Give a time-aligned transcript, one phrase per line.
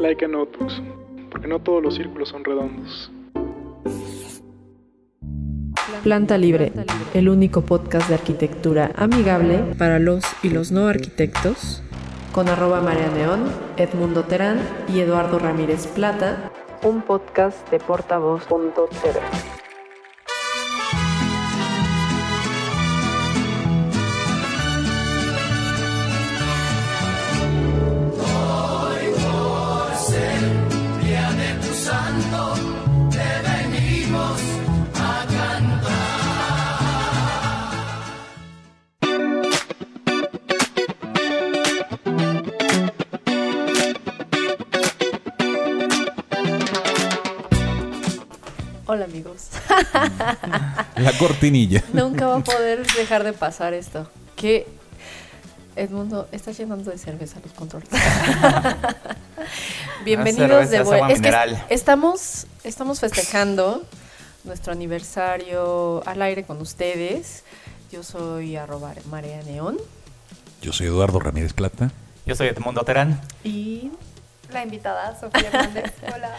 [0.00, 0.82] Like a Notebooks,
[1.30, 3.10] porque no todos los círculos son redondos.
[6.02, 6.72] Planta Libre,
[7.14, 11.82] el único podcast de arquitectura amigable para los y los no arquitectos,
[12.32, 13.44] con arroba María Neón,
[13.78, 14.58] Edmundo Terán
[14.92, 16.50] y Eduardo Ramírez Plata,
[16.82, 19.63] un podcast de portavoz.tv.
[50.96, 51.82] La cortinilla.
[51.92, 54.08] Nunca va a poder dejar de pasar esto.
[54.36, 54.66] Que
[55.76, 57.88] Edmundo está llenando de cerveza los controles.
[60.04, 61.12] Bienvenidos de vuelta.
[61.12, 63.82] Es que estamos, estamos festejando
[64.44, 67.42] nuestro aniversario al aire con ustedes.
[67.90, 69.78] Yo soy arroba Marea Neón.
[70.62, 71.90] Yo soy Eduardo Ramírez Plata.
[72.26, 73.20] Yo soy Edmundo Terán.
[73.42, 73.90] Y
[74.50, 75.92] la invitada, Sofía Hernández.
[76.14, 76.30] Hola.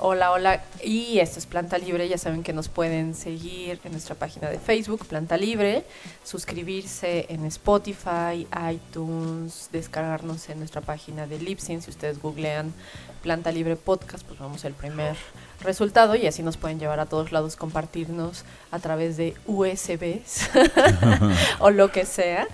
[0.00, 0.62] Hola, hola.
[0.80, 2.08] Y esto es Planta Libre.
[2.08, 5.84] Ya saben que nos pueden seguir en nuestra página de Facebook, Planta Libre,
[6.22, 11.82] suscribirse en Spotify, iTunes, descargarnos en nuestra página de Lipsin.
[11.82, 12.72] Si ustedes googlean
[13.22, 15.16] Planta Libre Podcast, pues vamos al primer
[15.62, 20.48] resultado y así nos pueden llevar a todos lados, compartirnos a través de USBs
[21.58, 22.46] o lo que sea.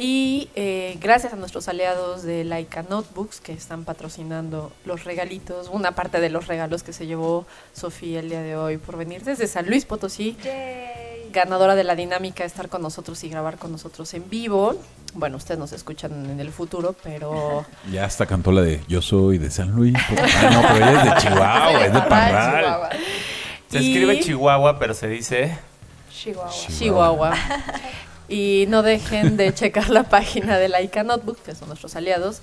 [0.00, 5.96] Y eh, gracias a nuestros aliados de Laika Notebooks que están patrocinando los regalitos, una
[5.96, 9.48] parte de los regalos que se llevó Sofía el día de hoy por venir desde
[9.48, 10.36] San Luis Potosí.
[11.32, 14.76] Ganadora de la dinámica, estar con nosotros y grabar con nosotros en vivo.
[15.14, 17.66] Bueno, ustedes nos escuchan en el futuro, pero...
[17.92, 19.96] Ya hasta cantó la de Yo soy de San Luis.
[19.96, 22.88] Ah, no, pero ella es de Chihuahua, es de Parral.
[23.68, 25.58] Se escribe Chihuahua, pero se dice...
[26.08, 26.52] Chihuahua.
[26.78, 27.34] Chihuahua.
[28.28, 32.40] Y no dejen de checar la página de Laika Notebooks, que son nuestros aliados,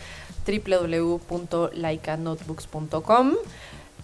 [0.48, 3.36] www.laikanotebooks.com.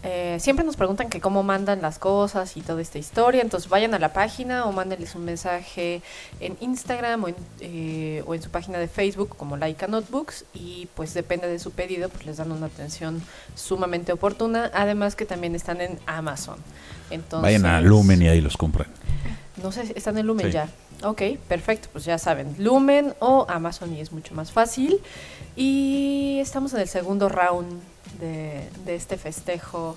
[0.04, 3.94] Eh, siempre nos preguntan que cómo mandan las cosas y toda esta historia, entonces vayan
[3.94, 6.02] a la página o mándenles un mensaje
[6.40, 10.88] en Instagram o en, eh, o en su página de Facebook como Laika Notebooks y
[10.96, 13.22] pues depende de su pedido, pues les dan una atención
[13.54, 16.58] sumamente oportuna, además que también están en Amazon.
[17.12, 18.88] Entonces, Vayan a Lumen y ahí los compran.
[19.62, 20.68] No sé, están en Lumen ya.
[21.04, 25.00] Ok, perfecto, pues ya saben, Lumen o Amazon y es mucho más fácil.
[25.56, 27.82] Y estamos en el segundo round
[28.20, 29.96] de, este festejo.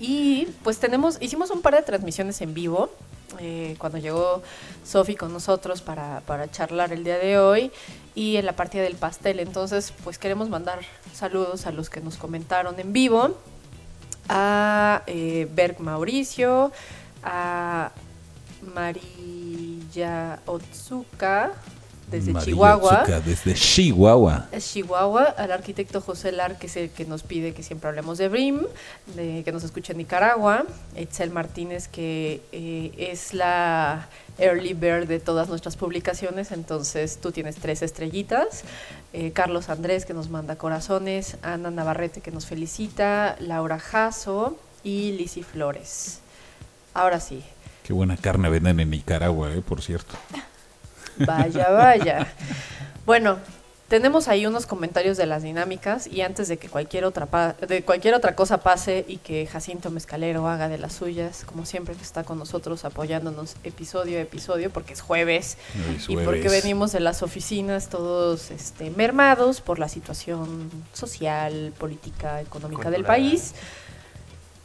[0.00, 2.90] y pues tenemos, hicimos un par de transmisiones en vivo.
[3.38, 4.42] Eh, cuando llegó
[4.84, 7.70] Sofi con nosotros para, para charlar el día de hoy
[8.16, 9.38] y en la partida del pastel.
[9.38, 10.80] Entonces, pues queremos mandar
[11.14, 13.36] saludos a los que nos comentaron en vivo,
[14.28, 16.72] a eh, Berg Mauricio,
[17.22, 17.92] a
[18.74, 21.52] Marilla Otsuka
[22.10, 23.04] desde Chihuahua.
[23.24, 24.48] desde Chihuahua.
[24.58, 28.28] Chihuahua, al arquitecto José Lar, que es el que nos pide que siempre hablemos de
[28.28, 28.62] BRIM,
[29.14, 30.64] de, que nos escuche en Nicaragua.
[30.96, 34.08] Etzel Martínez, que eh, es la
[34.38, 38.64] early bird de todas nuestras publicaciones, entonces tú tienes tres estrellitas.
[39.12, 41.36] Eh, Carlos Andrés, que nos manda corazones.
[41.42, 43.36] Ana Navarrete, que nos felicita.
[43.40, 46.20] Laura Jasso y Lisi Flores.
[46.94, 47.42] Ahora sí.
[47.82, 50.14] Qué buena carne venden en Nicaragua, eh, por cierto.
[51.16, 52.26] Vaya, vaya.
[53.04, 53.38] Bueno,
[53.90, 58.14] tenemos ahí unos comentarios de las dinámicas y antes de que cualquier otra de cualquier
[58.14, 62.22] otra cosa pase y que Jacinto Mezcalero haga de las suyas, como siempre que está
[62.22, 65.58] con nosotros apoyándonos episodio a episodio porque es jueves,
[66.06, 72.92] y porque venimos de las oficinas todos este, mermados por la situación social, política, económica
[72.92, 73.54] del país.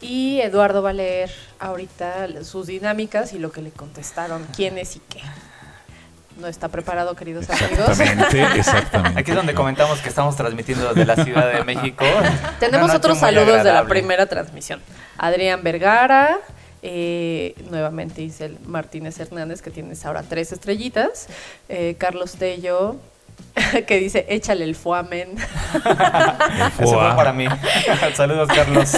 [0.07, 4.95] Y Eduardo va a leer ahorita sus dinámicas y lo que le contestaron, quién es
[4.97, 5.21] y qué.
[6.37, 7.99] No está preparado, queridos amigos.
[7.99, 9.19] Exactamente, exactamente.
[9.19, 12.05] Aquí es donde comentamos que estamos transmitiendo desde la Ciudad de México.
[12.59, 14.79] Tenemos otros saludos de la primera transmisión.
[15.17, 16.37] Adrián Vergara,
[16.83, 21.27] eh, nuevamente dice Martínez Hernández, que tienes ahora tres estrellitas.
[21.67, 22.97] Eh, Carlos Tello,
[23.87, 25.35] que dice, échale el fuamen.
[26.79, 27.47] Eso fue para mí.
[28.15, 28.93] Saludos, Carlos.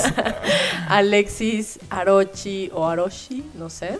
[0.87, 3.99] Alexis Arochi o Aroshi, no sé.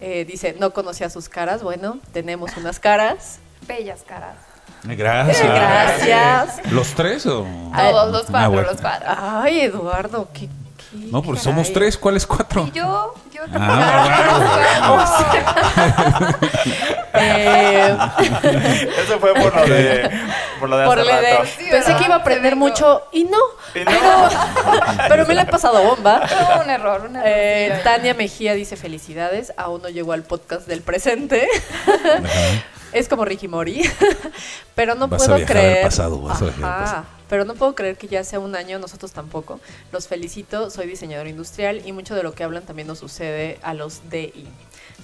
[0.00, 1.62] Eh, dice, no conocía sus caras.
[1.62, 3.38] Bueno, tenemos unas caras.
[3.66, 4.36] Bellas caras.
[4.84, 5.42] Gracias.
[5.42, 6.72] Gracias.
[6.72, 7.46] ¿Los tres o...?
[7.76, 9.08] Todos los cuatro, ah, los cuatro.
[9.18, 10.48] Ay, Eduardo, qué...
[10.92, 11.98] no, porque somos tres.
[11.98, 12.66] ¿Cuáles cuatro?
[12.66, 14.70] Y yo, yo ah,
[17.12, 17.96] Eh,
[19.10, 20.10] Eso fue por lo de,
[20.60, 21.44] por lo de por hace el de- rato.
[21.44, 21.98] Sí, pensé ¿verdad?
[21.98, 23.38] que iba a aprender Se mucho y no,
[23.74, 23.90] Y no.
[23.90, 24.28] pero,
[25.08, 26.22] pero me la he pasado bomba.
[26.64, 27.28] Un error, un error.
[27.28, 31.48] Eh, sí, Tania Mejía dice felicidades, aún no llegó al podcast del presente.
[31.86, 32.64] Ajá.
[32.92, 33.82] Es como Ricky Mori.
[34.74, 35.84] pero no Vas a puedo viajar al creer.
[35.84, 37.04] pasado, vas a viajar al Ajá, pasado.
[37.28, 39.60] Pero no puedo creer que ya sea un año, nosotros tampoco.
[39.92, 43.74] Los felicito, soy diseñador industrial y mucho de lo que hablan también nos sucede a
[43.74, 44.48] los DI.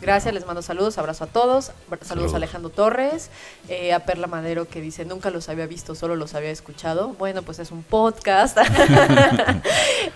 [0.01, 1.67] Gracias, les mando saludos, abrazo a todos.
[1.67, 2.33] Saludos, Saludos.
[2.35, 3.31] a Alejandro Torres,
[3.69, 7.09] eh, a Perla Madero que dice, nunca los había visto, solo los había escuchado.
[7.19, 8.59] Bueno, pues es un podcast.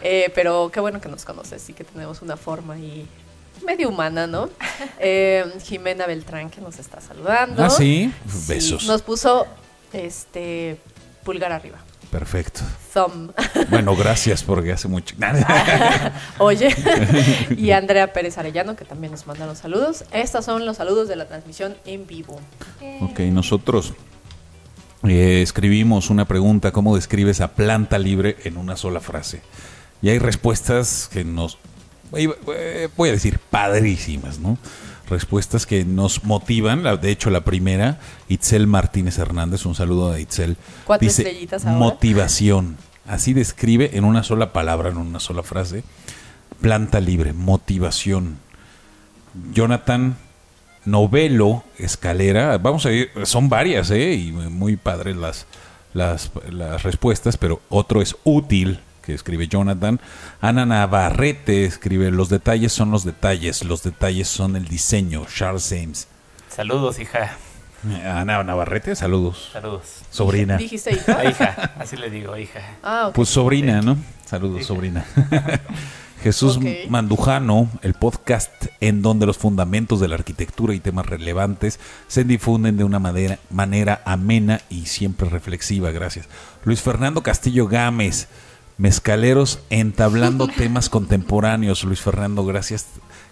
[0.02, 3.06] Eh, pero qué bueno que nos conoces y que tenemos una forma ahí
[3.64, 4.48] medio humana, ¿no?
[4.98, 7.64] Eh, Jimena Beltrán que nos está saludando.
[7.64, 8.12] Ah, sí.
[8.26, 8.86] Sí, Besos.
[8.86, 9.46] Nos puso
[9.92, 10.78] este
[11.24, 11.78] pulgar arriba.
[12.10, 12.60] Perfecto.
[12.92, 13.32] Thumb.
[13.68, 15.14] Bueno, gracias porque hace mucho.
[16.38, 16.74] Oye.
[17.56, 20.04] y Andrea Pérez Arellano, que también nos mandaron saludos.
[20.12, 22.40] Estos son los saludos de la transmisión en vivo.
[23.00, 23.94] Ok, nosotros
[25.04, 29.42] eh, escribimos una pregunta, ¿cómo describes a planta libre en una sola frase?
[30.02, 31.58] Y hay respuestas que nos,
[32.16, 34.58] eh, voy a decir, padrísimas, ¿no?
[35.10, 36.84] Respuestas que nos motivan.
[37.00, 37.98] De hecho, la primera,
[38.28, 40.56] Itzel Martínez Hernández, un saludo a Itzel.
[40.86, 41.78] Cuatro dice, estrellitas ahora.
[41.78, 42.76] motivación.
[43.06, 45.82] Así describe en una sola palabra, en una sola frase,
[46.60, 48.38] planta libre, motivación.
[49.52, 50.16] Jonathan
[50.84, 52.56] Novelo Escalera.
[52.58, 54.14] Vamos a ir, son varias, ¿eh?
[54.14, 55.46] Y muy padres las,
[55.92, 60.00] las, las respuestas, pero otro es útil, que escribe Jonathan.
[60.40, 65.26] Ana Navarrete escribe, los detalles son los detalles, los detalles son el diseño.
[65.26, 66.08] Charles James.
[66.48, 67.36] Saludos, hija.
[68.04, 69.50] Ana Navarrete, saludos.
[69.52, 69.82] Saludos.
[70.10, 70.56] Sobrina.
[70.56, 71.18] ¿Dijiste hija?
[71.18, 72.60] A hija, así le digo, hija.
[72.82, 73.14] Ah, ok.
[73.14, 73.96] Pues sobrina, ¿no?
[74.26, 75.04] Saludos, sobrina.
[76.22, 76.58] Jesús.
[76.88, 78.50] Mandujano, el podcast
[78.80, 83.38] en donde los fundamentos de la arquitectura y temas relevantes se difunden de una manera,
[83.48, 85.90] manera amena y siempre reflexiva.
[85.90, 86.26] Gracias.
[86.64, 88.28] Luis Fernando Castillo Gámez,
[88.80, 91.84] Mezcaleros entablando temas contemporáneos.
[91.84, 92.86] Luis Fernando, gracias.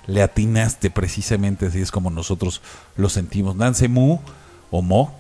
[0.07, 2.61] Le atinaste precisamente, así es como nosotros
[2.97, 3.57] lo sentimos.
[3.57, 4.19] Nance Mu,
[4.71, 5.15] o Mo,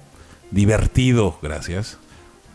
[0.50, 1.96] divertido, gracias.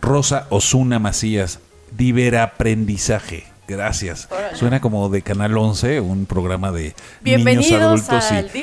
[0.01, 1.59] Rosa Osuna Macías,
[1.97, 3.45] Diveraprendizaje.
[3.67, 4.27] Gracias.
[4.29, 4.57] Órale.
[4.57, 8.59] Suena como de Canal 11, un programa de Bienvenidos niños adultos al y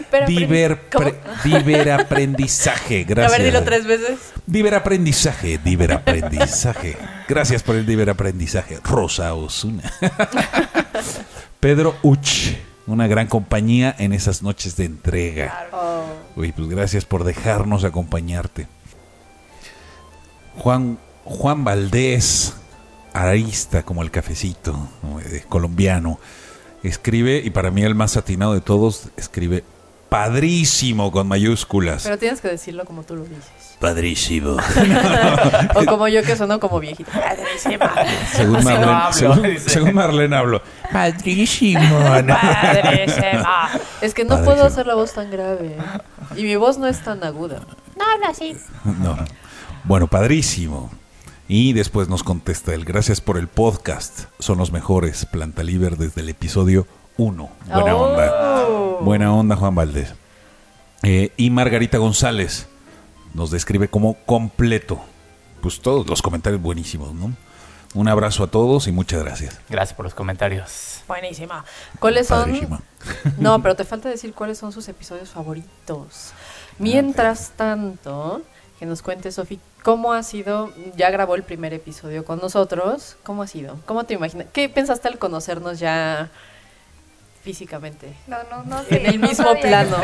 [0.47, 3.05] Diverapren- Diver- Diveraprendizaje.
[3.05, 3.33] Gracias.
[3.35, 4.19] A ver, dilo tres veces.
[4.47, 6.97] Diveraprendizaje, diveraprendizaje.
[7.31, 8.81] Gracias por el diveraprendizaje.
[8.83, 9.85] Rosa Osuna.
[11.61, 12.57] Pedro Uch,
[12.89, 15.69] una gran compañía en esas noches de entrega.
[15.73, 16.03] Oh.
[16.35, 18.67] Uy, pues gracias por dejarnos acompañarte.
[20.57, 22.55] Juan, Juan Valdés,
[23.13, 24.89] arista como el cafecito.
[25.25, 26.19] Eh, colombiano,
[26.83, 29.63] escribe, y para mí el más atinado de todos, escribe
[30.09, 32.03] padrísimo con mayúsculas.
[32.03, 33.60] Pero tienes que decirlo como tú lo dices.
[33.81, 34.57] Padrísimo.
[35.75, 37.11] O como yo que sonó como viejito.
[37.13, 37.91] Padrísima.
[38.33, 40.63] según, no Marlene, hablo, según, Marlene hablo.
[40.93, 41.81] Padrísimo.
[42.25, 42.35] ¿no?
[42.37, 43.71] Padrísima.
[44.01, 44.45] Es que no Padrísimo.
[44.45, 45.77] puedo hacer la voz tan grave.
[46.37, 47.61] Y mi voz no es tan aguda.
[47.97, 48.57] No habla así.
[48.85, 49.17] No.
[49.85, 50.91] Bueno, padrísimo.
[51.49, 54.25] Y después nos contesta él, gracias por el podcast.
[54.39, 55.25] Son los mejores.
[55.27, 56.87] Planta Liber desde el episodio
[57.17, 57.51] 1.
[57.67, 58.05] Buena Oh.
[58.05, 59.01] onda.
[59.05, 60.15] Buena onda, Juan Valdés.
[61.03, 62.69] Eh, y Margarita González
[63.35, 65.01] nos describe como completo.
[65.61, 67.35] Pues todos los comentarios buenísimos, ¿no?
[67.93, 69.59] Un abrazo a todos y muchas gracias.
[69.69, 71.03] Gracias por los comentarios.
[71.09, 71.65] Buenísima.
[71.99, 72.45] ¿Cuáles son?
[72.45, 72.81] Padrísima.
[73.39, 76.33] No, pero te falta decir cuáles son sus episodios favoritos.
[76.79, 78.43] Mientras tanto,
[78.79, 80.71] que nos cuente Sofi, ¿cómo ha sido?
[80.97, 83.17] Ya grabó el primer episodio con nosotros.
[83.23, 83.79] ¿Cómo ha sido?
[83.87, 84.47] ¿Cómo te imaginas?
[84.53, 86.31] ¿Qué pensaste al conocernos ya
[87.43, 88.13] físicamente?
[88.27, 88.99] No, no, no sé.
[89.01, 89.97] En el no mismo plano.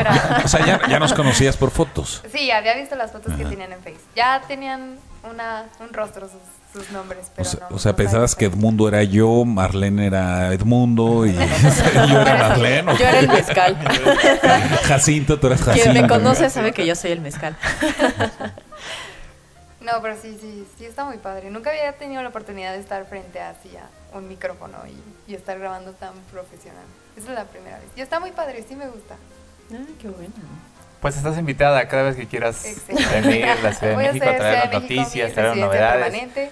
[0.44, 2.22] O sea, ya, ya nos conocías por fotos.
[2.32, 3.50] Sí, había visto las fotos que Ajá.
[3.50, 4.00] tenían en Face.
[4.14, 4.96] Ya tenían
[5.30, 6.40] una, un rostro sus,
[6.72, 7.76] sus nombres, O pero sea, no.
[7.76, 11.34] o sea, no pensabas que Edmundo era yo, Marlene era Edmundo y
[12.08, 12.92] yo era Marlene.
[12.92, 13.76] ¿o Yo era el mezcal.
[14.84, 15.90] Jacinto, tú eras Jacinto.
[15.90, 17.56] Quien me conoce sabe que yo soy el mezcal.
[19.80, 21.48] No, pero sí, sí, sí está muy padre.
[21.50, 25.34] Nunca había tenido la oportunidad de estar frente a, así a un micrófono y, y
[25.36, 26.82] estar grabando tan profesional.
[27.16, 27.88] Esa es la primera vez.
[27.96, 29.16] Y está muy padre, sí me gusta.
[29.72, 30.32] Ah, qué bueno.
[31.00, 33.20] Pues estás invitada cada vez que quieras Excelente.
[33.20, 35.48] venir a la Ciudad de México a hacer traer Ciudad de México noticias, mi traer
[35.50, 36.04] residencia novedades.
[36.04, 36.50] permanente.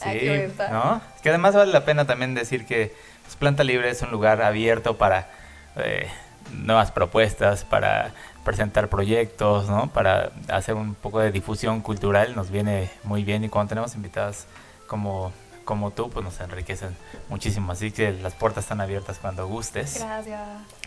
[0.00, 0.68] Aquí voy a estar.
[0.68, 1.00] Sí, ¿no?
[1.16, 4.42] Es que además vale la pena también decir que pues, Planta Libre es un lugar
[4.42, 5.28] abierto para
[5.76, 6.08] eh,
[6.52, 8.12] nuevas propuestas, para
[8.44, 9.90] presentar proyectos, ¿no?
[9.90, 14.46] Para hacer un poco de difusión cultural, nos viene muy bien y cuando tenemos invitadas
[14.86, 15.32] como
[15.68, 16.96] como tú, pues nos enriquecen
[17.28, 17.72] muchísimo.
[17.72, 20.02] Así que las puertas están abiertas cuando gustes.
[20.02, 20.40] Gracias.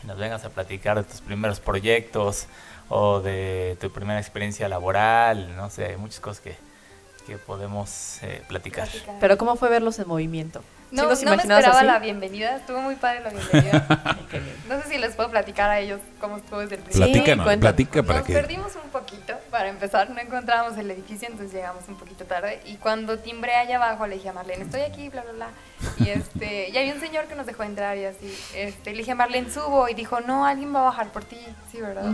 [0.06, 2.48] Nos vengas a platicar de tus primeros proyectos
[2.90, 6.58] o de tu primera experiencia laboral, no sé, hay muchas cosas que,
[7.28, 8.90] que podemos eh, platicar.
[8.90, 9.18] Platicar.
[9.20, 10.62] Pero ¿cómo fue verlos en movimiento?
[10.90, 11.86] ¿Sí No, no me esperaba así?
[11.86, 13.88] la bienvenida, estuvo muy padre la bienvenida.
[14.68, 17.08] no sé si les puedo platicar a ellos cómo estuvo desde el principio.
[17.08, 17.62] Platícanos, cuenta.
[17.62, 18.34] platica para Nos que...
[18.34, 22.62] perdimos un poquito, para empezar, no encontrábamos el edificio, entonces llegamos un poquito tarde.
[22.66, 25.50] Y cuando timbré allá abajo, le dije a Marlene, estoy aquí, bla, bla, bla.
[25.98, 28.36] Y, este, y había un señor que nos dejó entrar y así.
[28.56, 29.90] Este, le dije, Marlene, subo.
[29.90, 31.40] Y dijo, no, alguien va a bajar por ti.
[31.72, 32.12] Sí, ¿verdad?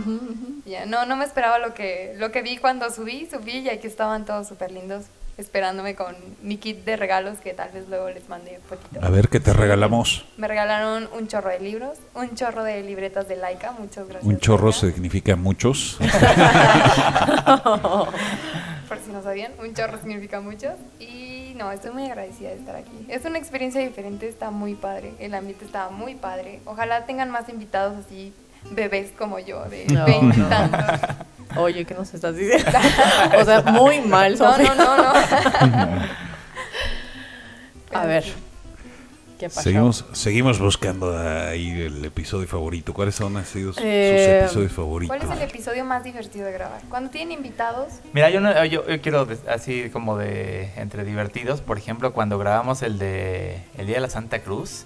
[0.66, 3.86] Ya, no, no me esperaba lo que, lo que vi cuando subí, subí y aquí
[3.86, 5.04] estaban todos súper lindos,
[5.38, 9.04] esperándome con mi kit de regalos que tal vez luego les mandé un poquito.
[9.04, 10.24] A ver qué te regalamos.
[10.36, 14.24] Me regalaron un chorro de libros, un chorro de libretas de Laika, muchas gracias.
[14.24, 14.80] Un chorro Laika.
[14.80, 15.96] significa muchos.
[18.88, 20.72] Por si no sabían, un chorro significa muchos.
[20.98, 23.06] Y no, estoy muy agradecida de estar aquí.
[23.08, 25.12] Es una experiencia diferente, está muy padre.
[25.18, 26.60] El ambiente está muy padre.
[26.64, 28.32] Ojalá tengan más invitados así,
[28.70, 30.48] bebés como yo, de No, 20 y no.
[30.48, 31.10] tantos.
[31.56, 32.70] Oye, ¿qué nos estás diciendo?
[33.40, 34.74] o sea, muy mal, No, Sofía.
[34.74, 36.02] no, no, no.
[37.98, 38.24] A ver,
[39.38, 39.62] ¿qué pasó?
[39.62, 42.92] Seguimos, seguimos buscando ahí el episodio favorito.
[42.92, 45.16] ¿Cuáles son han sido sus, Eh, sus episodios favoritos?
[45.16, 46.80] ¿Cuál es el episodio más divertido de grabar?
[46.90, 51.78] Cuando tienen invitados, Mira, yo, no, yo, yo quiero así como de entre divertidos, por
[51.78, 54.84] ejemplo, cuando grabamos el de el Día de la Santa Cruz,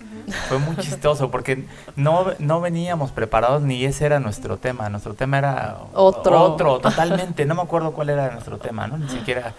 [0.49, 1.65] fue muy chistoso porque
[1.97, 6.41] no, no veníamos preparados ni ese era nuestro tema, nuestro tema era Otro.
[6.43, 8.99] otro totalmente, no me acuerdo cuál era nuestro tema, ¿no?
[8.99, 9.55] Ni siquiera.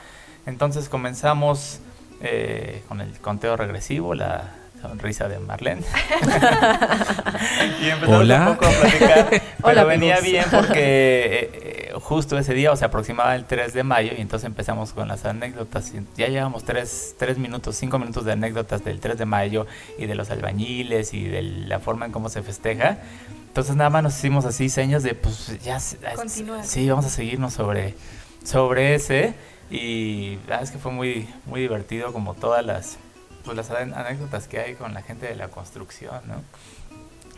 [0.45, 1.79] Entonces comenzamos
[2.21, 4.51] eh, con el conteo regresivo, la
[4.87, 5.81] sonrisa de Marlene.
[7.81, 8.49] y empezamos Hola.
[8.49, 10.31] un poco a platicar, pero Hola, venía amigos.
[10.31, 14.21] bien porque eh, eh, justo ese día, o sea, aproximaba el 3 de mayo, y
[14.21, 15.91] entonces empezamos con las anécdotas.
[16.17, 19.65] Ya llevamos tres, tres minutos, cinco minutos de anécdotas del 3 de mayo
[19.97, 22.97] y de los albañiles y de la forma en cómo se festeja.
[23.47, 25.77] Entonces nada más nos hicimos así señas de, pues ya,
[26.15, 26.65] Continuar.
[26.65, 27.95] sí, vamos a seguirnos sobre,
[28.43, 29.33] sobre ese.
[29.69, 32.97] Y la verdad es que fue muy, muy divertido como todas las,
[33.43, 36.35] pues, las anécdotas que hay con la gente de la construcción, ¿no?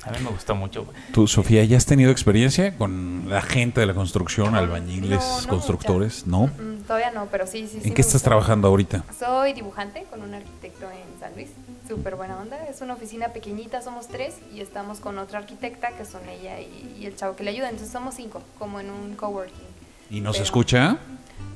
[0.03, 0.85] A mí me gustó mucho.
[1.13, 5.47] Tú, Sofía, ¿ya has tenido experiencia con la gente de la construcción, albañiles, no, no
[5.47, 6.27] constructores?
[6.27, 6.45] ¿No?
[6.45, 7.69] mm, todavía no, pero sí, sí.
[7.69, 8.25] sí ¿En me qué estás gustó.
[8.29, 9.03] trabajando ahorita?
[9.17, 11.50] Soy dibujante con un arquitecto en San Luis.
[11.88, 12.55] Súper buena onda.
[12.67, 16.97] Es una oficina pequeñita, somos tres y estamos con otra arquitecta que son ella y,
[17.00, 17.69] y el chavo que le ayuda.
[17.69, 19.55] Entonces somos cinco, como en un coworking.
[20.12, 20.97] ¿Y nos Pero- escucha?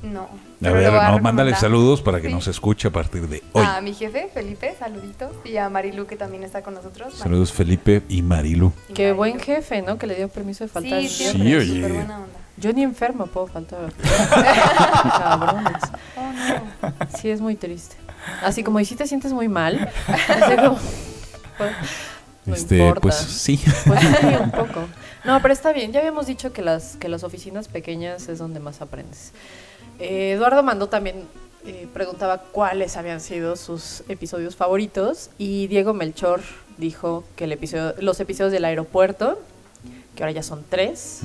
[0.02, 0.28] No.
[0.66, 2.32] A ver, a no, mándale saludos para que Sí.
[2.34, 3.64] nos escuche a partir de hoy.
[3.66, 5.30] A mi jefe, Felipe, saluditos.
[5.44, 7.14] Y a Marilu, que también está con nosotros.
[7.14, 8.72] Saludos Felipe y Marilu.
[8.88, 9.16] Y Qué Marilu.
[9.16, 9.98] buen jefe, ¿no?
[9.98, 11.02] Que le dio permiso de faltar.
[11.02, 11.66] Sí, Sí, oye.
[11.76, 12.38] Súper buena onda.
[12.56, 13.92] Yo ni enferma puedo faltar.
[15.18, 15.82] Cabrones.
[16.16, 17.18] Oh, no.
[17.18, 17.96] Sí, es muy triste.
[18.42, 19.90] Así como, ¿y si te sientes muy mal?
[20.56, 20.78] Como,
[21.58, 21.72] pues,
[22.46, 23.00] no este, importa.
[23.00, 23.60] pues sí.
[23.86, 24.84] Pues sí, un poco.
[25.24, 25.92] No, pero está bien.
[25.92, 29.32] Ya habíamos dicho que las, que las oficinas pequeñas es donde más aprendes.
[30.00, 31.24] Eh, Eduardo mandó también,
[31.66, 35.30] eh, preguntaba cuáles habían sido sus episodios favoritos.
[35.38, 36.40] Y Diego Melchor
[36.78, 39.38] dijo que el episodio, los episodios del aeropuerto,
[40.16, 41.20] que ahora ya son tres.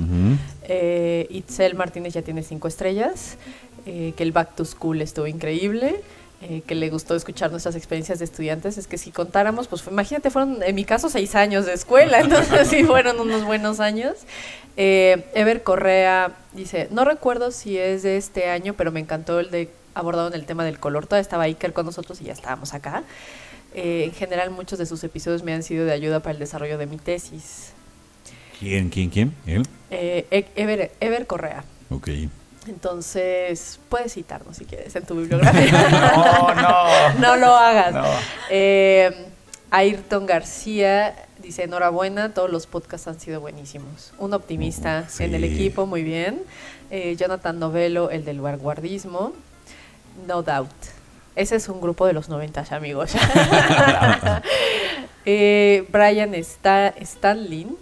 [0.63, 3.37] Eh, Itzel Martínez ya tiene cinco estrellas.
[3.85, 6.01] que el Back to School estuvo increíble.
[6.47, 8.77] Eh, que le gustó escuchar nuestras experiencias de estudiantes.
[8.77, 12.67] Es que si contáramos, pues imagínate, fueron en mi caso seis años de escuela, entonces
[12.67, 14.13] sí fueron unos buenos años.
[14.77, 19.49] Eh, Ever Correa dice, no recuerdo si es de este año, pero me encantó el
[19.49, 21.07] de abordado en el tema del color.
[21.07, 23.03] Todavía estaba Iker con nosotros y ya estábamos acá.
[23.73, 26.77] Eh, en general, muchos de sus episodios me han sido de ayuda para el desarrollo
[26.77, 27.71] de mi tesis.
[28.59, 29.35] ¿Quién, quién, quién?
[29.47, 29.63] ¿Él?
[29.89, 31.63] Eh, Ever, Ever Correa.
[31.89, 32.09] Ok.
[32.67, 35.71] Entonces, puedes citarnos si quieres en tu bibliografía.
[35.91, 37.13] No, no.
[37.19, 37.93] no lo hagas.
[37.93, 38.03] No.
[38.49, 39.27] Eh,
[39.71, 44.13] Ayrton García dice, enhorabuena, todos los podcasts han sido buenísimos.
[44.17, 45.23] Un optimista Sí.
[45.25, 46.41] en el equipo, muy bien.
[46.91, 49.33] Eh, Jonathan Novelo, el del vanguardismo.
[50.27, 50.71] No doubt.
[51.35, 53.11] Ese es un grupo de los 90, amigos.
[55.27, 57.75] Eh, Brian está, Stanlin,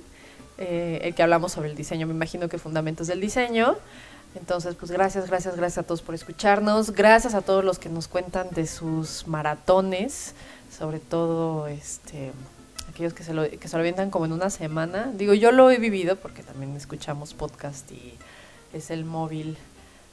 [0.57, 3.75] eh, el que hablamos sobre el diseño, me imagino que fundamentos del diseño.
[4.35, 6.91] Entonces, pues gracias, gracias, gracias a todos por escucharnos.
[6.91, 10.33] Gracias a todos los que nos cuentan de sus maratones,
[10.75, 12.31] sobre todo este
[12.89, 15.11] aquellos que se lo, que se lo avientan como en una semana.
[15.13, 18.15] Digo, yo lo he vivido porque también escuchamos podcast y
[18.73, 19.57] es el móvil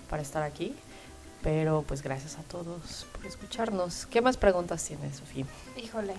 [0.08, 0.74] para estar aquí.
[1.42, 4.04] Pero pues gracias a todos por escucharnos.
[4.06, 5.46] ¿Qué más preguntas tienes, Sofía?
[5.82, 6.12] Híjole.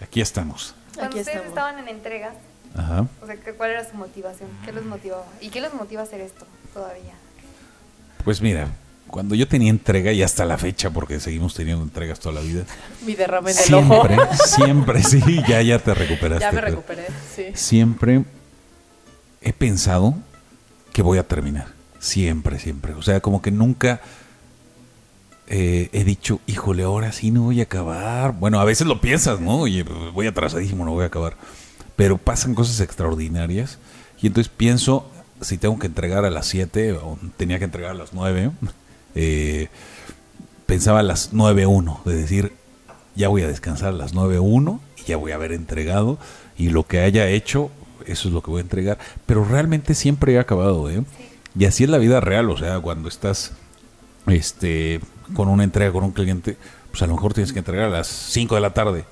[0.00, 0.74] Aquí estamos.
[0.94, 1.48] Cuando Aquí ustedes estamos.
[1.48, 2.34] estaban en entregas,
[2.76, 3.06] Ajá.
[3.20, 4.48] o sea, ¿qué- ¿cuál era su motivación?
[4.64, 5.24] ¿Qué los motivaba?
[5.40, 7.14] ¿Y qué los motiva a hacer esto todavía?
[8.28, 8.68] Pues mira,
[9.06, 12.64] cuando yo tenía entrega y hasta la fecha, porque seguimos teniendo entregas toda la vida.
[13.06, 14.06] Mi derrame el ojo.
[14.06, 16.44] Siempre, siempre, sí, ya, ya te recuperaste.
[16.44, 17.44] Ya me pero recuperé, sí.
[17.54, 18.24] Siempre
[19.40, 20.14] he pensado
[20.92, 21.68] que voy a terminar.
[22.00, 22.92] Siempre, siempre.
[22.92, 24.02] O sea, como que nunca
[25.46, 28.32] eh, he dicho, híjole, ahora sí no voy a acabar.
[28.34, 29.60] Bueno, a veces lo piensas, ¿no?
[29.60, 31.34] Oye, voy atrasadísimo, no voy a acabar.
[31.96, 33.78] Pero pasan cosas extraordinarias.
[34.20, 37.94] Y entonces pienso, si tengo que entregar a las 7 o tenía que entregar a
[37.94, 38.50] las 9,
[39.14, 39.68] eh,
[40.66, 42.52] pensaba a las 9.1, de decir,
[43.14, 46.18] ya voy a descansar a las 9.1 y ya voy a haber entregado
[46.56, 47.70] y lo que haya hecho,
[48.06, 48.98] eso es lo que voy a entregar.
[49.26, 51.04] Pero realmente siempre he acabado, ¿eh?
[51.58, 53.52] Y así es la vida real, o sea, cuando estás
[54.26, 55.00] este
[55.34, 56.56] con una entrega con un cliente,
[56.90, 59.04] pues a lo mejor tienes que entregar a las 5 de la tarde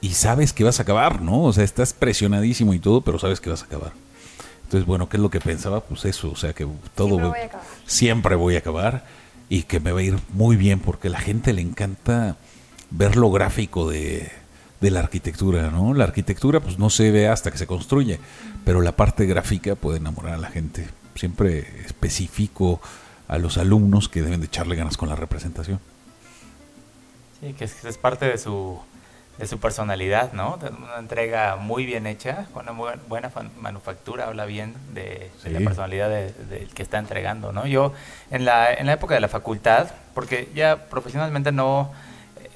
[0.00, 1.42] y sabes que vas a acabar, ¿no?
[1.44, 3.92] O sea, estás presionadísimo y todo, pero sabes que vas a acabar.
[4.68, 5.80] Entonces, bueno, ¿qué es lo que pensaba?
[5.80, 7.66] Pues eso, o sea, que todo Siempre voy a acabar.
[7.86, 9.06] siempre voy a acabar
[9.48, 12.36] y que me va a ir muy bien porque a la gente le encanta
[12.90, 14.30] ver lo gráfico de,
[14.82, 15.94] de la arquitectura, ¿no?
[15.94, 18.20] La arquitectura pues no se ve hasta que se construye,
[18.66, 20.86] pero la parte gráfica puede enamorar a la gente.
[21.14, 22.82] Siempre especifico
[23.26, 25.80] a los alumnos que deben de echarle ganas con la representación.
[27.40, 28.78] Sí, que es, es parte de su,
[29.38, 30.56] de su personalidad, ¿no?
[30.56, 33.30] De Una entrega muy bien hecha, con una bu- buena
[33.60, 37.66] manufactura, habla bien de, de la personalidad de- del que está entregando, ¿no?
[37.66, 37.92] Yo,
[38.30, 41.92] en la, en la época de la facultad, porque ya profesionalmente no,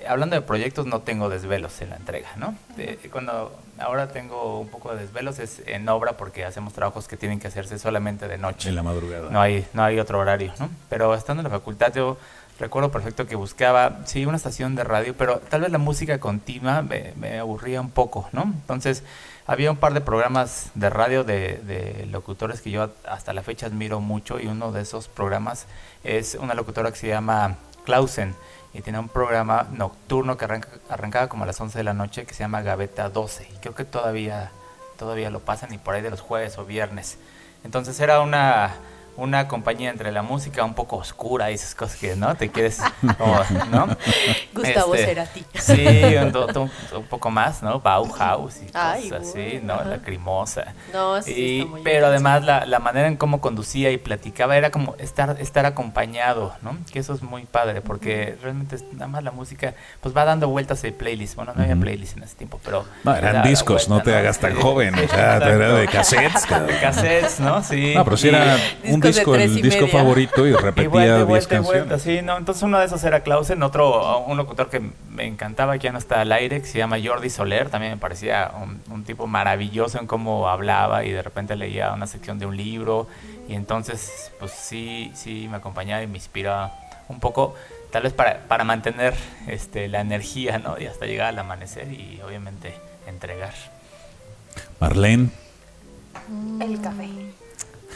[0.01, 2.55] eh, hablando de proyectos, no tengo desvelos en la entrega, ¿no?
[2.77, 7.17] De- cuando ahora tengo un poco de desvelos es en obra porque hacemos trabajos que
[7.17, 9.31] tienen que hacerse solamente de noche En la madrugada.
[9.31, 10.69] no hay, no hay otro horario, ¿no?
[10.89, 12.17] Pero estando en la facultad yo
[12.63, 16.83] recuerdo perfecto que buscaba, sí, una estación de radio, pero tal vez la música continua
[16.83, 18.43] me, aburría un poco, ¿no?
[18.45, 19.03] Entonces
[19.49, 23.67] había un par de programas de radio de, de locutores que yo hasta la fecha
[23.67, 25.67] admiro mucho y uno de esos programas
[26.05, 28.37] es una locutora que se llama Clausen
[28.73, 32.27] y tiene un programa nocturno que arranca, arrancaba como a las 11 de la noche
[32.27, 34.53] que se llama Gaveta 12 y creo que todavía,
[34.97, 37.19] todavía lo pasan y por ahí de los jueves o viernes.
[37.65, 38.77] Entonces era una,
[39.17, 42.35] una compañía entre la música un poco oscura y esas cosas que, ¿no?
[42.35, 42.81] Te quieres,
[43.19, 43.41] como,
[43.71, 43.89] ¿no?
[44.55, 45.45] Gustavo Este, Cerati.
[45.55, 47.81] Sí, un, un- un poco más, ¿no?
[47.81, 49.75] Bauhaus y cosas así, ¿no?
[49.75, 49.85] ajá.
[49.85, 50.75] Lacrimosa.
[50.93, 54.57] No, sí, Y- está muy pero además la, la manera en cómo conducía y platicaba
[54.57, 56.77] era como estar, estar acompañado, ¿no?
[56.93, 60.83] Que eso es muy padre, porque realmente nada más la música, pues va dando vueltas
[60.85, 61.35] el playlist.
[61.37, 62.85] Bueno, no había playlist en ese tiempo, pero...
[63.05, 64.59] No, eran discos, no te hagas tan Sí.
[64.61, 66.47] joven, o sea, era de cassettes.
[66.49, 67.63] De cassettes, ¿no?
[67.63, 67.95] Sí.
[67.95, 69.99] No, pero si Y- era un de disco, tres el y disco media.
[69.99, 72.03] favorito y repetía vuelta, y 10 vuelta, y vuelta, canciones.
[72.03, 75.85] sí, no, entonces uno de esos era Clausen, otro, un locutor que me encantaba, que
[75.85, 79.05] ya no está al aire, que se llama Jordi Soler, también me parecía un, un
[79.05, 83.07] tipo maravilloso en cómo hablaba y de repente leía una sección de un libro
[83.49, 86.73] y entonces pues sí, sí me acompañaba y me inspiraba
[87.09, 87.55] un poco,
[87.91, 89.15] tal vez para, para mantener
[89.49, 90.81] este, la energía, ¿no?
[90.81, 92.75] Y hasta llegar al amanecer y obviamente
[93.07, 93.53] entregar.
[94.81, 95.31] Marlene.
[96.61, 97.09] El café.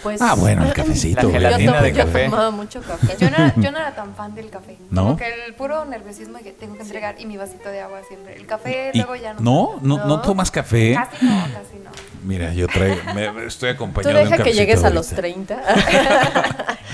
[0.07, 1.23] Pues, Ah, bueno, el cafecito.
[1.23, 2.25] La Yo, gelatina tomo- de yo café.
[2.27, 3.17] tomaba mucho café.
[3.19, 4.77] Yo no, era, yo no era tan fan del café.
[4.91, 5.03] ¿No?
[5.03, 8.37] Como que el puro nerviosismo que tengo que entregar y mi vasito de agua siempre.
[8.37, 9.41] El café Y- luego ya no.
[9.41, 10.21] no, no, no No.
[10.23, 10.95] tomas café.
[10.95, 11.91] Casi no, casi no.
[12.25, 14.95] Mira, yo traigo, me, estoy Tú acompañado de un deja que llegues a ahorita.
[14.95, 15.55] los 30.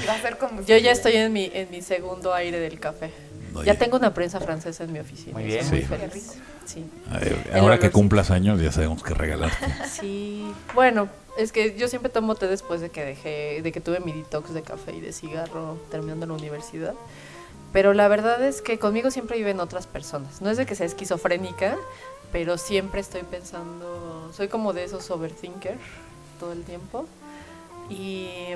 [0.02, 2.78] Y va a ser como Yo ya estoy en mi, en mi segundo aire del
[2.80, 3.10] café.
[3.54, 3.66] Oye.
[3.66, 5.34] Ya tengo una prensa francesa en mi oficina.
[5.34, 5.64] Muy bien.
[5.64, 5.70] Sí.
[5.70, 6.38] muy feliz.
[6.64, 6.84] Sí.
[7.10, 9.56] Ver, ahora que cumplas años ya sabemos qué regalarte.
[9.90, 14.00] Sí, bueno, es que yo siempre tomo té después de que dejé, de que tuve
[14.00, 16.94] mi detox de café y de cigarro terminando la universidad.
[17.72, 20.42] Pero la verdad es que conmigo siempre viven otras personas.
[20.42, 21.76] No es de que sea esquizofrénica,
[22.30, 25.78] pero siempre estoy pensando, soy como de esos overthinker
[26.38, 27.06] todo el tiempo.
[27.88, 28.48] Y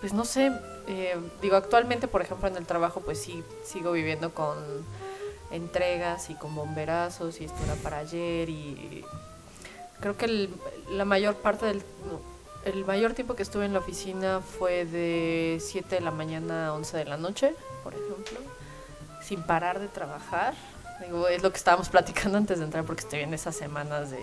[0.00, 0.52] pues no sé,
[0.86, 4.56] eh, digo, actualmente, por ejemplo, en el trabajo, pues sí, sigo viviendo con
[5.50, 9.04] entregas y con bomberazos y esto era para ayer y
[10.00, 10.50] creo que el-
[10.90, 11.82] la mayor parte del
[12.64, 16.74] el mayor tiempo que estuve en la oficina fue de 7 de la mañana a
[16.74, 18.40] 11 de la noche, por ejemplo,
[19.22, 20.54] sin parar de trabajar.
[21.00, 21.88] Digo, es lo que estábamos
[22.28, 24.20] platicando antes de entrar porque estoy en esas semanas de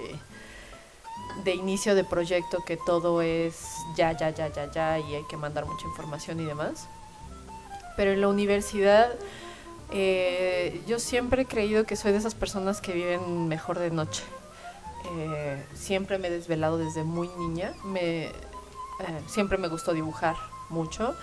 [1.43, 3.55] de inicio de proyecto que todo es
[3.95, 6.87] ya, ya, ya, ya, ya y hay que mandar mucha información y demás.
[7.95, 9.11] Pero en la universidad
[9.91, 14.23] eh, yo siempre he creído que soy de esas personas que viven mejor de noche.
[15.17, 17.73] Eh, siempre me he desvelado desde muy niña.
[17.83, 18.31] Me, eh,
[19.27, 20.35] siempre me gustó dibujar
[20.69, 21.15] mucho.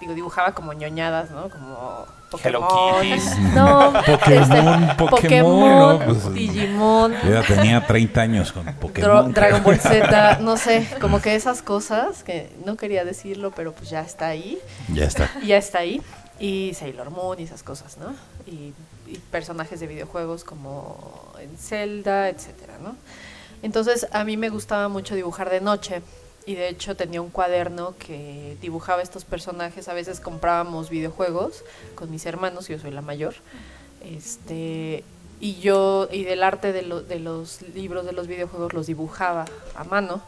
[0.00, 1.48] Digo, dibujaba como ñoñadas, ¿no?
[1.48, 2.04] Como
[2.42, 3.02] Hello Pokémon.
[3.02, 3.38] Kitties.
[3.54, 6.04] No, Pokémon, este, Pokémon, Pokémon, ¿no?
[6.04, 7.12] Pues, Digimon.
[7.24, 9.32] Yo ya tenía 30 años con Pokémon.
[9.32, 13.88] Dragon Ball Z, no sé, como que esas cosas que no quería decirlo, pero pues
[13.90, 14.58] ya está ahí,
[14.92, 15.30] Ya está.
[15.44, 16.02] ya está ahí.
[16.38, 18.12] y Sailor Moon y esas cosas, ¿no?
[18.46, 18.74] Y,
[19.06, 22.96] y personajes de videojuegos como en Zelda, etcétera, ¿no?
[23.62, 26.02] Entonces a mí me gustaba mucho dibujar de noche
[26.46, 29.88] y de hecho tenía un cuaderno que dibujaba estos personajes.
[29.88, 31.64] A veces comprábamos videojuegos
[31.96, 33.34] con mis hermanos, yo soy la mayor.
[34.04, 35.02] Este,
[35.40, 39.44] y yo, y del arte de, lo- de los libros de los videojuegos los dibujaba
[39.74, 40.22] a mano.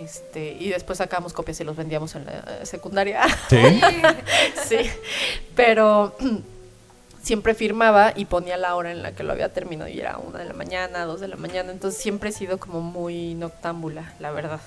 [0.00, 3.22] Este, y después sacábamos copias y los vendíamos en la eh, secundaria.
[3.48, 3.80] Sí.
[4.68, 4.78] sí,
[5.54, 6.16] pero
[7.22, 10.40] siempre firmaba y ponía la hora en la que lo había terminado y era una
[10.40, 14.30] de la mañana, dos de la mañana, entonces siempre he sido como muy noctámbula, la
[14.32, 14.60] verdad.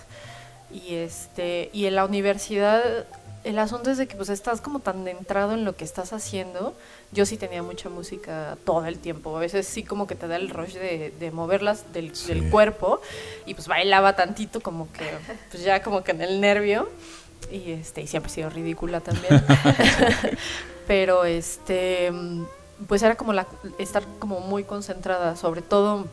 [0.72, 2.82] Y este, y en la universidad
[3.44, 6.74] el asunto es de que pues estás como tan entrado en lo que estás haciendo.
[7.14, 9.38] Yo sí tenía mucha música todo el tiempo.
[9.38, 12.28] A veces sí como que te da el rush de, de moverlas del, Sí.
[12.34, 13.00] del cuerpo.
[13.46, 15.10] Y pues bailaba tantito como que,
[15.50, 16.90] pues ya como que en el nervio.
[17.50, 19.42] Y este, y siempre he sido ridícula también.
[20.88, 22.12] Pero este,
[22.88, 26.08] pues era como la, estar como muy concentrada, sobre todo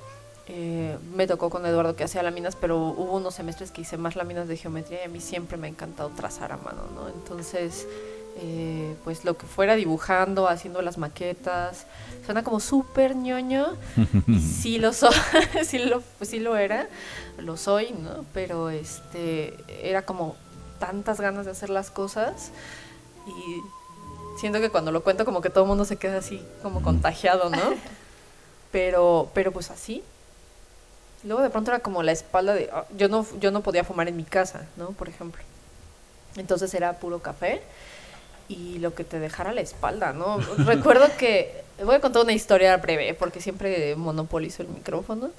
[0.47, 4.17] eh, me tocó con Eduardo que hacía láminas, pero hubo unos semestres que hice más
[4.17, 7.09] láminas de geometría y a mí siempre me ha encantado trazar a mano, ¿no?
[7.09, 7.87] Entonces,
[8.37, 11.87] eh, pues lo que fuera dibujando, haciendo las maquetas,
[12.27, 13.77] suena como súper ñoño,
[14.27, 15.15] y sí lo soy,
[15.65, 16.89] sí lo, pues sí lo era,
[17.39, 18.25] lo soy, ¿no?
[18.35, 20.37] Pero este, era como
[20.79, 22.51] tantas ganas de hacer las cosas
[23.27, 23.61] y
[24.39, 27.51] siento que cuando lo cuento como que todo el mundo se queda así como contagiado,
[27.51, 27.63] ¿no?
[28.73, 30.03] Pero, pero pues así.
[31.25, 32.69] Luego de pronto era como la espalda de...
[32.73, 34.91] ah, Yo no, yo no podía fumar en mi casa, ¿no?
[34.91, 35.43] Por ejemplo.
[36.37, 37.63] Entonces era puro café
[38.49, 40.39] y lo que te dejara la espalda, ¿no?
[40.59, 41.63] Recuerdo que...
[41.85, 45.31] Voy a contar una historia breve porque siempre monopolizo el micrófono.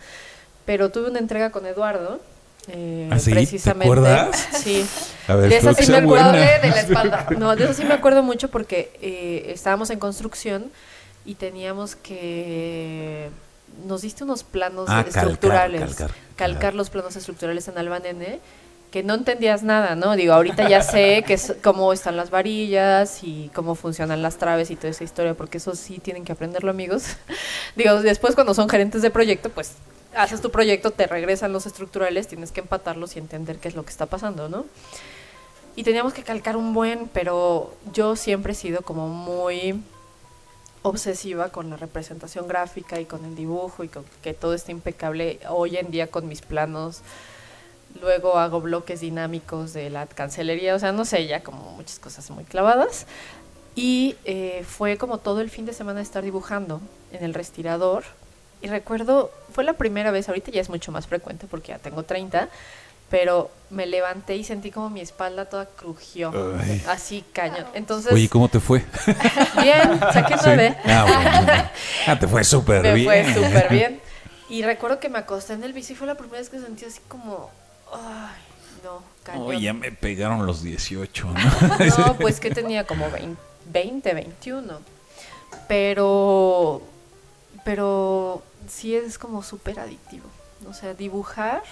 [0.66, 2.20] Pero tuve una entrega con Eduardo.
[2.68, 3.26] eh, ¿Ah, sí?
[3.30, 3.86] ¿Te precisamente.
[3.86, 4.48] acuerdas?
[4.64, 4.86] Sí.
[5.28, 7.28] A ver, De esa sí me acuerdo de la espalda.
[7.38, 10.72] No, de eso sí me acuerdo mucho porque eh, estábamos en construcción
[11.26, 13.30] y teníamos que...
[13.86, 15.82] Nos diste unos planos Ah, calcar, estructurales.
[15.82, 16.78] calcar, calcar claro.
[16.78, 18.40] los planos estructurales en Alba Nene,
[18.92, 20.16] que no entendías nada, ¿no?
[20.16, 24.72] Digo, ahorita ya sé que es, cómo están las varillas y cómo funcionan las traves
[24.72, 27.18] y toda esa historia, porque eso sí tienen que aprenderlo, amigos.
[27.76, 29.74] Digo, después cuando son gerentes de proyecto, pues
[30.16, 33.84] haces tu proyecto, te regresan los estructurales, tienes que empatarlos y entender qué es lo
[33.84, 34.66] que está pasando, ¿no?
[35.76, 39.84] Y teníamos que calcar un buen, pero yo siempre he sido como muy
[40.86, 45.40] obsesiva con la representación gráfica y con el dibujo y con que todo esté impecable
[45.50, 47.02] hoy en día con mis planos.
[48.00, 52.30] Luego hago bloques dinámicos de la cancelería, o sea, no sé, ya como muchas cosas
[52.30, 53.08] muy clavadas.
[53.76, 58.04] Y eh, fue como todo el fin de semana estar dibujando en el respirador.
[58.62, 62.04] Y recuerdo, fue la primera vez, ahorita ya es mucho más frecuente porque ya tengo
[62.04, 62.48] 30,
[63.16, 66.34] pero me levanté y sentí como mi espalda toda crujió.
[66.60, 66.84] Ay.
[66.90, 67.66] Así cañón.
[67.74, 68.84] Entonces, Oye, ¿cómo te fue?
[69.62, 70.44] bien, saqué Sí.
[70.44, 70.76] nueve.
[70.84, 71.70] Ah, bueno.
[72.08, 73.06] Ah, te fue súper Me bien.
[73.06, 74.02] fue súper bien.
[74.50, 76.84] Y recuerdo que me acosté en el bici y fue la primera vez que sentí
[76.84, 77.50] así como,
[77.94, 78.36] ay,
[78.84, 79.48] no, cañón.
[79.48, 81.86] Oye, ya me pegaron los 18, ¿no?
[81.98, 83.40] No, pues que tenía como 20,
[83.72, 84.80] 20, 21.
[85.70, 86.82] Pero,
[87.64, 90.26] pero sí es como súper adictivo.
[90.70, 91.64] O sea, dibujar,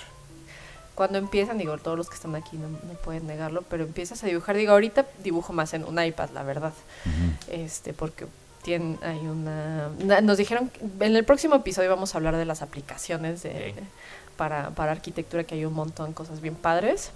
[0.95, 4.27] cuando empiezan, digo, todos los que están aquí no, no pueden negarlo, pero empiezas a
[4.27, 6.73] dibujar, digo, ahorita dibujo más en un iPad, la verdad.
[7.49, 8.25] Este, porque
[8.63, 12.45] tiene, hay una, na- nos dijeron, que en el próximo episodio vamos a hablar de
[12.45, 13.83] las aplicaciones de, Ok.
[14.37, 17.11] para, para arquitectura, que hay un montón, cosas bien padres.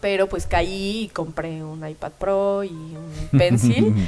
[0.00, 3.94] Pero pues caí y compré un iPad Pro y un Pencil.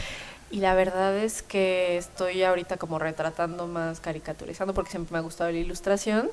[0.52, 5.22] Y la verdad es que estoy ahorita como retratando más, caricaturizando, porque siempre me ha
[5.22, 6.28] gustado la ilustración.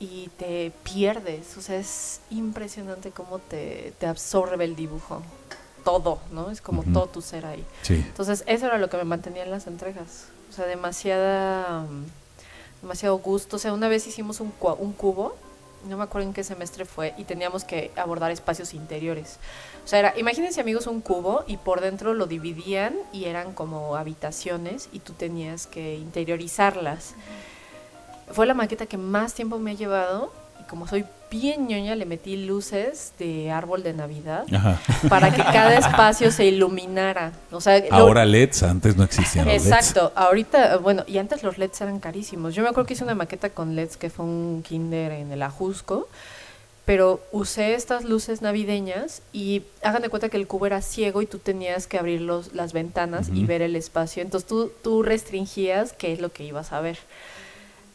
[0.00, 5.22] Y te pierdes, o sea, es impresionante cómo te, te absorbe el dibujo.
[5.84, 6.50] Todo, ¿no?
[6.50, 7.64] Es como todo tu ser ahí.
[7.82, 7.94] Sí.
[7.94, 10.26] Entonces, eso era lo que me mantenía en las entregas.
[10.50, 12.04] O sea, demasiada, mm,
[12.82, 13.56] demasiado gusto.
[13.56, 15.34] O sea, una vez hicimos un, un cubo,
[15.88, 19.38] no me acuerdo en qué semestre fue, y teníamos que abordar espacios interiores.
[19.84, 23.96] O sea, era, imagínense amigos un cubo y por dentro lo dividían y eran como
[23.96, 27.14] habitaciones y tú tenías que interiorizarlas.
[28.32, 32.06] Fue la maqueta que más tiempo me ha llevado y como soy bien ñoña le
[32.06, 34.80] metí luces de árbol de Navidad Ajá.
[35.10, 37.32] para que cada espacio se iluminara.
[37.52, 39.66] O sea, lo- Ahora LEDs, antes no existían los LEDs.
[39.66, 42.54] Exacto, ahorita, bueno, y antes los LEDs eran carísimos.
[42.54, 45.42] Yo me acuerdo que hice una maqueta con LEDs que fue un kinder en el
[45.42, 46.08] Ajusco,
[46.86, 51.26] pero usé estas luces navideñas y hagan de cuenta que el cubo era ciego y
[51.26, 54.22] tú tenías que abrir los, las ventanas y ver el espacio.
[54.22, 56.96] Entonces tú, tú restringías qué es lo que ibas a ver.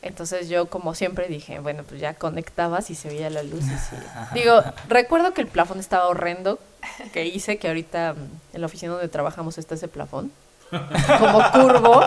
[0.03, 3.63] Entonces yo como siempre dije, bueno, pues ya conectabas y se veía la luz.
[3.63, 3.95] y sí.
[4.33, 6.59] Digo, recuerdo que el plafón estaba horrendo
[7.13, 10.31] que hice, que ahorita mm, en la oficina donde trabajamos está ese plafón,
[11.19, 12.01] como curvo.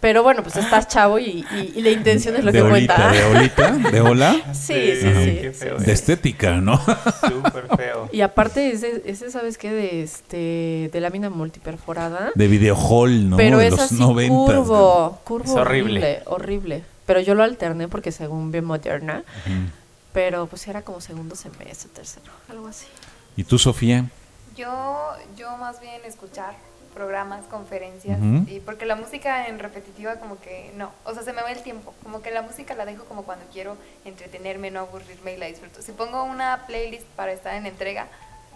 [0.00, 2.94] Pero bueno, pues estás chavo y, y- y la intención es lo de que olita,
[2.94, 3.12] cuenta.
[3.12, 5.38] de olita, de ola, Sí, sí, sí.
[5.40, 5.84] Qué sí, feo sí.
[5.86, 6.76] de estética, ¿no?
[6.78, 8.08] Súper feo.
[8.12, 9.72] Y aparte ese, ese ¿sabes qué?
[9.72, 12.30] De este de lámina multiperforada.
[12.36, 13.36] De video hall, ¿no?
[13.36, 14.28] pero de es los así 90.
[14.54, 16.00] curvo, curvo Es horrible.
[16.00, 16.82] horrible, horrible.
[17.08, 19.24] Pero yo lo alterné porque según bien moderna,
[20.12, 22.86] pero pues era como segundo semestre, tercero, algo así.
[23.34, 24.04] ¿Y tú, Sofía?
[24.54, 26.52] Yo, yo más bien escuchar
[26.92, 31.40] programas, conferencias, y porque la música en repetitiva como que no, o sea, se me
[31.40, 35.32] va el tiempo, como que la música la dejo como cuando quiero entretenerme, no aburrirme
[35.32, 35.80] y la disfruto.
[35.80, 38.06] Si pongo una playlist para estar en entrega,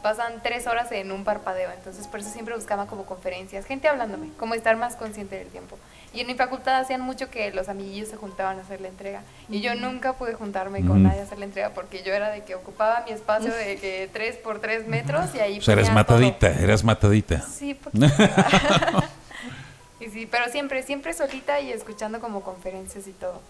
[0.02, 4.28] pasan tres horas en un parpadeo, entonces por eso siempre buscaba como conferencias, gente hablándome,
[4.38, 5.78] como estar más consciente del tiempo.
[6.14, 9.22] Y en mi facultad hacían mucho que los amiguillos se juntaban a hacer la entrega,
[9.48, 12.44] y yo nunca pude juntarme con nadie a hacer la entrega porque yo era de
[12.44, 15.86] que ocupaba mi espacio de que tres por tres metros y ahí O sea, eres
[15.86, 15.94] todo.
[15.94, 17.42] matadita, eras matadita.
[17.42, 18.06] Sí, poquito.
[20.00, 23.40] y sí, pero siempre, siempre solita y escuchando como conferencias y todo.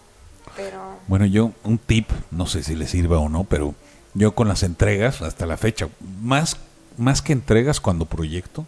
[0.55, 3.75] Pero Bueno, yo, un tip, no sé si le sirva o no, pero
[4.13, 5.87] yo con las entregas, hasta la fecha,
[6.21, 6.57] más,
[6.97, 8.65] más que entregas cuando proyecto,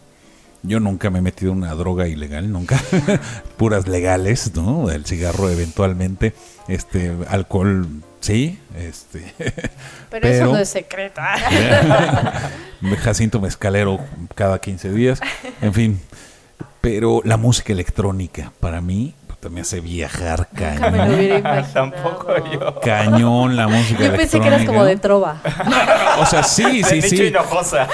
[0.66, 2.80] yo nunca me he metido en una droga ilegal, nunca.
[3.56, 4.90] Puras legales, ¿no?
[4.90, 6.34] El cigarro eventualmente,
[6.68, 7.86] este, alcohol,
[8.20, 9.34] sí, este.
[10.10, 11.20] Pero, eso no es secreto.
[13.02, 13.98] Jacinto Mezcalero
[14.34, 15.20] cada 15 días,
[15.60, 16.00] en fin.
[16.80, 21.14] Pero la música electrónica, para mí, puta, me hace viajar Nunca me lo cañón.
[21.14, 21.66] hubiera imaginado.
[21.92, 22.80] Tampoco yo.
[22.80, 25.40] Cañón la música Yo pensé que eras como de trova.
[26.18, 27.22] O sea, sí, sí, De sí.
[27.24, 27.86] Hinojosa.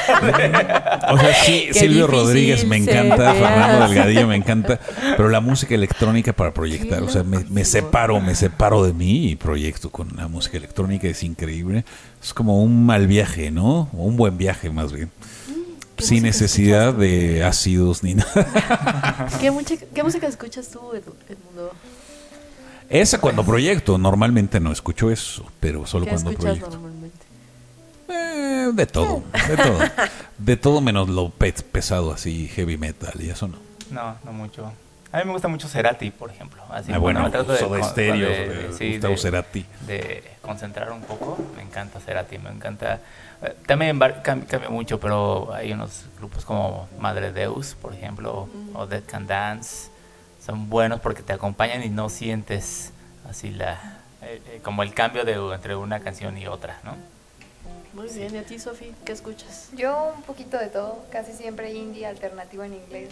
[1.11, 3.88] O sea, sí, Qué Silvio Rodríguez me encanta, Fernando.
[3.88, 4.78] Delgadillo me encanta,
[5.16, 8.92] pero la música electrónica para proyectar, Qué o sea, me, me separo, me separo de
[8.92, 11.85] mí y proyecto con la música electrónica, es increíble.
[12.22, 13.88] Es como un mal viaje, ¿no?
[13.92, 15.11] O un buen viaje más bien.
[16.02, 19.28] ¿Qué Sin necesidad de ácidos ni nada.
[19.40, 21.72] ¿Qué, mucha- qué música escuchas tú, Edmundo?
[22.90, 26.70] Esa cuando proyecto, normalmente no escucho eso, pero solo ¿Qué cuando escuchas proyecto.
[26.78, 27.16] normalmente?
[28.08, 29.78] Eh, de todo, de todo.
[30.38, 33.56] De todo menos lo pe- pesado, así heavy metal y eso no.
[33.90, 34.70] No, no mucho.
[35.10, 36.62] A mí me gusta mucho Cerati, por ejemplo.
[36.70, 39.66] Así, Ah, bueno, trato con- Stereo, de- de sí, Gustavo de- Cerati.
[39.86, 41.38] de concentrar un poco.
[41.56, 43.00] Me encanta Cerati, me encanta.
[43.66, 49.26] También cambia mucho, pero hay unos grupos como Madre Deus, por ejemplo, o Dead Can
[49.26, 49.90] Dance.
[50.44, 52.92] Son buenos porque te acompañan y no sientes
[53.28, 56.96] así la eh, eh, como el cambio de entre una canción y otra, ¿no?
[57.94, 58.94] Muy bien, ¿y a ti, Sofi?
[59.05, 59.68] ¿Qué escuchas?
[59.76, 63.11] yo un poquito de todo, casi siempre indie, alternativo en inglés.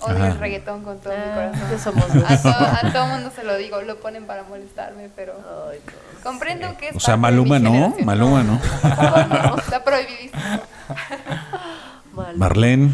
[0.00, 0.28] Odio Ajá.
[0.28, 1.70] el reggaetón con todo mi Ah, corazón.
[1.70, 2.04] ya somos.
[2.30, 2.48] A, to-
[2.88, 5.34] a todo mundo se lo digo, lo ponen para molestarme, pero
[5.70, 6.15] Ay, no.
[6.26, 7.94] Comprendo que es O sea, parte de mi Maluma no.
[8.04, 8.60] Maluma no.
[9.50, 10.40] no, está prohibidísimo.
[12.14, 12.36] Mal.
[12.36, 12.90] Marlene,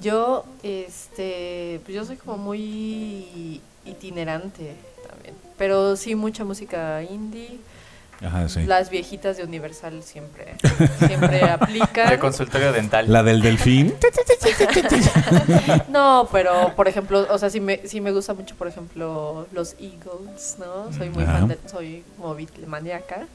[0.00, 4.76] Yo, este, pues yo soy como muy itinerante
[5.08, 5.34] también.
[5.58, 7.58] Pero sí, mucha música indie.
[8.24, 8.64] Ajá, sí.
[8.64, 10.54] Las viejitas de Universal siempre,
[11.06, 12.10] siempre aplican.
[12.10, 13.10] De consultorio dental.
[13.10, 13.94] La del delfín.
[15.88, 19.74] No, pero por ejemplo, o sea, sí me, sí me gusta mucho, por ejemplo, los
[19.80, 20.92] Eagles, ¿no?
[20.92, 21.38] Soy muy Ajá.
[21.38, 23.26] fan de, soy como Beatlemaníaca.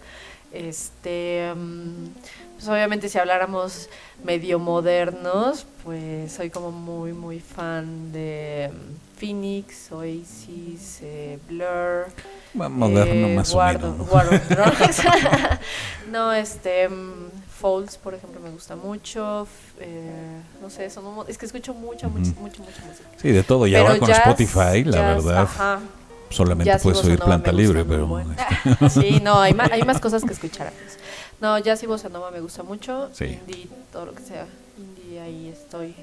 [0.52, 2.08] Este, mm,
[2.56, 3.90] pues obviamente si habláramos
[4.24, 12.08] medio modernos, pues soy como muy, muy fan de mm, Phoenix, Oasis, eh, Blur.
[12.54, 14.10] Moderno eh, más o War- menos.
[14.12, 15.02] War on Drugs.
[16.12, 19.48] no, este, mm, Falls, por ejemplo, me gusta mucho.
[19.80, 22.42] eh, no sé, son un es que escucho mucha, mucha, Ujú.
[22.42, 23.10] mucha, mucha música.
[23.22, 23.68] Sí, de todo.
[23.68, 25.80] Y Pero ahora con jazz- Spotify, la jazz, verdad, Ajá.
[26.30, 28.08] solamente Jazz puedes oír planta libre, pero
[28.90, 30.72] Sí, no, hay más, hay más cosas que escuchar.
[31.42, 33.10] No, jazz y bossa nova me gusta mucho.
[33.14, 33.26] Sí.
[33.26, 34.46] Indie, todo lo que sea.
[34.78, 35.94] Indie, ahí estoy.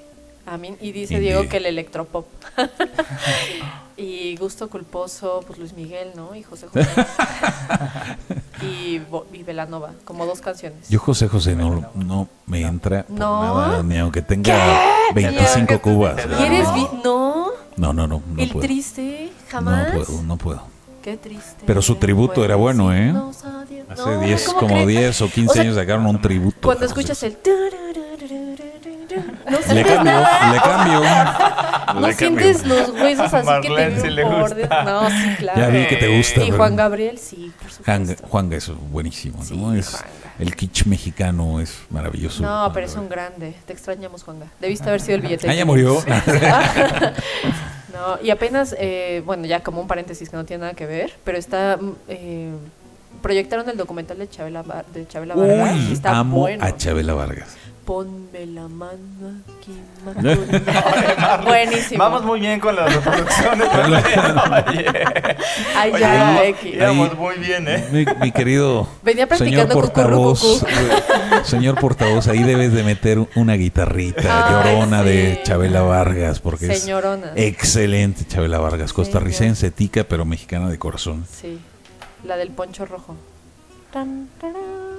[0.47, 1.31] A mí, y dice Indie.
[1.31, 2.27] Diego que el electropop.
[3.97, 6.35] y gusto culposo, pues Luis Miguel, ¿no?
[6.35, 6.89] Y José José.
[8.63, 9.01] y,
[9.33, 10.89] y Belanova, como dos canciones.
[10.89, 13.43] yo José José no, no me entra por No.
[13.67, 14.81] nada, ni aunque tenga
[15.15, 16.17] 25 Diego, cubas.
[16.23, 16.41] ¿qué ¿no?
[16.41, 18.67] ¿Y eres vi- No, No, no, no, no el puedo.
[18.67, 19.91] triste, No jamás.
[19.95, 20.63] puedo, no puedo.
[21.03, 21.65] Qué triste.
[21.67, 23.11] Pero su tributo era bueno, ¿eh?
[23.11, 23.45] adiós.
[23.89, 24.89] Hace No, 10, ¿cómo como crees?
[24.89, 26.59] 10 o 15 O sea, años sacaron un tributo.
[26.63, 27.37] Cuando escuchas el...
[29.17, 30.53] No Le sientes cambio, nada.
[30.53, 32.01] le cambio.
[32.01, 32.77] No le sientes cambio.
[32.79, 34.85] los huesos así que Marlene te le gusta.
[34.85, 35.61] No, sí, claro.
[35.61, 36.41] Ya vi que te gusta.
[36.41, 38.27] Y pero- Juan Gabriel, sí, por Juan, supuesto.
[38.29, 39.75] Juanga es buenísimo, ¿no?
[39.75, 40.07] Es, Juanga.
[40.39, 42.43] el kitsch mexicano es maravilloso.
[42.43, 43.55] No, Juan pero es un grande.
[43.67, 44.47] Te extrañamos, Juanga.
[44.61, 45.47] Debiste haber sido el billete.
[45.49, 46.05] Ah, de ya 500.
[46.05, 46.05] murió.
[47.93, 51.13] No, y apenas, eh, bueno, ya como un paréntesis que no tiene nada que ver,
[51.25, 51.77] pero está.
[51.79, 52.51] mm, eh,
[53.21, 55.77] proyectaron el documental de Chabela, de Chabela Vargas.
[55.77, 56.65] y Uy, está amo bueno.
[56.65, 57.55] a Chabela Vargas.
[57.85, 59.77] Ponme la mano aquí.
[61.45, 61.99] Buenísimo.
[61.99, 63.69] Vamos muy bien con las reproducciones.
[64.69, 64.87] Oye.
[65.77, 66.75] Ay, Oye, ya, íbamos- X.
[66.75, 67.17] íbamos Ahí.
[67.17, 67.89] muy bien, ¿eh?
[67.91, 70.67] Mi, mi querido Venía señor portavoz, eh,
[71.45, 75.41] señor portavoz, ahí debes de meter una guitarrita Ay, llorona de.
[75.43, 77.33] Chabela Vargas, porque Señorona.
[77.35, 81.27] es excelente Chabela Vargas, costarricense, tica, pero mexicana de corazón.
[81.29, 81.59] Sí,
[82.25, 83.17] la del poncho rojo.
[83.93, 84.55] Tan, tarán.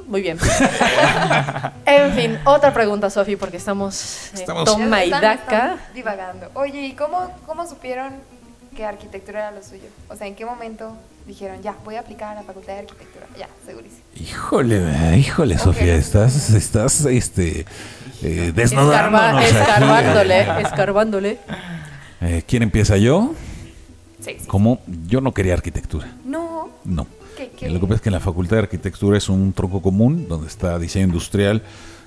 [0.07, 0.37] Muy bien.
[1.85, 5.77] en fin, otra pregunta, Sofi, porque estamos, en Estamos- toma y daca.
[5.93, 6.49] divagando.
[6.53, 8.13] Oye, ¿y cómo, cómo supieron
[8.75, 9.87] que arquitectura era lo suyo?
[10.09, 10.95] O sea, ¿en qué momento
[11.27, 13.25] dijeron, ya, voy a aplicar a la facultad de arquitectura?
[13.37, 14.01] Ya, segurísimo.
[14.15, 14.81] Híjole,
[15.13, 15.61] eh, híjole, Ok.
[15.61, 17.65] Sofía, estás, estás, este, eh,
[18.21, 19.55] Escarba- desnudándonos aquí.
[19.55, 21.39] escarbándole, escarbándole.
[22.21, 23.33] Eh, ¿Quién empieza yo?
[24.23, 24.47] Sí, sí.
[24.47, 26.69] Como yo no quería arquitectura, No.
[26.85, 27.07] no.
[27.35, 27.69] ¿Qué, qué?
[27.69, 30.47] Lo que pasa es que en la Facultad de Arquitectura es un tronco común donde
[30.47, 31.63] está diseño industrial,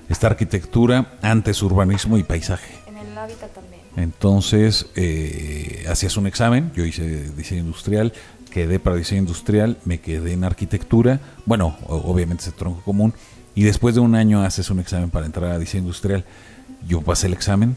[0.08, 2.74] está arquitectura, antes urbanismo y paisaje.
[2.86, 3.82] En el hábitat también.
[3.96, 8.12] Entonces, eh, hacías un examen, yo hice diseño industrial,
[8.50, 13.14] quedé para diseño industrial, me quedé en arquitectura, bueno, obviamente es el tronco común,
[13.54, 16.24] y después de un año haces un examen para entrar a diseño industrial.
[16.86, 17.74] Yo pasé el examen,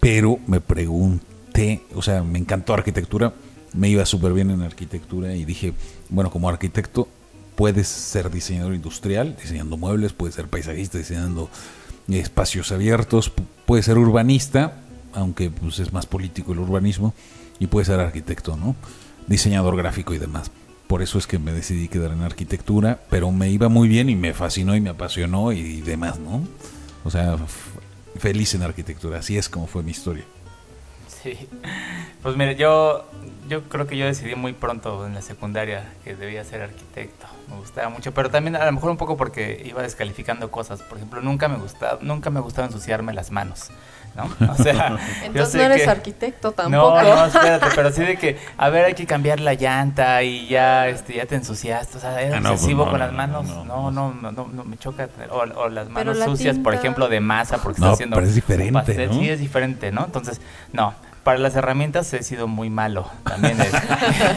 [0.00, 3.32] pero me pregunté, o sea, me encantó arquitectura,
[3.74, 5.74] me iba súper bien en arquitectura y dije,
[6.08, 7.08] bueno, como arquitecto
[7.56, 11.50] puedes ser diseñador industrial, diseñando muebles, puedes ser paisajista, diseñando
[12.08, 14.74] espacios abiertos, pu- puedes ser urbanista,
[15.12, 17.14] aunque pues, es más político el urbanismo,
[17.58, 18.74] y puedes ser arquitecto, ¿no?
[19.26, 20.50] Diseñador gráfico y demás.
[20.86, 24.16] Por eso es que me decidí quedar en arquitectura, pero me iba muy bien y
[24.16, 26.42] me fascinó y me apasionó y, demás, ¿no?
[27.04, 27.38] O sea,
[28.18, 30.24] feliz en arquitectura, así es como fue mi historia.
[31.24, 31.48] Sí.
[32.22, 33.04] Pues mire, yo,
[33.48, 37.26] yo creo que yo decidí muy pronto en la secundaria que debía ser arquitecto.
[37.48, 40.82] Me gustaba mucho, pero también a lo mejor un poco porque iba descalificando cosas.
[40.82, 43.68] Por ejemplo, nunca me gustaba, nunca me gustaba ensuciarme las manos,
[44.16, 44.30] ¿no?
[44.50, 47.02] O sea, Entonces no eres que- arquitecto tampoco.
[47.02, 50.46] No, no, espérate, pero sí de que, a ver, hay que cambiar la llanta y
[50.48, 53.10] ya, este, ya te ensuciaste, o sea, es Ah, no, pues obsesivo no, con las
[53.12, 56.24] no, manos, no, no, no, no, no, no, me choca, o, o las manos la
[56.24, 59.92] sucias, por ejemplo, de masa, porque No, estás haciendo pero es diferente, sí, es diferente,
[59.92, 60.06] ¿no?
[60.06, 60.40] Entonces,
[60.72, 63.72] no, para las herramientas he sido muy malo, también el,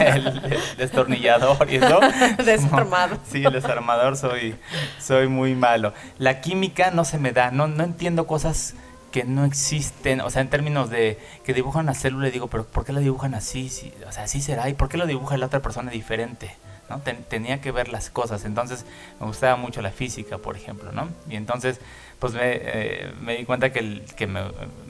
[0.00, 2.00] el destornillador y eso.
[2.44, 3.18] Desarmado.
[3.30, 4.56] Sí, el desarmador soy,
[4.98, 5.92] soy muy malo.
[6.18, 8.74] La química no se me da, no, no entiendo cosas
[9.12, 12.64] que no existen, o sea, en términos de que dibujan una célula y digo, pero
[12.64, 13.68] ¿por qué la dibujan así?
[13.68, 16.56] Sí, o sea, así será, ¿y por qué lo dibuja la otra persona diferente?
[16.88, 17.00] ¿No?
[17.00, 18.84] Ten- tenía que ver las cosas, entonces
[19.20, 21.08] me gustaba mucho la física, por ejemplo, ¿no?
[21.28, 21.80] Y entonces,
[22.18, 24.42] pues me, eh, me di cuenta que, el- que me,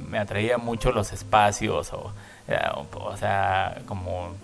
[0.09, 2.13] me atraía mucho los espacios, o,
[2.49, 4.35] eh, o, o sea, como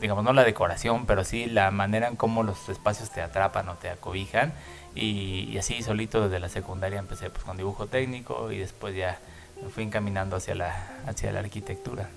[0.00, 3.74] digamos, no la decoración, pero sí la manera en cómo los espacios te atrapan o
[3.74, 4.54] te acobijan.
[4.94, 9.18] Y, y así solito desde la secundaria empecé pues, con dibujo técnico y después ya
[9.62, 10.74] me fui encaminando hacia la,
[11.06, 12.08] hacia la arquitectura.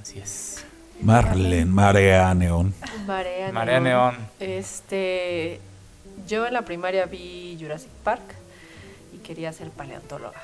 [0.00, 0.64] Así es.
[1.02, 2.74] Marlene, Marea Neón.
[3.06, 4.16] Marea, Marea Neón.
[4.38, 5.60] Este,
[6.28, 8.22] yo en la primaria vi Jurassic Park
[9.12, 10.40] y quería ser paleontóloga.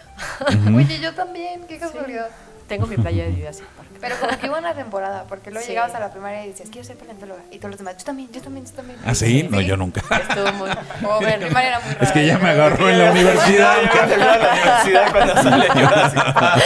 [0.75, 2.29] Oye, yo también, qué casualidad.
[2.69, 3.89] Tengo mi playa de Jurassic Park.
[4.01, 5.73] Pero como que hubo una temporada, porque luego Sí.
[5.73, 7.41] llegabas a la primaria y decías, quiero ser paleontóloga.
[7.51, 8.99] Y todos los demás, yo también, yo también, yo también.
[9.05, 9.49] ¿Ah, sí?
[9.51, 10.01] No, yo nunca.
[10.01, 10.71] Estuvo muy...
[11.05, 12.05] O en primaria era muy raro.
[12.05, 13.77] Es que ya me agarró en la universidad.
[14.19, 16.63] la universidad cuando sale Jurassic Park.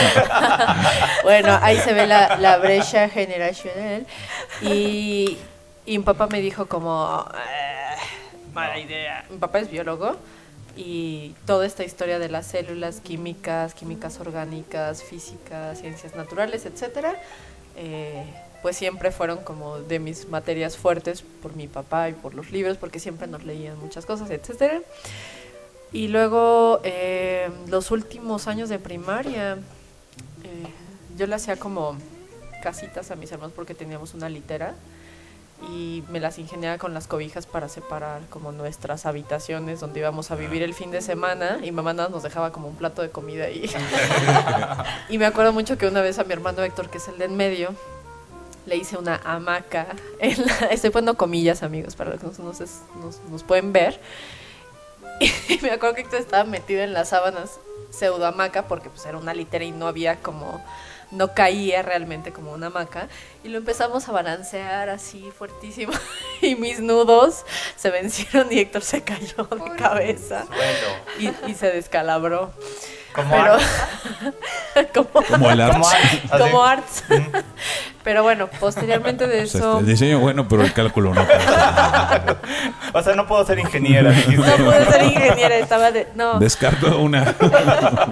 [1.23, 4.05] Bueno, ahí se ve la, la brecha generacional.
[4.61, 5.39] Y,
[5.87, 7.25] y mi papá me dijo como...
[7.35, 7.97] "Eh,
[8.53, 9.25] mala idea.
[9.31, 10.17] Mi papá es biólogo
[10.77, 17.21] y toda esta historia de las células químicas, químicas orgánicas, físicas, ciencias naturales, etcétera,
[17.77, 18.25] eh,
[18.63, 22.77] pues siempre fueron como de mis materias fuertes por mi papá y por los libros,
[22.79, 24.81] porque siempre nos leían muchas cosas, etcétera.
[25.93, 31.99] Y luego, eh, los últimos años de primaria, eh, yo le hacía como
[32.63, 34.75] casitas a mis hermanos porque teníamos una litera
[35.71, 40.35] y me las ingeniaba con las cobijas para separar como nuestras habitaciones donde íbamos a
[40.37, 43.49] vivir el fin de semana y mamá nada nos dejaba como un plato de comida
[43.51, 43.71] y
[45.09, 47.27] y me acuerdo mucho que una vez a mi hermano Héctor que es el de
[47.27, 47.75] en medio
[48.67, 49.87] le hice una hamaca
[50.19, 54.01] en la- estoy poniendo comillas amigos para los que nos, nos, nos- nos pueden ver.
[55.49, 57.59] Y me acuerdo que Héctor estaba metido en las sábanas
[57.91, 60.61] pseudo hamaca porque pues era una litera y no había como
[61.11, 63.09] no caía realmente como una hamaca
[63.45, 65.93] y lo empezamos a balancear así fuertísimo
[66.41, 67.45] y mis nudos
[67.77, 69.71] se vencieron y Héctor se cayó de Uy.
[69.77, 71.35] cabeza Suelo.
[71.47, 72.53] y, y se descalabró
[73.15, 73.65] Como pero arte.
[74.95, 76.31] como, Como el Como arts.
[76.39, 77.05] como arts
[78.05, 79.79] Pero bueno, posteriormente de O sea, eso...
[79.79, 81.25] el diseño bueno, pero el cálculo no.
[82.95, 84.11] O sea, no puedo ser ingeniera.
[84.11, 84.37] dijiste.
[84.37, 86.09] No pude ser ingeniera, estaba de...
[86.17, 87.33] No, Descarto una.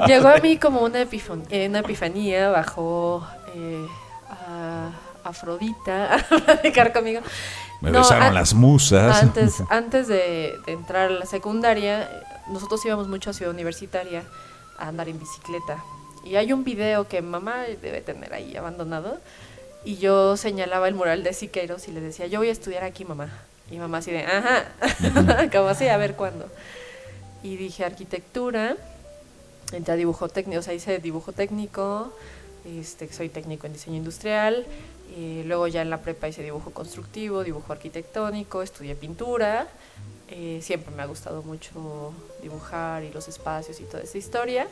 [0.06, 3.26] llegó a mí como una, epifon- eh, una epifanía, bajó
[3.56, 3.84] eh,
[5.30, 7.20] Afrodita a platicar conmigo.
[7.80, 9.22] Me No, besaron las musas.
[9.22, 12.08] Antes, antes de, de entrar a la secundaria,
[12.48, 14.24] nosotros íbamos mucho a Ciudad Universitaria
[14.78, 15.82] a andar en bicicleta.
[16.24, 19.18] Y hay un video que mamá debe tener ahí abandonado.
[19.84, 23.04] Y yo señalaba el mural de Siqueiros y le decía, yo voy a estudiar aquí,
[23.04, 23.30] mamá.
[23.70, 24.64] Y mamá así de, ajá,
[25.52, 26.46] como así, a ver cuándo.
[27.42, 28.76] Y dije arquitectura,
[29.72, 32.12] entré a dibujo técnico, o sea, hice dibujo técnico,
[32.66, 34.66] este, soy técnico en diseño industrial,
[35.16, 39.66] y luego ya en la prepa hice dibujo constructivo, dibujo arquitectónico, estudié pintura,
[40.28, 44.68] eh, siempre me ha gustado mucho dibujar y los espacios y toda esa historia,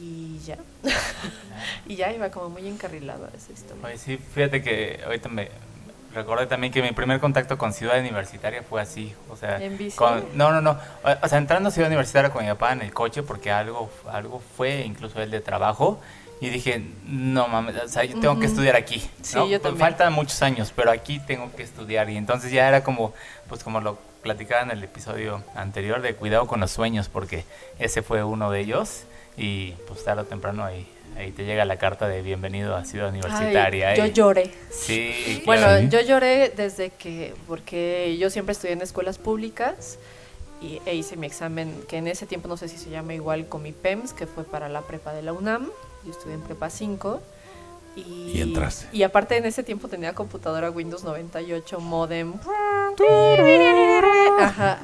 [0.00, 0.58] y ya,
[1.86, 3.84] y ya iba como muy encarrilada esa historia.
[3.84, 5.50] Oye, sí, fíjate que ahorita me
[6.14, 9.96] recordé también que mi primer contacto con Ciudad Universitaria fue así, o sea, ¿En bici?
[9.96, 10.78] con- no, no, no,
[11.22, 14.40] o sea, entrando a Ciudad Universitaria con mi papá en el coche porque algo, algo
[14.56, 16.00] fue, incluso el de trabajo,
[16.44, 18.52] y dije, no mames, o sea, yo tengo que Ujú.
[18.54, 19.48] estudiar aquí, Sí, ¿no?
[19.48, 19.80] yo también.
[19.80, 23.14] Faltan muchos años, pero aquí tengo que estudiar, y entonces ya era como,
[23.48, 27.44] pues como lo platicaba en el episodio anterior de cuidado con los sueños, porque
[27.78, 29.04] ese fue uno de ellos,
[29.36, 30.86] y pues tarde o temprano ahí,
[31.16, 33.88] ahí te llega la carta de bienvenido a Ciudad Universitaria.
[33.90, 34.50] Ay, yo y- lloré.
[34.70, 35.66] Sí, Bueno.
[35.78, 35.88] Sí.
[35.88, 39.98] yo lloré desde que, porque yo siempre estudié en escuelas públicas
[40.60, 43.46] y, e hice mi examen, que en ese tiempo no sé si se llama igual
[43.48, 45.68] con mi PEMS, que fue para la prepa de la UNAM.
[46.04, 47.20] Yo estudié en prepa 5.
[47.96, 48.86] Y, Y entraste.
[48.92, 52.34] Y aparte en ese tiempo tenía computadora Windows 98, modem.
[54.40, 54.78] Ajá.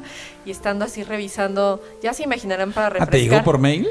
[0.45, 3.11] Y estando así revisando, ya se imaginarán para Ah, refrescar.
[3.11, 3.89] ¿te llegó por mail?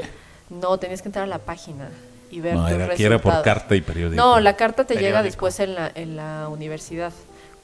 [0.48, 1.90] No, tenías que entrar a la página
[2.30, 4.20] y ver No, tus era, por carta y periódico.
[4.20, 7.12] No, la carta te llega después en la, en la universidad,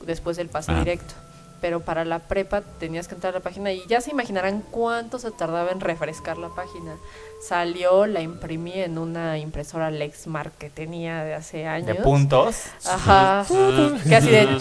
[0.04, 0.78] después del pase Ah.
[0.78, 1.14] directo.
[1.60, 5.18] Pero para la prepa tenías que entrar a la página y ya se imaginarán cuánto
[5.18, 6.96] se tardaba en refrescar la página.
[7.42, 11.86] Salió, la imprimí en una impresora Lexmark que tenía de hace años.
[11.86, 12.64] de puntos.
[12.84, 13.40] Ajá.
[13.40, 13.54] Así
[14.30, 14.58] de...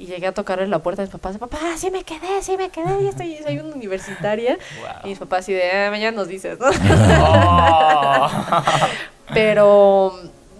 [0.00, 1.36] Y llegué a tocarle la puerta a mis papás.
[1.36, 3.02] Papá, sí me quedé, sí me quedé.
[3.02, 4.56] Y estoy, soy una universitaria.
[4.80, 4.90] Wow.
[5.04, 6.70] Y mis papás así de, ah, mañana nos dices, ¿no?
[7.22, 8.28] Oh.
[9.34, 10.14] pero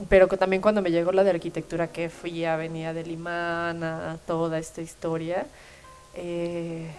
[0.09, 3.83] pero que también cuando me llegó la de arquitectura que fui a Avenida del Imán
[3.85, 5.47] a toda esta historia
[6.15, 6.91] eh,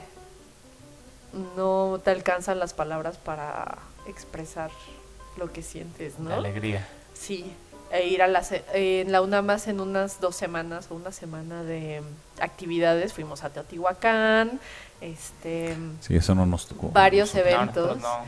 [1.56, 3.78] no te alcanzan las palabras para
[4.08, 4.72] expresar
[5.38, 6.88] lo que sientes La no alegría.
[7.14, 7.54] sí
[7.92, 11.12] e ir a la se- eh, en la UNAMAS en unas dos semanas o una
[11.12, 12.02] semana de
[12.40, 14.60] actividades fuimos a Teotihuacán
[15.02, 16.90] este Sí, eso no nos tocó.
[16.92, 18.20] varios No, eventos no.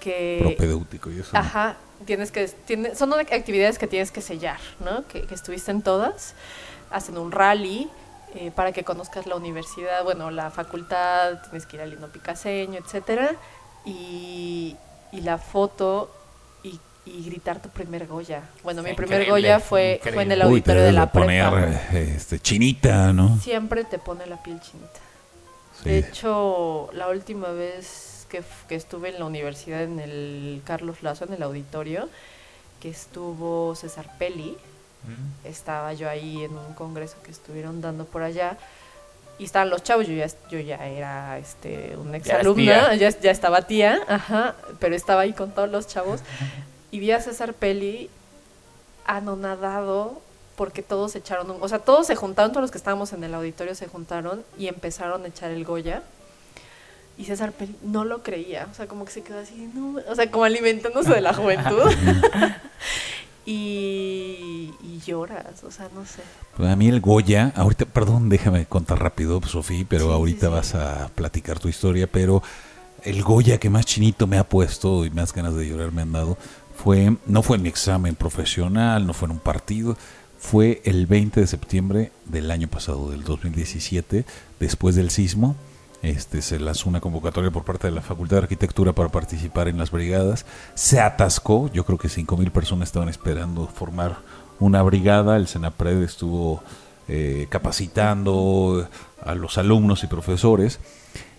[0.00, 1.36] Que Propedéutico y eso.
[1.36, 1.76] Ajá,
[2.06, 5.06] tienes que, tiene, son actividades que tienes que sellar, ¿no?
[5.06, 6.34] Que, que estuviste en todas,
[6.90, 7.88] hacen un rally
[8.34, 12.78] eh, para que conozcas la universidad, bueno, la facultad, tienes que ir al himno picaseño,
[12.78, 13.32] etcétera,
[13.84, 14.76] y,
[15.12, 16.10] y la foto
[16.62, 18.42] y, y gritar tu primer Goya.
[18.62, 21.50] Bueno, mi primer Goya fue, fue en el Uy, te auditorio de debes la poner
[21.50, 21.98] prepa.
[21.98, 23.38] este, chinita, ¿no?
[23.40, 25.00] Siempre te pone la piel chinita.
[25.82, 25.88] Sí.
[25.88, 28.42] De hecho, la última vez que,
[28.74, 32.08] estuve en la universidad, en el Carlos Lazo, en el auditorio,
[32.80, 34.56] que estuvo César Pelli,
[35.04, 35.46] Mm.
[35.46, 38.58] estaba yo ahí en un congreso que estuvieron dando por allá,
[39.38, 43.62] y estaban los chavos, yo ya, yo ya era este, una exalumna, ya, ya estaba
[43.62, 46.20] tía, ajá, pero estaba ahí con todos los chavos,
[46.90, 48.10] y vi a César Pelli
[49.06, 50.20] anonadado
[50.56, 53.32] porque todos echaron un, o sea, todos se juntaron, todos los que estábamos en el
[53.32, 56.02] auditorio se juntaron y empezaron a echar el Goya.
[57.20, 60.14] Y César Pelli no lo creía, o sea, como que se quedó así, no, o
[60.14, 61.82] sea, como alimentándose de la juventud.
[63.46, 66.22] y, y lloras, o sea, no sé.
[66.56, 70.46] Pues a mí el Goya, ahorita, perdón, déjame contar rápido, Sofía, pero Sí, sí, ahorita
[70.46, 70.52] sí.
[70.52, 72.42] vas a platicar tu historia, pero
[73.02, 76.12] el Goya que más chinito me ha puesto y más ganas de llorar me han
[76.12, 76.36] dado
[76.76, 79.96] fue, no fue en mi examen profesional, no fue en un partido,
[80.38, 84.24] fue el 20 de septiembre del año pasado, del 2017,
[84.58, 85.56] después del sismo.
[86.02, 89.76] Este, se lanzó una convocatoria por parte de la Facultad de Arquitectura para participar en
[89.76, 90.46] las brigadas.
[90.74, 94.18] Se atascó, yo creo que 5.000 personas estaban esperando formar
[94.58, 95.36] una brigada.
[95.36, 96.62] El Senapred estuvo
[97.08, 98.88] eh, capacitando
[99.22, 100.80] a los alumnos y profesores.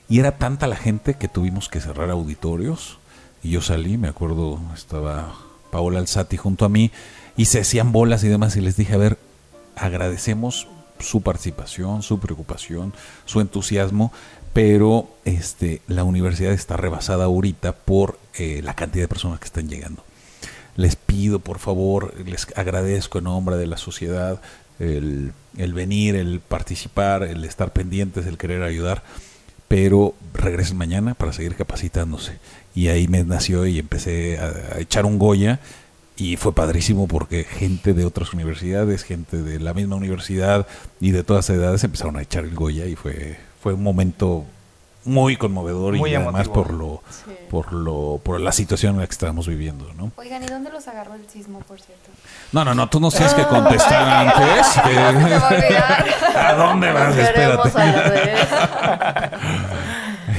[0.07, 2.99] Y era tanta la gente que tuvimos que cerrar auditorios.
[3.41, 5.33] Y yo salí, me acuerdo, estaba
[5.71, 6.91] Paola Alzati junto a mí
[7.35, 8.55] y se hacían bolas y demás.
[8.57, 9.17] Y les dije, a ver,
[9.75, 10.67] agradecemos
[10.99, 12.93] su participación, su preocupación,
[13.25, 14.11] su entusiasmo,
[14.53, 19.69] pero este, la universidad está rebasada ahorita por eh, la cantidad de personas que están
[19.69, 20.03] llegando.
[20.75, 24.41] les pido por favor, les agradezco en nombre de la sociedad
[24.79, 29.03] el, el venir, el participar, el estar pendientes, el querer ayudar,
[29.67, 32.39] pero regresen mañana para seguir capacitándose.
[32.73, 35.59] Y ahí me nació y empecé a, a echar un Goya
[36.17, 40.67] y fue padrísimo porque gente de otras universidades, gente de la misma universidad
[40.99, 44.43] y de todas edades empezaron a echar el Goya y fue, fue un momento
[45.03, 46.53] muy conmovedor Muy y además emotivo.
[46.53, 47.35] por lo Sí.
[47.49, 50.11] por lo por la situación en la que estábamos viviendo, ¿no?
[50.15, 52.11] Oigan, ¿y dónde los agarró el sismo, por cierto?
[52.51, 54.77] No, no, no, tú no tienes que contestar antes.
[54.77, 56.05] Va a que- olvidar.
[56.37, 57.17] ¿A dónde vas?
[57.17, 57.69] Espérate.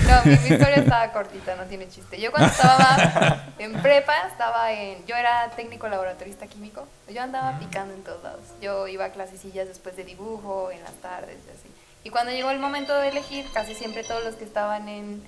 [0.08, 2.20] No, mi, mi historia estaba cortita, no tiene chiste.
[2.20, 5.04] Yo cuando estaba en prepa, estaba en...
[5.06, 6.86] Yo era técnico laboratorista químico.
[7.12, 8.40] Yo andaba picando en todos lados.
[8.60, 11.68] Yo iba a clasecillas después de dibujo, en las tardes y así.
[12.04, 15.22] Y cuando llegó el momento de elegir, casi siempre todos los que estaban en,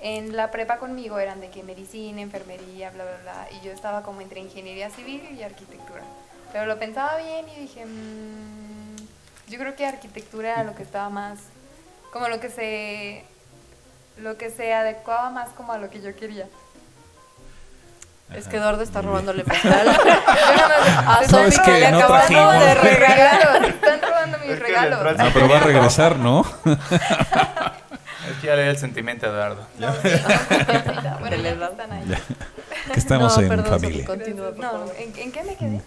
[0.00, 3.48] en la prepa conmigo eran de que medicina, enfermería, bla, bla, bla.
[3.60, 6.02] Y yo estaba como entre ingeniería civil y arquitectura.
[6.52, 8.96] Pero lo pensaba bien y dije, "Mm,
[9.48, 11.38] yo creo que arquitectura era lo que estaba más,
[12.12, 13.24] como lo que se
[14.16, 16.46] lo que se adecuaba más como a lo que yo quería.
[18.34, 22.26] Es que Eduardo está robándole no me- A se Sofi están que le no acabamos
[22.26, 22.60] trajimos.
[22.64, 23.64] de regalar.
[23.64, 25.18] están robando mis Es regalos.
[25.18, 26.44] No, pero va a regresar, ¿no?
[28.30, 29.66] Es que ya le di el sentimiento a Eduardo.
[29.78, 29.94] No, no,
[31.18, 31.72] bueno, helado.
[31.72, 32.04] están ahí.
[32.92, 34.04] Que estamos No, en perdón, familia.
[34.04, 34.94] Continúa, por No, favor.
[34.98, 35.80] ¿en, en qué me quedé?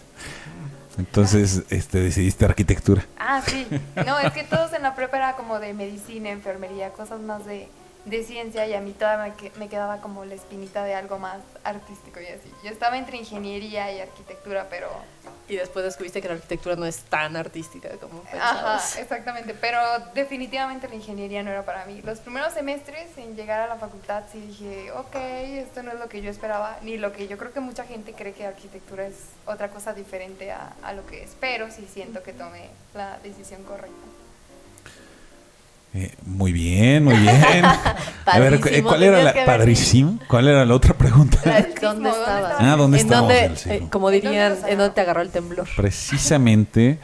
[0.98, 3.02] Entonces, este decidiste arquitectura.
[3.18, 3.66] Ah, sí.
[4.04, 7.68] No, es que todos en la prepa era como de medicina, enfermería, cosas más de,
[8.04, 11.18] de ciencia y a mí todavía me, que- me quedaba como la espinita de algo
[11.18, 12.52] más artístico y así.
[12.62, 14.88] Yo estaba entre ingeniería y arquitectura, pero...
[15.48, 18.98] Y después descubriste que la arquitectura no es tan artística como Ajá, pensabas.
[18.98, 19.78] exactamente, pero
[20.14, 22.00] definitivamente la ingeniería no era para mí.
[22.02, 26.08] Los primeros semestres en llegar a la facultad sí dije, ok, esto no es lo
[26.08, 29.14] que yo esperaba, ni lo que yo creo que mucha gente cree que arquitectura es
[29.46, 33.62] otra cosa diferente a, a lo que es, pero sí siento que tomé la decisión
[33.64, 33.96] correcta.
[35.94, 37.64] Eh, muy bien, muy bien.
[38.26, 40.18] A ver, eh, Padrísimo, ¿cuál era la padrísimo?
[40.28, 41.38] ¿Cuál era la otra pregunta?
[41.44, 42.52] ¿Dónde ¿dónde estabas?
[42.52, 42.56] estabas?
[42.58, 43.30] Ah, ¿dónde sismo?
[43.30, 45.68] eh, como ¿En dónde dirían, en dónde te agarró el temblor?
[45.76, 46.98] Precisamente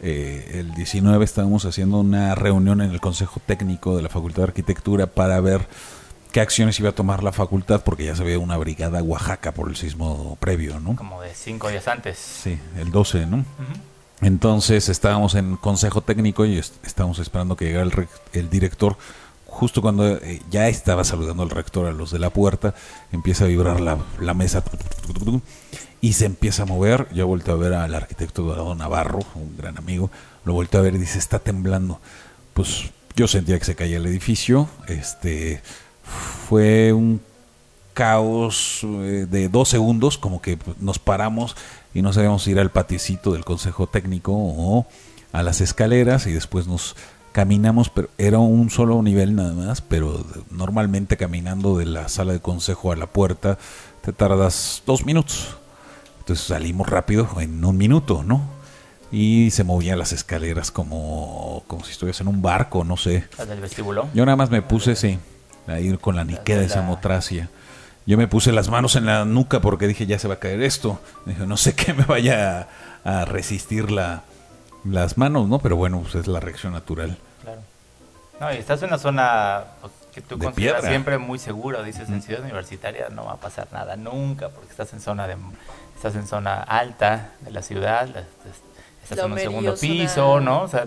[0.00, 4.48] eh, el 19 estábamos haciendo una reunión en el Consejo Técnico de la Facultad de
[4.48, 5.66] Arquitectura para ver
[6.30, 9.52] qué acciones iba a tomar la facultad, porque ya se había una brigada a Oaxaca
[9.52, 10.94] por el sismo previo, ¿no?
[10.94, 12.18] Como de cinco días antes.
[12.18, 13.38] Sí, el 12, ¿no?
[13.38, 13.46] Ujú.
[14.20, 18.96] Entonces estábamos en consejo técnico y est- estábamos esperando que llegara el, el director.
[19.46, 22.74] Justo cuando eh, ya estaba saludando al rector a los de la puerta,
[23.12, 24.62] empieza a vibrar la, mesa
[26.00, 27.08] y se empieza a mover.
[27.14, 30.10] Yo volteo a ver al arquitecto Eduardo Navarro, un gran amigo,
[30.44, 32.00] lo volteo a ver y dice, está temblando.
[32.54, 34.68] Pues yo sentía que se caía el edificio.
[34.88, 35.62] Este
[36.48, 37.20] fue un
[37.94, 41.56] caos eh, de dos segundos, como que nos paramos
[41.96, 44.86] y no sabíamos ir al patiecito del consejo técnico o
[45.32, 46.94] a las escaleras y después nos
[47.32, 52.40] caminamos, pero era un solo nivel nada más, pero normalmente caminando de la sala de
[52.40, 53.58] consejo a la puerta
[54.02, 55.56] te tardas dos minutos.
[56.20, 58.42] Entonces salimos rápido en un minuto, ¿no?
[59.12, 63.24] Y se movían las escaleras como, como si estuvieras en un barco, no sé.
[63.38, 64.08] Las del vestíbulo.
[64.14, 65.18] Yo nada más me puse, sí,
[65.66, 67.48] a ir con la niquea de la- Samotracia.
[68.06, 70.62] Yo me puse las manos en la nuca porque dije, ya se va a caer
[70.62, 71.00] esto.
[71.24, 72.68] Dije, no sé qué me vaya
[73.04, 74.22] a, a resistir la,
[74.84, 75.58] las manos, ¿no?
[75.58, 77.18] Pero bueno, pues es la reacción natural.
[77.42, 77.60] Claro.
[78.40, 80.90] No, y estás en una zona pues, que tú De consideras piedra.
[80.90, 81.82] siempre muy segura.
[81.82, 85.36] Dices, en ciudad universitaria no va a pasar nada nunca, porque estás en zona de
[85.96, 88.22] estás en zona alta de la ciudad, la-
[89.14, 90.62] estás en un segundo piso, ¿no?
[90.62, 90.84] O sea,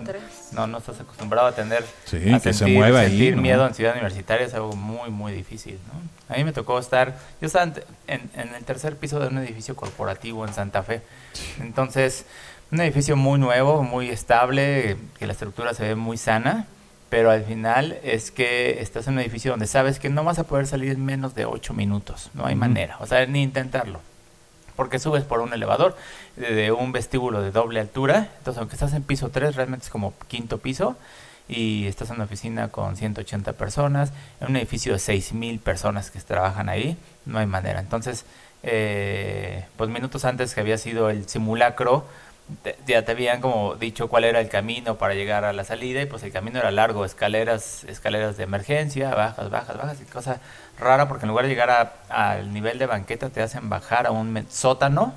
[0.52, 3.42] no, no estás acostumbrado a tener Sí, a que se sentir, mueva ahí, sentir ¿no?
[3.42, 6.34] miedo en ciudad universitaria es algo muy, muy difícil, ¿no?
[6.34, 7.74] A mí me tocó estar, yo estaba en,
[8.08, 11.02] en- en el tercer piso de un edificio corporativo en Santa Fe,
[11.60, 12.26] entonces
[12.72, 16.68] un edificio muy nuevo, muy estable, que la estructura se ve muy sana,
[17.10, 20.44] pero al final es que estás en un edificio donde sabes que no vas a
[20.44, 24.02] poder salir en menos de ocho minutos, no hay manera, o sea, ni intentarlo
[24.80, 25.98] porque subes por un elevador
[26.38, 28.30] de, un vestíbulo de doble altura.
[28.38, 30.96] Entonces, aunque estás en piso 3, realmente es como quinto piso.
[31.50, 36.22] Y estás en una oficina con 180 personas, en un edificio de 6.000 personas que
[36.22, 36.96] trabajan ahí.
[37.26, 37.82] No hay manera.
[37.82, 38.24] Entonces,
[38.64, 42.06] eh, pues minutos antes que había sido el simulacro,
[42.88, 46.06] ya te habían como dicho cuál era el camino para llegar a la salida y
[46.06, 50.40] pues el camino era largo, escaleras, escaleras de emergencia, bajas, bajas, bajas y cosa
[50.80, 54.46] rara porque en lugar de llegar al nivel de banqueta te hacen bajar a un
[54.50, 55.14] sótano,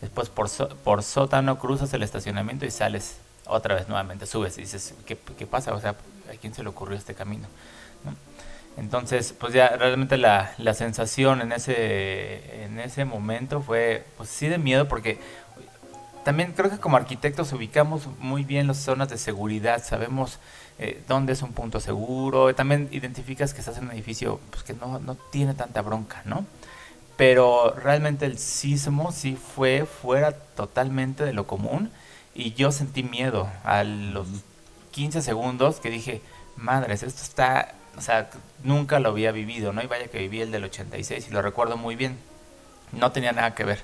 [0.00, 4.62] después por, só- por sótano cruzas el estacionamiento y sales otra vez nuevamente, subes y
[4.62, 5.74] dices, ¿qué, qué pasa?
[5.74, 7.46] O sea, ¿a quién se le ocurrió este camino?
[8.04, 8.14] ¿No?
[8.82, 14.48] Entonces, pues ya realmente la, la sensación en ese, en ese momento fue, pues sí
[14.48, 15.18] de miedo, porque
[16.24, 20.38] también creo que como arquitectos ubicamos muy bien las zonas de seguridad, sabemos
[20.78, 24.74] eh, dónde es un punto seguro, también identificas que estás en un edificio pues, que
[24.74, 26.46] no, no tiene tanta bronca, ¿no?
[27.16, 31.90] Pero realmente el sismo sí fue fuera totalmente de lo común
[32.34, 34.26] y yo sentí miedo a los
[34.90, 36.22] 15 segundos que dije,
[36.56, 38.30] madres, esto está o sea,
[38.62, 39.82] nunca lo había vivido, ¿no?
[39.82, 42.18] Y vaya que viví el del 86 y lo recuerdo muy bien.
[42.92, 43.82] No tenía nada que ver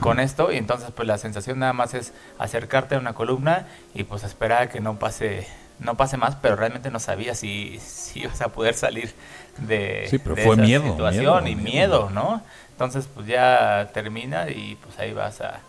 [0.00, 4.04] con esto y entonces pues la sensación nada más es acercarte a una columna y
[4.04, 5.46] pues esperar que no pase
[5.80, 9.14] no pase más, pero realmente no sabía si, si ibas a poder salir
[9.58, 12.42] de, sí, pero fue miedo, situación y miedo, ¿no?
[12.70, 15.60] Entonces pues ya termina y pues ahí vas a,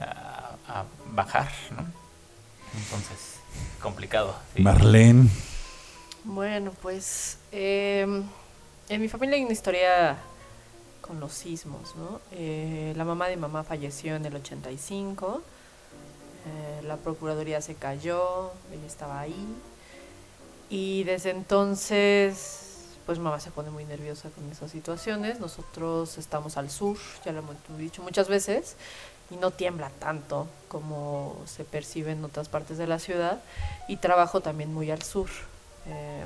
[0.00, 1.84] a, bajar, ¿no?
[2.78, 3.40] Entonces,
[3.80, 4.36] complicado.
[4.58, 5.30] Marlene.
[6.24, 8.22] Bueno, pues em,
[8.88, 10.16] en mi familia hay una historia
[11.00, 12.20] con los sismos, ¿no?
[12.32, 15.42] Eh, la mamá de mi mamá falleció en el 85,
[16.46, 19.46] eh, la procuraduría se cayó, ella estaba ahí,
[20.70, 22.60] y desde entonces,
[23.06, 25.40] pues mamá se pone muy nerviosa con esas situaciones.
[25.40, 28.76] Nosotros estamos al sur, ya lo hemos dicho muchas veces,
[29.30, 33.40] y no tiembla tanto como se percibe en otras partes de la ciudad,
[33.88, 35.28] y trabajo también muy al sur.
[35.86, 36.24] Eh,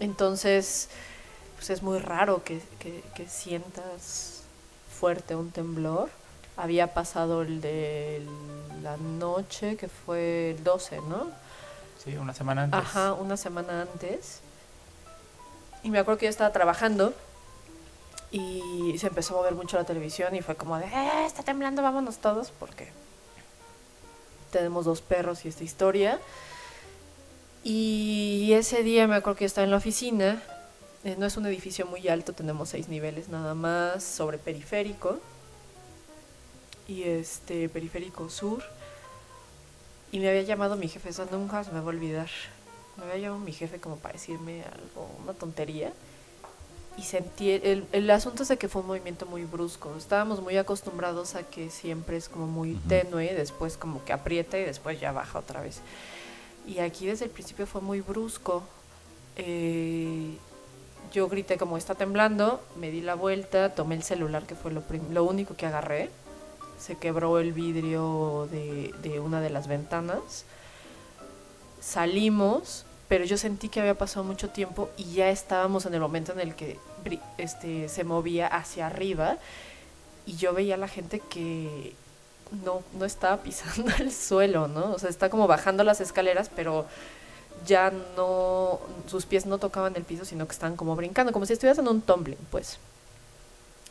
[0.00, 0.88] entonces,
[1.56, 2.60] pues es muy raro que,
[3.28, 4.42] sientas
[4.98, 6.10] fuerte un temblor.
[6.56, 8.22] Había pasado el de
[8.82, 11.30] la noche, que fue el 12, ¿no?
[12.04, 12.80] Sí, una semana antes.
[12.80, 14.40] Ajá, una semana antes.
[15.82, 17.14] Y me acuerdo que yo estaba trabajando
[18.30, 21.82] y se empezó a mover mucho la televisión y fue como de, eh, está temblando,
[21.82, 22.90] vámonos todos, porque
[24.50, 26.18] tenemos dos perros y esta historia.
[27.64, 30.42] Y ese día me acuerdo que estaba en la oficina.
[31.04, 35.20] Eh, no es un edificio muy alto, tenemos seis niveles nada más, sobre periférico.
[36.92, 38.62] Y este, periférico sur.
[40.10, 42.28] Y me había llamado mi jefe, eso nunca se me va a olvidar.
[42.98, 45.90] Me había llamado mi jefe como para decirme algo, una tontería.
[46.98, 49.94] Y sentí, el, el asunto es de que fue un movimiento muy brusco.
[49.96, 54.64] Estábamos muy acostumbrados a que siempre es como muy tenue, después como que aprieta y
[54.64, 55.80] después ya baja otra vez.
[56.66, 58.64] Y aquí desde el principio fue muy brusco.
[59.36, 60.36] Eh,
[61.10, 64.82] yo grité como está temblando, me di la vuelta, tomé el celular que fue lo,
[65.10, 66.10] lo único que agarré.
[66.82, 70.44] Se quebró el vidrio de, de una de las ventanas.
[71.80, 76.32] Salimos, pero yo sentí que había pasado mucho tiempo y ya estábamos en el momento
[76.32, 76.78] en el que
[77.38, 79.38] este, se movía hacia arriba
[80.26, 81.94] y yo veía a la gente que
[82.64, 84.92] no, no estaba pisando el suelo, ¿no?
[84.92, 86.86] O sea, está como bajando las escaleras, pero
[87.64, 91.52] ya no, sus pies no tocaban el piso, sino que estaban como brincando, como si
[91.52, 92.78] estuvieras en un tumbling, pues.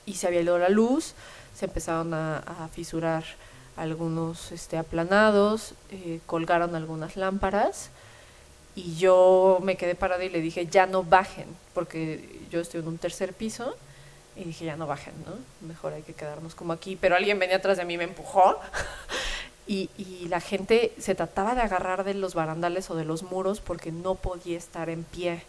[0.05, 1.13] Y se había ido la luz,
[1.61, 3.23] se empezaron a, fisurar
[3.77, 7.91] algunos este, aplanados, eh, colgaron algunas lámparas
[8.73, 11.45] y yo me quedé parada y le dije, ya no bajen,
[11.75, 13.75] porque yo estoy en un tercer piso
[14.35, 15.67] y dije, ya no bajen, ¿no?
[15.67, 16.97] Mejor hay que quedarnos como aquí.
[16.99, 18.57] Pero alguien venía atrás de mí y me empujó.
[19.67, 23.61] y, y la gente se trataba de agarrar de los barandales o de los muros
[23.61, 25.43] porque no podía estar en pie.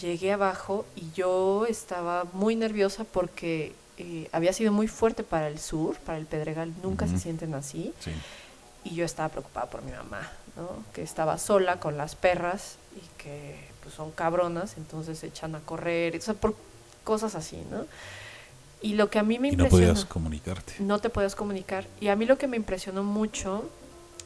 [0.00, 5.58] Llegué abajo y yo estaba muy nerviosa porque eh, había sido muy fuerte para el
[5.58, 7.92] sur, para el Pedregal, nunca se sienten así.
[8.82, 10.26] Y yo estaba preocupada por mi mamá,
[10.56, 10.82] ¿no?
[10.94, 15.60] que estaba sola con las perras y que pues, son cabronas, entonces se echan a
[15.60, 16.16] correr.
[16.16, 16.54] O sea, por
[17.04, 17.84] cosas así, ¿no?
[18.80, 19.76] Y lo que a mí me impresionó...
[19.76, 20.72] no podías comunicarte.
[20.78, 21.86] No te podías comunicar.
[22.00, 23.68] Y a mí lo que me impresionó mucho,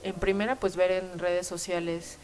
[0.05, 2.19] en primera, pues ver en redes sociales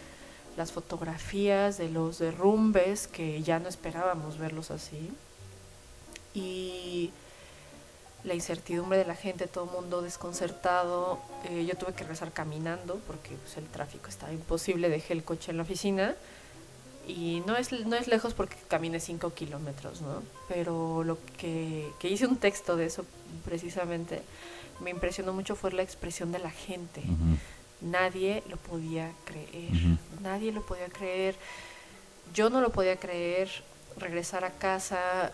[0.57, 5.11] las fotografías de los derrumbes, que ya no esperábamos verlos así.
[6.33, 7.11] Y
[8.25, 11.21] la incertidumbre de la gente, todo el mundo desconcertado.
[11.45, 14.89] Eh, yo tuve que rezar caminando porque pues, el tráfico estaba imposible.
[14.89, 16.15] Dejé el coche en la oficina
[17.07, 20.23] y no es, no es lejos porque caminé 5 kilómetros, ¿no?
[20.49, 23.05] Pero lo que, que, hice un texto de eso
[23.45, 24.23] precisamente,
[24.81, 27.03] me impresionó mucho fue la expresión de la gente.
[27.81, 31.37] Nadie lo podía creer, nadie lo podía creer.
[32.35, 33.51] Yo no lo podía creer,
[33.97, 35.33] regresar a casa,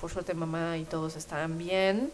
[0.00, 2.10] por suerte mamá y todos estaban bien,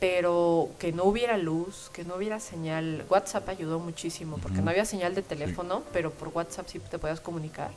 [0.00, 3.04] pero que no hubiera luz, que no hubiera señal.
[3.08, 7.20] WhatsApp ayudó muchísimo, porque no había señal de teléfono, pero por WhatsApp sí te podías
[7.20, 7.70] comunicar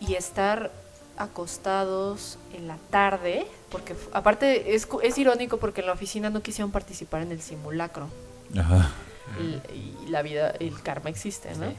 [0.00, 0.70] y estar
[1.16, 6.72] acostados en la tarde, porque aparte es, es irónico porque en la oficina no quisieron
[6.72, 8.08] participar en el simulacro.
[8.58, 8.90] Ajá.
[9.40, 11.72] Y, la vida, el karma existe, ¿no?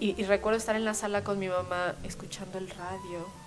[0.00, 3.41] Y, y recuerdo estar en la sala con mi mamá escuchando el radio.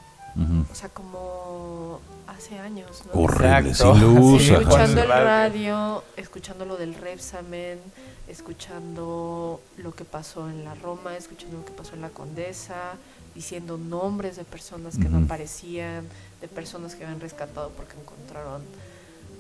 [0.72, 3.22] O sea, como hace años, ¿no?
[3.22, 3.94] Horrible, Exacto.
[3.96, 4.44] sin luz.
[4.44, 4.62] Sí, ajá.
[4.62, 6.04] escuchando el Radio.
[6.18, 7.80] escuchando lo del Repsamen,
[8.28, 12.94] escuchando lo que pasó en la Roma, escuchando lo que pasó en la Condesa,
[13.34, 16.06] diciendo nombres de personas que no aparecían,
[16.42, 18.62] de personas que habían rescatado porque encontraron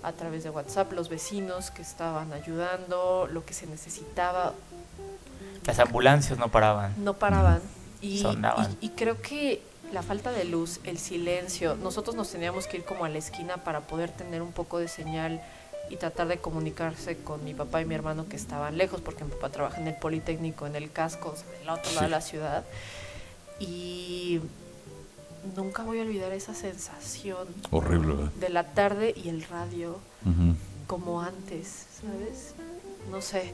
[0.03, 4.53] a través de WhatsApp, los vecinos que estaban ayudando, lo que se necesitaba,
[5.65, 6.93] Las ambulancias no paraban.
[7.03, 7.59] no paraban.
[8.01, 8.23] Y-
[8.81, 9.61] y creo que
[9.95, 13.63] la falta de luz, el silencio, nosotros nos teníamos que ir como a la esquina
[13.63, 15.41] para poder tener un poco de señal
[15.89, 19.31] y tratar de comunicarse con mi papá y mi hermano que estaban lejos, porque mi
[19.31, 22.09] papá trabaja en el Politécnico, en el casco, o sea, en el otro lado de
[22.09, 22.65] la ciudad.
[23.57, 24.41] Y
[25.55, 29.97] nunca voy a olvidar esa sensación Horrible, de la tarde y el radio
[30.87, 32.53] como antes, ¿sabes?
[33.09, 33.53] No sé.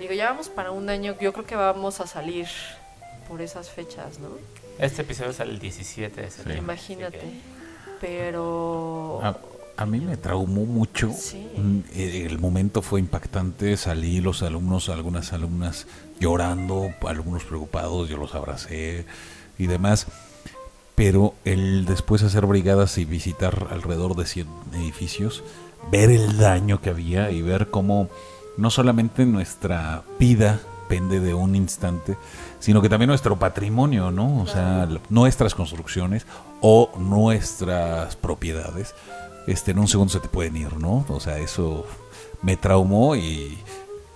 [0.00, 2.46] Digo, ya vamos para un año, yo creo que vamos a salir
[3.28, 4.30] por esas fechas, ¿no?
[4.78, 6.58] Este episodio sale el 17 de septiembre.
[6.58, 7.20] Imagínate.
[8.00, 9.20] Pero...
[9.22, 9.36] A,
[9.76, 11.12] a mí me traumó mucho.
[11.12, 11.48] Sí.
[11.56, 13.76] Mm, eh, El momento fue impactante.
[13.76, 15.86] Salí los alumnos, algunas alumnas
[16.20, 19.06] llorando, algunos preocupados, yo los abracé
[19.58, 20.06] y demás.
[20.94, 25.42] Pero el después hacer brigadas y visitar alrededor de 100 edificios,
[25.90, 28.08] ver el daño que había y ver cómo
[28.56, 32.16] no solamente nuestra vida pende de un instante,
[32.64, 34.40] sino que también nuestro patrimonio, ¿no?
[34.40, 36.24] O sea, nuestras construcciones
[36.62, 38.94] o nuestras propiedades,
[39.46, 41.04] este, en un segundo se te pueden ir, ¿no?
[41.10, 41.86] O sea, eso
[42.40, 43.58] me traumó y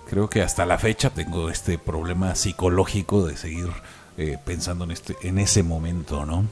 [0.09, 3.69] creo que hasta la fecha tengo este problema psicológico de seguir
[4.17, 6.47] eh, pensando en este, en ese momento, ¿no?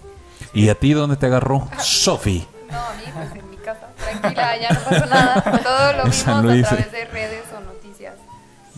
[0.53, 1.67] ¿Y a ti dónde te agarró?
[1.79, 2.47] Sofi.
[2.71, 3.89] No, a mí, pues en mi casa.
[3.97, 5.43] Tranquila, ya no pasó nada.
[5.63, 8.17] Todo lo vimos a través de redes o noticias.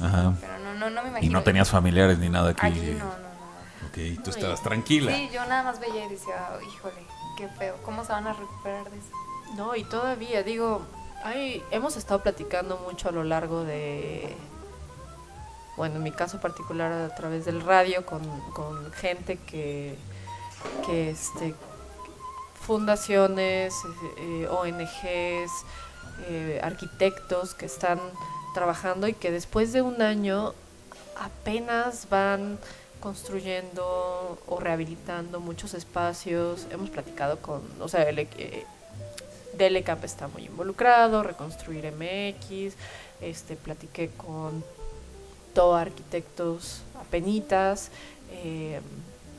[0.01, 0.35] Ajá.
[0.41, 0.58] Pero
[0.91, 1.39] no, no, no me Y imagino.
[1.39, 2.67] no tenías familiares ni nada aquí.
[2.67, 3.89] Aquí no, no, no.
[3.89, 5.13] Ok, tú estabas tranquila.
[5.15, 7.03] Sí, yo nada más veía y decía, "Oh, híjole,
[7.37, 7.77] qué feo.
[7.85, 9.11] ¿Cómo se van a recuperar de eso?
[9.57, 10.83] No, y todavía, digo,
[11.25, 14.37] hay, hemos estado platicando mucho a lo largo de,
[15.77, 18.21] bueno, en mi caso particular a través del radio con,
[18.51, 19.97] con gente que,
[20.87, 21.55] que este,
[22.61, 23.75] fundaciones,
[24.19, 25.51] eh, ONGs,
[26.29, 27.99] eh, arquitectos que están
[28.55, 30.53] trabajando y que después de un año
[31.19, 32.59] apenas van
[33.01, 36.67] construyendo o rehabilitando muchos espacios.
[36.71, 38.65] Hemos platicado con, o sea, el, eh,
[40.05, 42.75] está muy involucrado, Reconstruir MX,
[43.21, 44.65] este, platiqué con
[45.55, 47.91] TOA Arquitectos Apenitas.
[48.33, 48.81] eh,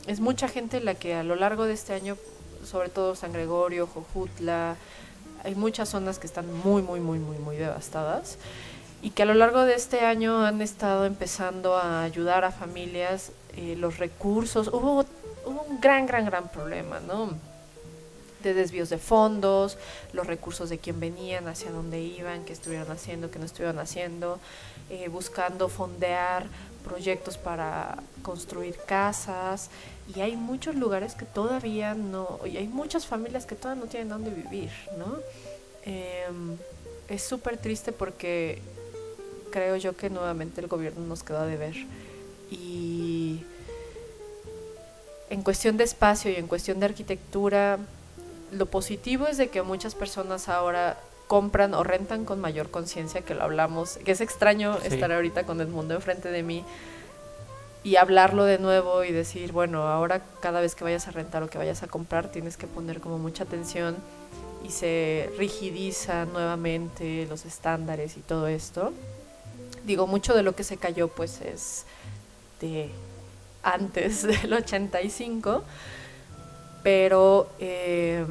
[0.07, 2.17] es mucha gente la que a lo largo de este año,
[2.65, 4.75] sobre todo San Gregorio, Jojutla,
[5.43, 8.37] hay muchas zonas que están muy, muy, muy, muy, muy devastadas
[9.01, 13.31] y que a lo largo de este año han estado empezando a ayudar a familias,
[13.55, 15.05] eh, los recursos, hubo,
[15.45, 17.33] hubo un gran, gran, gran problema, ¿no?
[18.43, 19.77] De desvíos de fondos,
[20.13, 24.39] los recursos de quién venían, hacia dónde iban, qué estuvieron haciendo, qué no estuvieron haciendo,
[24.89, 26.47] eh, buscando fondear
[26.83, 29.69] proyectos para construir casas
[30.15, 34.09] y hay muchos lugares que todavía no, y hay muchas familias que todavía no tienen
[34.09, 35.17] dónde vivir, ¿no?
[35.83, 36.57] Em,
[37.07, 38.61] es súper triste porque
[39.51, 41.75] creo yo que nuevamente el gobierno nos quedó a deber.
[42.51, 43.43] Y
[45.29, 47.77] en cuestión de espacio y en cuestión de arquitectura,
[48.51, 50.97] lo positivo es de que muchas personas ahora
[51.27, 54.87] compran o rentan con mayor conciencia, que lo hablamos, que es extraño Sí.
[54.87, 56.65] estar ahorita con el mundo enfrente de mí
[57.83, 61.49] y hablarlo de nuevo y decir, bueno, ahora cada vez que vayas a rentar o
[61.49, 63.95] que vayas a comprar tienes que poner como mucha atención
[64.65, 68.91] y se rigidiza nuevamente los estándares y todo esto.
[69.89, 71.83] Digo, mucho de lo que se cayó pues es
[72.61, 72.91] de
[73.63, 75.63] antes del 85,
[76.83, 78.23] pero eh,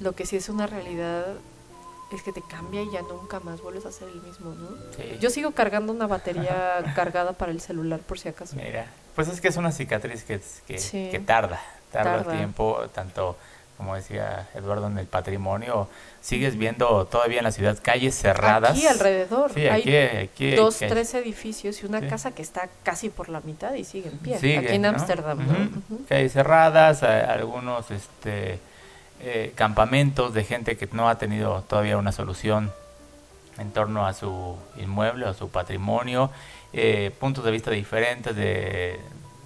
[0.00, 1.26] lo que sí es una realidad
[2.12, 4.68] es que te cambia y ya nunca más vuelves a ser el mismo, ¿no?
[4.96, 5.18] Sí.
[5.20, 8.56] Yo sigo cargando una batería cargada para el celular por si acaso.
[8.56, 11.08] Mira, pues es que es una cicatriz que, que, Sí.
[11.10, 11.60] que tarda,
[11.92, 12.32] tarda, Tarda.
[12.38, 13.36] tiempo, tanto
[13.76, 15.88] como decía Eduardo en el patrimonio,
[16.20, 18.70] sigues viendo todavía en la ciudad calles cerradas.
[18.72, 22.08] Aquí alrededor Sí, hay aquí, aquí dos, tres edificios y una Sí.
[22.08, 24.38] casa que está casi por la mitad y sigue en pie.
[24.38, 24.88] Sigue, aquí en ¿no?
[24.88, 25.38] Ámsterdam.
[26.08, 28.58] Calles cerradas, a- algunos este,
[29.20, 32.72] eh, campamentos de gente que no ha tenido todavía una solución
[33.58, 36.30] en torno a su inmueble o su patrimonio,
[36.72, 39.00] eh, puntos de vista diferentes de,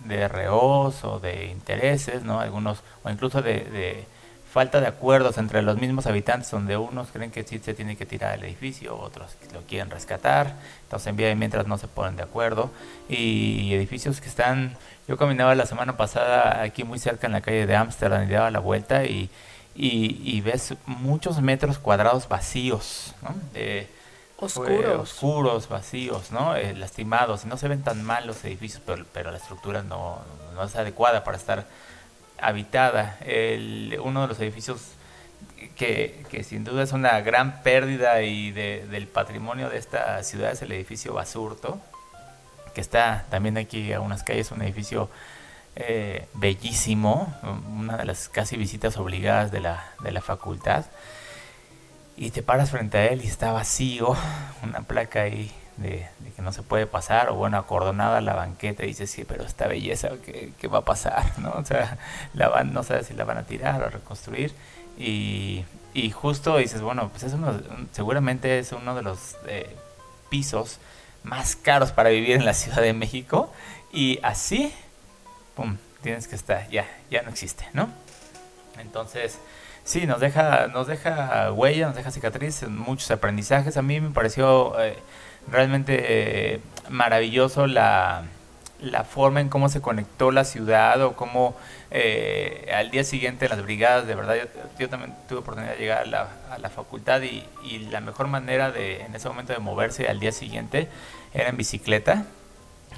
[0.05, 2.41] de ROs o de intereses, ¿no?
[2.41, 4.05] Algunos, o incluso de, de
[4.51, 8.05] falta de acuerdos entre los mismos habitantes, donde unos creen que sí se tiene que
[8.05, 12.25] tirar el edificio, otros lo quieren rescatar, entonces en vía mientras no se ponen de
[12.25, 12.71] acuerdo,
[13.09, 14.77] y edificios que están,
[15.07, 18.51] yo caminaba la semana pasada aquí muy cerca en la calle de Ámsterdam y daba
[18.51, 19.31] la vuelta y,
[19.77, 23.35] y, ves muchos metros cuadrados vacíos, ¿no?
[24.37, 25.13] oscuros.
[25.13, 26.57] oscuros, vacíos, ¿no?
[26.57, 30.19] Eh, lastimados, y no se ven tan mal los edificios, pero, pero la estructura no,
[30.55, 31.67] no es adecuada para estar
[32.43, 33.19] habitada.
[33.25, 34.93] El, uno de los edificios
[35.77, 40.53] que, que, sin duda es una gran pérdida y de, del patrimonio de esta ciudad
[40.53, 41.81] es el edificio Basurto,
[42.75, 45.09] que está también aquí a unas calles, un edificio
[45.77, 47.35] eh, bellísimo,
[47.75, 50.85] una de las casi visitas obligadas de la, de la facultad.
[52.17, 54.15] Y te paras frente a él y está vacío,
[54.63, 56.07] una placa ahí de,
[56.37, 59.67] que no se puede pasar, o bueno, acordonada la banqueta, y dices, sí, pero esta
[59.67, 61.33] belleza, ¿qué, va a pasar?
[61.39, 61.51] ¿no?
[61.53, 61.99] O sea,
[62.35, 64.53] la van, no sabes si la van a tirar o a reconstruir,
[64.99, 65.65] y,
[65.95, 67.61] y justo dices, bueno, pues es uno,
[67.93, 69.75] seguramente es uno de los eh,
[70.29, 70.79] pisos
[71.23, 73.53] más caros para vivir en la Ciudad de México,
[73.93, 74.73] y así,
[75.57, 77.89] pum, tienes que estar, ya, ya no existe, ¿no?
[78.79, 79.39] Entonces,
[79.85, 83.77] sí, nos deja, nos deja huella, nos deja cicatriz, muchos aprendizajes.
[83.77, 84.97] A mí me pareció eh,
[85.49, 88.25] realmente eh, maravilloso la,
[88.83, 91.57] la forma en cómo se conectó la ciudad o cómo
[91.91, 94.37] eh, al día siguiente las brigadas, de verdad,
[94.79, 98.29] yo, también tuve oportunidad de llegar a la, a la facultad y, y, la mejor
[98.29, 100.89] manera de en ese momento de moverse al día siguiente
[101.35, 102.25] era en bicicleta,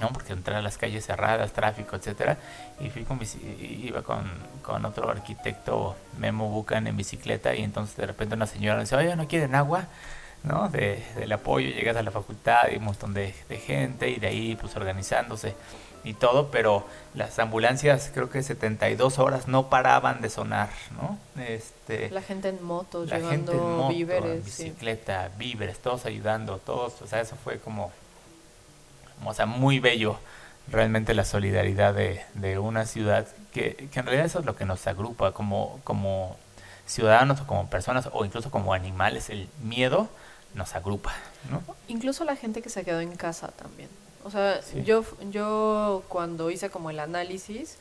[0.00, 0.10] ¿no?
[0.12, 2.38] porque entrar a las calles cerradas, tráfico, etcétera,
[2.80, 3.18] y fui con
[3.60, 4.30] iba con,
[4.62, 8.96] con, otro arquitecto, Memo Bucan, en bicicleta, y entonces de repente una señora me dice,
[8.96, 9.86] oye, ¿no quieren agua?
[10.44, 10.68] ¿No?
[10.68, 13.32] De, del apoyo, llegas a la facultad y un montón de,
[13.64, 15.54] gente y de ahí pues organizándose
[16.04, 16.84] y todo, pero
[17.14, 20.70] las ambulancias creo que 72 horas no paraban de sonar,
[21.00, 21.16] ¿no?
[21.40, 27.00] Este, la gente en moto, la gente en moto, víveres, bicicleta, víveres, todos ayudando, todos,
[27.02, 27.92] o sea, eso fue como,
[29.24, 30.18] o sea, muy bello
[30.68, 34.64] realmente la solidaridad de, de una ciudad que, que en realidad eso es lo que
[34.64, 36.36] nos agrupa como, como
[36.86, 40.08] ciudadanos o como personas o incluso como animales, el miedo
[40.54, 41.12] nos agrupa,
[41.50, 41.62] ¿no?
[41.88, 43.88] Incluso la gente que se quedó en casa también.
[44.24, 47.76] O sea, yo, yo cuando hice como el análisis,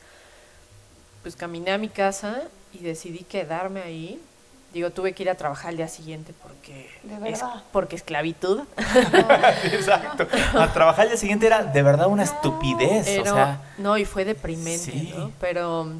[1.22, 2.42] pues caminé a mi casa
[2.72, 4.20] y decidí quedarme ahí.
[4.72, 6.90] Digo, tuve que ir a trabajar al día siguiente porque
[7.26, 8.62] es, porque esclavitud.
[9.64, 10.26] Exacto.
[10.58, 13.20] A trabajar al día siguiente era de verdad una estupidez.
[13.20, 15.30] o sea, no, y fue deprimente, ¿no?
[15.38, 15.92] Pero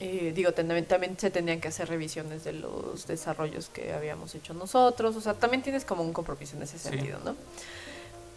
[0.00, 5.16] eh, digo, también, se tenían que hacer revisiones de los desarrollos que habíamos hecho nosotros,
[5.16, 7.34] o sea, también tienes como un compromiso en ese sentido, ¿no?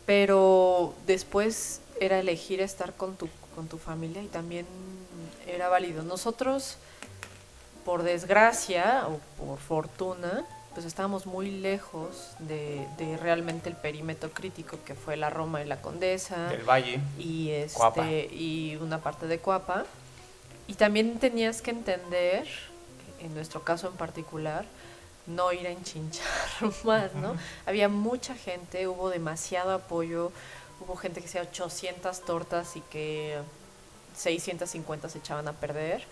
[0.08, 4.66] Pero después era elegir estar con tu, con tu familia y también
[5.48, 6.02] era válido.
[6.02, 6.78] Nosotros,
[7.86, 10.44] por desgracia o por fortuna,
[10.74, 15.66] pues estábamos muy lejos de, de, realmente el perímetro crítico que fue la Roma y
[15.66, 16.48] la Condesa.
[16.48, 17.00] Del Valle.
[17.20, 19.86] Y, este, y una parte de Cuapa.
[20.68, 22.48] Y también tenías que entender,
[23.20, 24.66] en nuestro caso en particular,
[25.28, 26.26] no ir a enchinchar
[26.84, 27.36] más, ¿no?
[27.66, 30.32] Había mucha gente, hubo demasiado apoyo,
[30.80, 33.40] hubo gente que hacía 800 tortas y que
[34.16, 36.04] 650 se echaban a perder.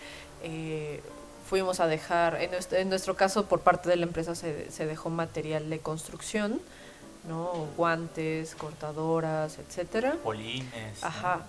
[0.43, 1.02] Eh,
[1.50, 4.86] fuimos a dejar, en nuestro, en nuestro, caso por parte de la empresa se, se
[4.86, 6.62] dejó material de construcción,
[7.28, 7.68] ¿no?
[7.76, 10.18] Guantes, cortadoras, etcétera.
[10.24, 11.04] Polines.
[11.04, 11.45] Ajá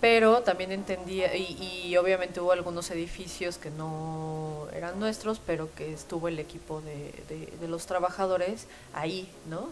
[0.00, 6.28] pero también entendía, y, obviamente hubo algunos edificios que no eran nuestros, pero que estuvo
[6.28, 7.12] el equipo de,
[7.60, 9.68] de, los trabajadores ahí, ¿no?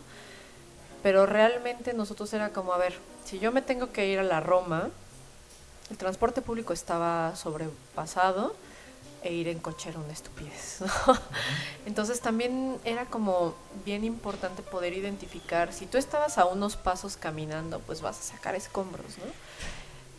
[1.03, 4.41] Pero realmente nosotros era como, a ver, si yo me tengo que ir a la
[4.41, 4.91] Roma,
[5.91, 8.55] el transporte público estaba sobrepasado
[9.23, 10.81] e ir en coche era una estupidez.
[11.07, 11.19] ¿no?
[11.87, 13.55] Entonces también era como
[13.85, 18.55] bien importante poder identificar, si tú estabas a unos pasos caminando, pues vas a sacar
[18.55, 19.25] escombros, ¿no?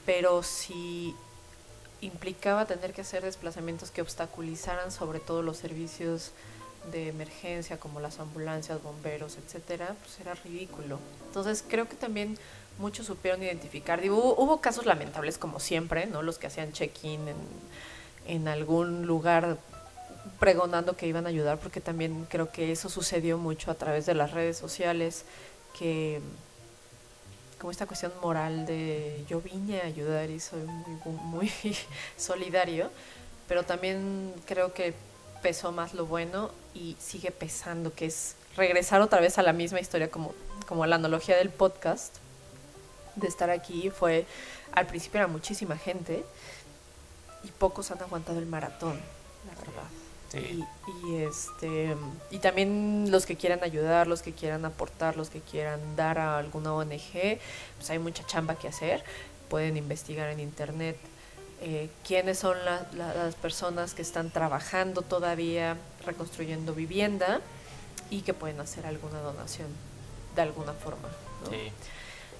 [0.09, 1.15] Pero si
[2.01, 6.31] implicaba tener que hacer desplazamientos que obstaculizaran sobre todo los servicios
[6.91, 10.97] de emergencia como las ambulancias, bomberos, etcétera, pues era ridículo.
[11.27, 12.39] Entonces creo que también
[12.79, 14.01] muchos supieron identificar.
[14.09, 16.23] Hubo, casos lamentables como siempre, ¿no?
[16.23, 17.37] Los que hacían check-in en,
[18.25, 19.57] en algún lugar
[20.39, 24.15] pregonando que iban a ayudar, porque también creo que eso sucedió mucho a través de
[24.15, 25.23] las redes sociales,
[25.77, 26.19] que
[27.59, 31.51] como esta cuestión moral de yo vine a ayudar y soy muy, muy
[32.17, 32.89] solidario,
[33.47, 34.93] pero también creo que
[35.41, 39.79] pesó más lo bueno y sigue pesando, que es regresar otra vez a la misma
[39.79, 40.33] historia como,
[40.67, 42.17] como la analogía del podcast,
[43.15, 44.25] de estar aquí, fue,
[44.71, 46.23] al principio era muchísima gente
[47.43, 48.99] y pocos han aguantado el maratón,
[49.45, 49.98] la verdad.
[50.31, 50.37] Sí.
[51.07, 51.95] Y, y, este
[52.31, 56.37] y también los que quieran ayudar, los que quieran aportar, los que quieran dar a
[56.37, 57.39] alguna ONG,
[57.77, 59.03] pues hay mucha chamba que hacer.
[59.49, 60.97] Pueden investigar en internet
[61.61, 65.75] eh, quiénes son la- la- las personas que están trabajando todavía
[66.05, 67.41] reconstruyendo vivienda
[68.09, 69.67] y que pueden hacer alguna donación
[70.35, 71.09] de alguna forma.
[71.43, 71.49] ¿no?
[71.49, 71.71] Sí.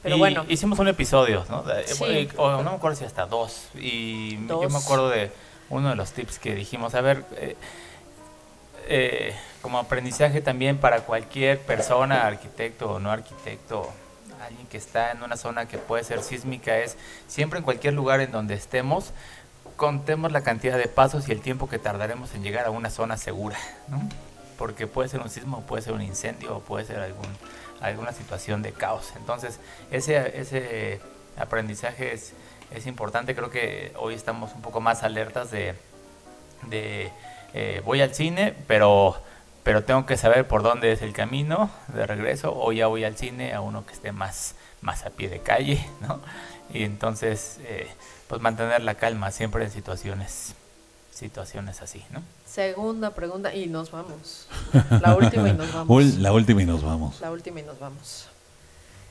[0.04, 0.46] Pero Y bueno.
[0.48, 1.66] Hicimos un episodio, ¿no?
[1.86, 2.04] Sí.
[2.06, 3.68] eh, o no me acuerdo si hasta dos.
[3.76, 5.30] Y yo me acuerdo de
[5.70, 6.96] uno de los tips que dijimos.
[6.96, 7.56] A ver, eh,
[8.88, 13.90] eh, como aprendizaje también para cualquier persona, arquitecto o no arquitecto,
[14.44, 16.98] alguien que está en una zona que puede ser sísmica, es
[17.28, 19.12] siempre en cualquier lugar en donde estemos,
[19.76, 23.18] contemos la cantidad de pasos y el tiempo que tardaremos en llegar a una zona
[23.18, 23.58] segura,
[23.88, 24.02] ¿no?
[24.58, 27.28] Porque puede ser un sismo, puede ser un incendio, puede ser algún,
[27.80, 29.14] alguna situación de caos.
[29.16, 29.60] Entonces,
[29.92, 31.00] ese, ese
[31.38, 32.34] aprendizaje es,
[32.72, 33.36] es importante.
[33.36, 35.76] Creo que hoy estamos un poco más alertas de,
[36.68, 37.12] de
[37.54, 39.22] eh, voy al cine, pero,
[39.64, 43.16] pero tengo que saber por dónde es el camino de regreso, o ya voy al
[43.16, 46.22] cine a uno que esté más, más a pie de calle, ¿no?
[46.72, 47.88] Y entonces, eh,
[48.28, 50.54] pues mantener la calma siempre en situaciones,
[51.12, 52.22] situaciones así, ¿no?
[52.46, 54.48] Segunda pregunta y nos vamos.
[55.02, 56.18] La última y nos vamos.
[56.18, 57.22] La última y nos vamos.
[57.22, 58.28] La última y nos vamos.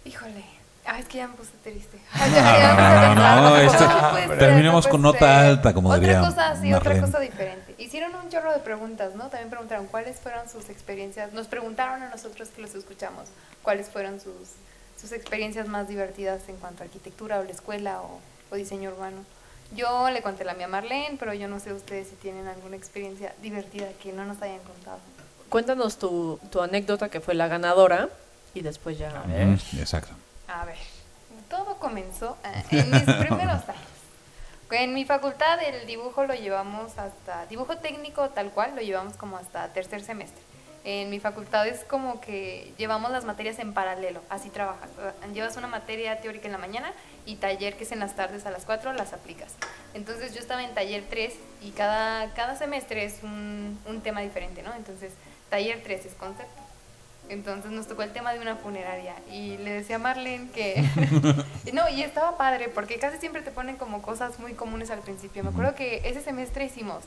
[0.04, 0.57] Híjole.
[0.90, 1.98] Ah, es que ya me puse triste.
[2.18, 5.28] No, no, no, terminemos con nota ser.
[5.28, 7.74] alta, como otra diría cosa, sí, otra cosa diferente.
[7.76, 9.24] Hicieron un chorro de preguntas, ¿no?
[9.28, 11.32] También preguntaron cuáles fueron sus experiencias.
[11.34, 13.28] Nos preguntaron a nosotros que los escuchamos
[13.62, 14.32] cuáles fueron sus,
[14.98, 18.18] sus experiencias más divertidas en cuanto a arquitectura o la escuela o,
[18.50, 19.18] o diseño urbano.
[19.76, 22.76] Yo le conté la mía a Marlene, pero yo no sé ustedes si tienen alguna
[22.76, 24.98] experiencia divertida que no nos hayan contado.
[25.50, 28.08] Cuéntanos tu, tu anécdota que fue la ganadora
[28.54, 29.10] y después ya.
[29.10, 29.46] A ver.
[29.46, 30.14] Mm, Exacto.
[30.48, 30.78] A ver,
[31.50, 33.82] todo comenzó eh, en mis primeros años.
[34.70, 39.36] En mi facultad el dibujo lo llevamos hasta, dibujo técnico tal cual, lo llevamos como
[39.36, 40.42] hasta tercer semestre.
[40.84, 44.88] En mi facultad es como que llevamos las materias en paralelo, así trabajas.
[45.34, 46.92] Llevas una materia teórica en la mañana
[47.26, 49.54] y taller que es en las tardes a las 4 las aplicas.
[49.92, 54.62] Entonces yo estaba en taller 3 y cada, cada semestre es un, un tema diferente,
[54.62, 54.74] ¿no?
[54.74, 55.12] Entonces
[55.50, 56.67] taller 3 es concepto.
[57.28, 60.82] Entonces nos tocó el tema de una funeraria y le decía a Marlene que...
[61.72, 65.42] no, y estaba padre porque casi siempre te ponen como cosas muy comunes al principio.
[65.44, 67.04] Me acuerdo que ese semestre hicimos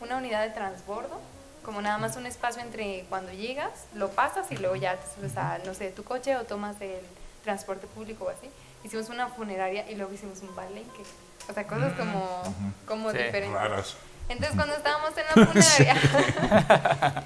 [0.00, 1.20] una unidad de transbordo,
[1.64, 5.36] como nada más un espacio entre cuando llegas, lo pasas y luego ya te subes
[5.36, 7.00] a, no sé, tu coche o tomas el
[7.44, 8.48] transporte público o así.
[8.84, 11.02] Hicimos una funeraria y luego hicimos un palenque.
[11.48, 12.42] O sea, cosas como,
[12.86, 13.18] como Sí.
[13.18, 13.96] diferentes.
[14.28, 15.96] Entonces cuando estábamos en la funeraria,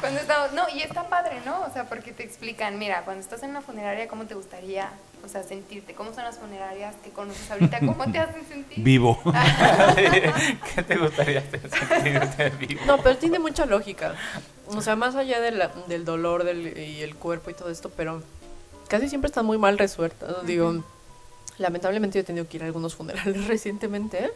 [0.00, 1.60] cuando estábamos, no, y está padre, ¿no?
[1.62, 4.90] O sea, porque te explican, mira, cuando estás en una funeraria, ¿cómo te gustaría,
[5.24, 5.94] o sea, sentirte?
[5.94, 7.80] ¿Cómo son las funerarias que conoces ahorita?
[7.80, 8.84] ¿Cómo te hacen sentir?
[8.84, 9.18] Vivo.
[10.74, 12.80] ¿Qué te gustaría sentirte vivo?
[12.86, 14.14] No, pero tiene mucha lógica.
[14.68, 17.90] O sea, más allá de la- del dolor del, y el cuerpo y todo esto,
[17.96, 18.22] pero
[18.88, 20.44] casi siempre están muy mal resueltas.
[20.46, 20.84] Digo,
[21.58, 24.30] lamentablemente yo he tenido que ir a algunos funerales recientemente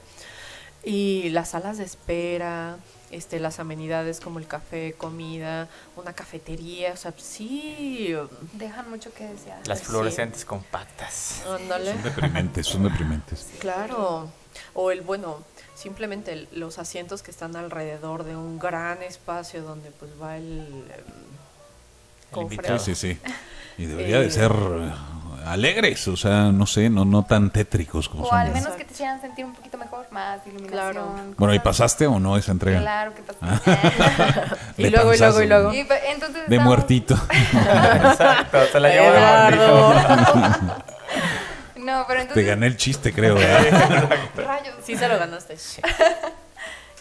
[0.84, 2.76] y las salas de espera,
[3.10, 8.14] este, las amenidades como el café, comida, una cafetería, o sea, sí,
[8.52, 9.66] Dejan mucho que desear.
[9.66, 9.86] Las Sí.
[9.86, 11.42] fluorescentes compactas.
[11.46, 11.92] ándale.
[11.92, 13.46] Son deprimentes, son deprimentes.
[13.60, 14.30] Claro.
[14.74, 15.38] O el, bueno,
[15.74, 20.60] simplemente el- los asientos que están alrededor de un gran espacio donde pues va el...
[20.60, 21.04] em,
[22.30, 22.54] cofre.
[22.56, 22.78] invitado.
[22.78, 23.20] Sí, sí, sí.
[23.78, 24.52] Y debería Eh, de ser
[25.46, 28.38] alegres, o sea, no sé, no, no tan tétricos como O son.
[28.38, 30.92] al menos que te hicieran sentir un poquito mejor, más iluminación.
[30.92, 31.14] Claro.
[31.36, 32.80] Bueno, ¿y pasaste o no esa entrega?
[32.80, 33.38] Claro que pasó.
[34.76, 35.42] Y De luego, y luego, panzazo.
[35.42, 35.74] y luego.
[35.74, 37.14] Y entonces De estábamos- muertito.
[37.30, 39.88] Exacto, se la llevó de Eduardo.
[39.88, 40.84] mordida.
[41.76, 42.46] No, pero Te entonces...
[42.46, 44.08] gané el chiste, creo, ¿verdad?
[44.36, 44.74] Rayos.
[44.84, 45.56] Sí se lo ganaste.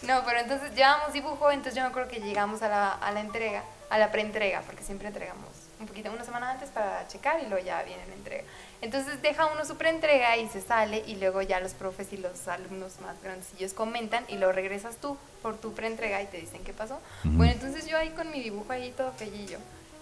[0.02, 3.20] No, pero entonces llevamos dibujo, entonces yo me acuerdo que llegamos a la, a la
[3.20, 5.44] entrega, a la preentrega, porque siempre entregamos
[5.80, 8.44] un poquito, una semana antes para checar y luego ya viene la entrega.
[8.82, 12.46] Entonces deja uno su preentrega y se sale y luego ya los profes y los
[12.48, 16.72] alumnos más grandecillos comentan y lo regresas tú por tu preentrega y te dicen qué
[16.72, 17.00] pasó.
[17.24, 19.58] Bueno, entonces yo ahí con mi dibujo ahí todo fellillo.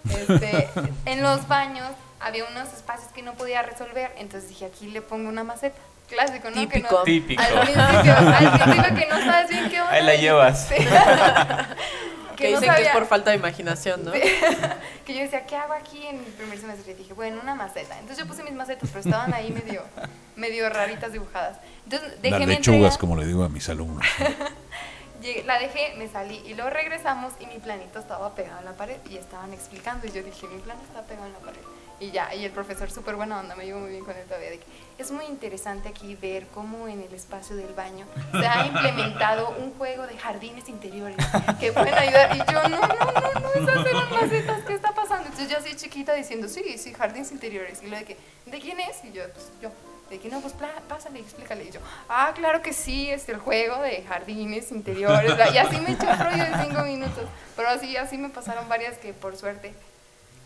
[0.09, 0.69] Este,
[1.05, 5.29] en los baños había unos espacios que no podía resolver, entonces dije aquí le pongo
[5.29, 5.79] una maceta.
[6.09, 6.55] Clásico, ¿no?
[6.55, 6.95] Que Típico.
[6.97, 7.41] no- Típico.
[7.43, 9.93] Al principio, al principio que no sabes bien qué onda.
[9.93, 10.67] Ahí la llevas.
[10.67, 10.75] Sí.
[12.39, 14.11] Que no dicen que es por falta de imaginación, ¿no?
[15.05, 16.93] que yo decía, ¿qué hago aquí en mi primer semestre?
[16.93, 17.95] Y dije, bueno, una maceta.
[17.99, 19.83] Entonces yo puse mis macetas, pero estaban ahí medio,
[20.35, 21.57] medio raritas dibujadas.
[21.83, 24.05] Entonces dejé Las lechugas, como le digo a mis alumnos.
[25.21, 28.73] llegué- la dejé, me salí y luego regresamos y mi planito estaba pegado en la
[28.73, 31.59] pared y estaban explicando y yo dije, mi plan está pegado en la pared.
[31.99, 34.51] Y ya, y el profesor súper buena onda, me llevo muy bien con él todavía.
[34.51, 34.59] De
[34.97, 39.73] es muy interesante aquí ver cómo en el espacio del baño se ha implementado un
[39.73, 41.17] juego de jardines interiores
[41.59, 42.35] que pueden ayudar.
[42.35, 45.25] Y yo, no, no, no, no, esas eran macetas, ¿qué está pasando?
[45.27, 47.81] Entonces yo así chiquita diciendo, sí, sí, jardines interiores.
[47.81, 49.03] Y lo de que, ¿de quién es?
[49.03, 49.71] Y yo, pues yo.
[50.09, 50.55] De que no, pues
[50.87, 51.65] pásale, explícale.
[51.65, 51.79] Y yo,
[52.09, 55.33] ah, claro que sí, es el juego de jardines interiores.
[55.53, 57.25] Y así me echó un rollo de cinco minutos.
[57.55, 59.71] Pero así, así me pasaron varias que por suerte,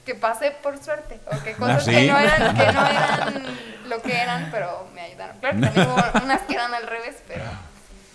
[0.06, 1.20] que pasé por suerte.
[1.32, 1.92] O que cosas ¿sí?
[1.92, 3.44] que, no eran, que no eran
[3.88, 5.38] lo que eran, pero me ayudaron.
[5.40, 7.44] Claro que también hubo unas que eran al revés, pero,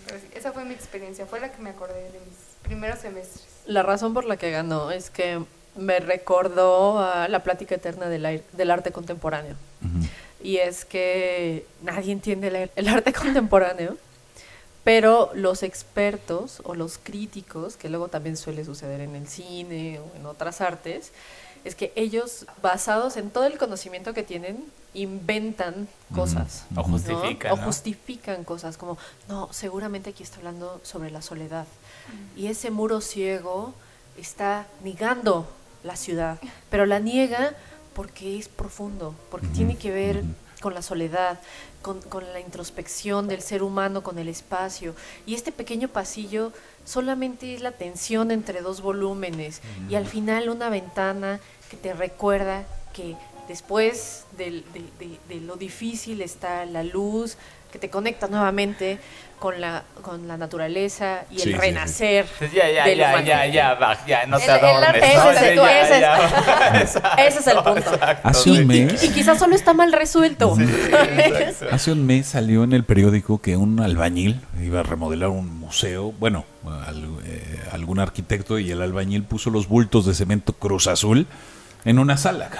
[0.06, 1.26] pero sí, esa fue mi experiencia.
[1.26, 3.46] Fue la que me acordé de mis primeros semestres.
[3.66, 5.42] La razón por la que ganó es que
[5.76, 9.54] me recordó a la plática eterna del, del arte contemporáneo.
[9.82, 10.08] Ujú.
[10.42, 13.96] Y es que nadie entiende el, el arte contemporáneo,
[14.84, 20.16] pero los expertos o los críticos, que luego también suele suceder en el cine o
[20.16, 21.12] en otras artes,
[21.64, 26.64] es que ellos, basados en todo el conocimiento que tienen, inventan cosas.
[26.74, 27.52] O justifican.
[27.52, 27.62] O ¿no?
[27.62, 28.98] justifican cosas como,
[29.28, 31.66] no, seguramente aquí está hablando sobre la soledad.
[32.36, 33.74] Y ese muro ciego
[34.16, 35.46] está negando
[35.84, 36.38] la ciudad,
[36.70, 37.54] pero la niega
[37.94, 40.22] porque es profundo, porque tiene que ver
[40.60, 41.38] con la soledad,
[41.82, 44.94] con, con la introspección del ser humano, con el espacio.
[45.26, 46.52] Y este pequeño pasillo
[46.88, 49.60] solamente es la tensión entre dos volúmenes
[49.90, 51.38] y al final una ventana
[51.70, 52.64] que te recuerda
[52.94, 53.14] que
[53.46, 54.64] después de-
[55.28, 57.36] de lo difícil está la luz,
[57.72, 58.98] que te conecta nuevamente
[59.38, 61.60] con la, con la naturaleza y Sí, el sí.
[61.60, 62.26] renacer.
[62.52, 63.26] Ya, ya, del ya, humano.
[63.26, 65.02] ya, ya, va, ya, no te El- el adormes.
[65.04, 66.80] ese es el- ya, ese es- ya.
[66.80, 67.78] Exacto, ese es el punto.
[67.94, 69.02] exacto, Hace un Y, mes.
[69.04, 70.56] y- y quizás solo está mal resuelto.
[71.70, 76.12] Hace un mes salió en el periódico que un albañil iba a remodelar un museo,
[76.18, 76.44] bueno,
[76.86, 81.26] al- eh, algún arquitecto y el albañil puso los bultos de cemento Cruz Azul
[81.84, 82.50] en una sala.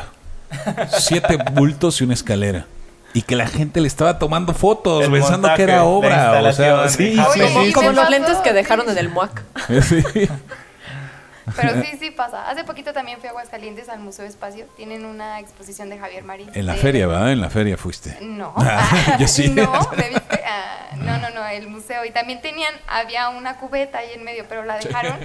[0.98, 2.66] Siete bultos y una escalera.
[3.14, 6.40] Y que la gente le estaba tomando fotos El pensando montaje, que era obra.
[6.42, 9.42] O sea, sí, sí, como sí, como los lentes que dejaron en el MUAC.
[9.82, 10.28] sí.
[11.56, 12.48] Pero sí, sí pasa.
[12.48, 14.66] Hace poquito también fui a Aguascalientes al Museo Espacio.
[14.76, 16.50] Tienen una exposición de Javier Marín.
[16.52, 17.32] En la de- feria, ¿verdad?
[17.32, 18.18] En la feria fuiste.
[18.20, 18.52] No.
[18.58, 19.48] Ah, yo sí.
[19.54, 20.40] No, ¿me viste?
[20.46, 22.04] Ah, no, no, no, el museo.
[22.04, 25.16] Y también tenían, había una cubeta ahí en medio, pero la dejaron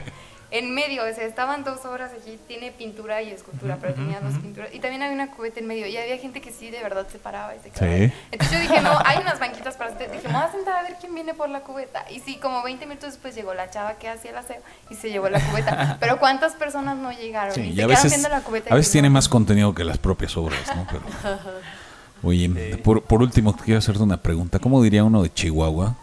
[0.53, 1.03] en medio.
[1.03, 2.39] O sea, estaban dos horas allí.
[2.47, 4.69] Tiene pintura y escultura, pero tenía dos pinturas.
[4.73, 5.87] Y también había una cubeta en medio.
[5.87, 7.97] Y había gente que sí, de verdad, se paraba y se quedaba.
[7.97, 8.13] Sí.
[8.31, 10.11] Entonces yo dije, no, hay unas banquitas para usted.
[10.11, 12.05] Dije, me voy a sentar a ver quién viene por la cubeta.
[12.11, 15.09] Y sí, como 20 minutos después llegó la chava que hacía el aseo y se
[15.09, 15.97] llevó la cubeta.
[15.99, 17.55] Pero ¿cuántas personas no llegaron?
[17.55, 18.71] Sí, y a veces, la cubeta.
[18.71, 19.13] a veces tiene no.
[19.13, 20.85] más contenido que las propias obras, ¿no?
[20.87, 21.01] Pero,
[22.23, 22.77] oye, Sí.
[22.77, 24.59] por, por último, quiero hacerte una pregunta.
[24.59, 25.95] ¿Cómo diría uno de Chihuahua?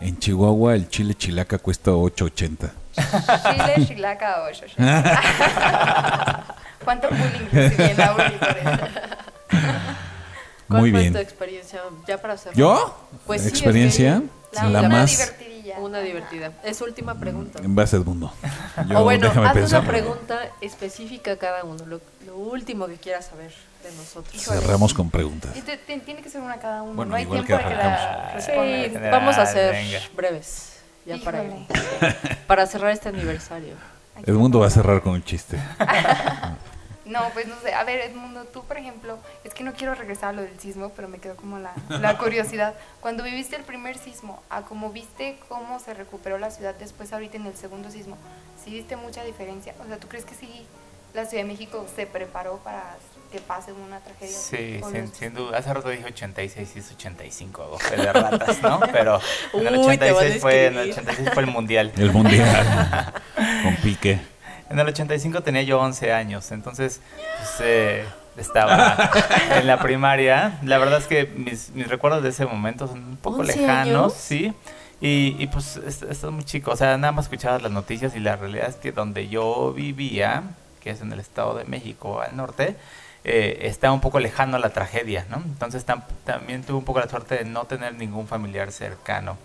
[0.00, 2.81] En Chihuahua el chile chilaca cuesta 8.80.
[2.94, 4.66] Chile, chilaca, ocho.
[6.84, 8.86] ¿Cuánto bullying recibí en la uni por eso?
[10.68, 11.12] ¿Cuál Muy fue bien.
[11.12, 11.80] tu experiencia?
[12.06, 12.56] Ya para cerrar.
[12.56, 13.08] ¿Yo?
[13.26, 14.22] Pues sí, ¿Experiencia?
[14.52, 15.78] es La, La una más- divertidilla.
[15.78, 16.52] Una divertida.
[16.64, 17.60] Es última pregunta.
[17.62, 18.32] En base Edmundo.
[18.88, 19.80] Yo, o bueno, haz pensar.
[19.82, 21.84] una pregunta específica a cada uno.
[21.86, 23.52] Lo, lo último que quieras saber
[23.84, 24.34] de nosotros.
[24.34, 24.60] Híjole.
[24.60, 25.56] Cerramos con preguntas.
[25.56, 26.94] Y te- te- tiene que ser una cada uno.
[26.94, 28.44] Bueno, no hay igual tiempo que para que la arrancamos.
[28.44, 30.00] Sí, vamos a ser Venga.
[30.16, 30.81] breves.
[31.06, 31.16] Ya
[32.46, 33.74] para, cerrar este aniversario.
[34.24, 35.58] Edmundo va a cerrar con el chiste.
[37.04, 37.74] No, pues no sé.
[37.74, 40.92] A ver, Edmundo, tú, por ejemplo, es que no quiero regresar a lo del sismo,
[40.96, 42.74] pero me quedó como la, la curiosidad.
[43.00, 47.36] Cuando viviste el primer sismo, a como viste cómo se recuperó la ciudad después ahorita
[47.36, 48.16] en el segundo sismo,
[48.64, 49.74] ¿sí viste mucha diferencia?
[49.82, 50.64] O sea, ¿tú crees que sí
[51.14, 52.96] la Ciudad de México se preparó para
[53.32, 54.36] que pase una tragedia?
[54.36, 55.58] Sí, ¿O sin, sin duda.
[55.58, 58.78] Hace rato dije 86 y es 85, hago fe de ratas, ¿no?
[58.92, 59.20] Pero
[59.54, 61.10] en el Uy, te van a 86 fue, en el escribir.
[61.10, 61.92] 86 fue el mundial.
[61.96, 63.12] El mundial.
[63.64, 64.20] con pique.
[64.70, 67.00] En el 85 tenía yo 11 años, entonces
[67.38, 68.04] pues, eh,
[68.36, 69.10] estaba
[69.56, 70.58] en la primaria.
[70.62, 74.12] La verdad es que mis, mis recuerdos de ese momento son un poco 11 lejanos,
[74.12, 74.14] años.
[74.14, 74.52] sí.
[75.04, 78.20] Y, y, pues es- estás muy chico, o sea, nada más escuchabas las noticias y
[78.20, 80.44] la realidad es que donde yo vivía,
[80.80, 82.76] que es en el Estado de México al norte,
[83.24, 85.36] eh, está un poco lejano a la tragedia, ¿no?
[85.36, 89.36] Entonces tam- también tuve un poco la suerte de no tener ningún familiar cercano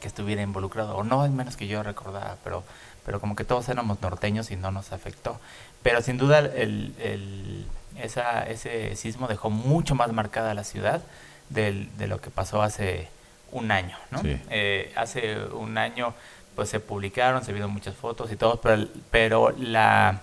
[0.00, 2.62] que estuviera involucrado, o no al menos que yo recordaba, pero,
[3.04, 5.38] pero como que todos éramos norteños y no nos afectó.
[5.82, 7.66] Pero sin duda el, el-
[8.00, 11.02] esa, ese sismo dejó mucho más marcada la ciudad
[11.48, 13.08] del- de lo que pasó hace
[13.50, 14.20] un año, ¿no?
[14.22, 14.40] Sí.
[14.50, 16.14] Eh, hace un año
[16.54, 20.20] pues se publicaron, se vieron muchas fotos y todo, pero, pero la,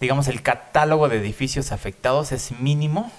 [0.00, 3.10] digamos, el catálogo de edificios afectados es mínimo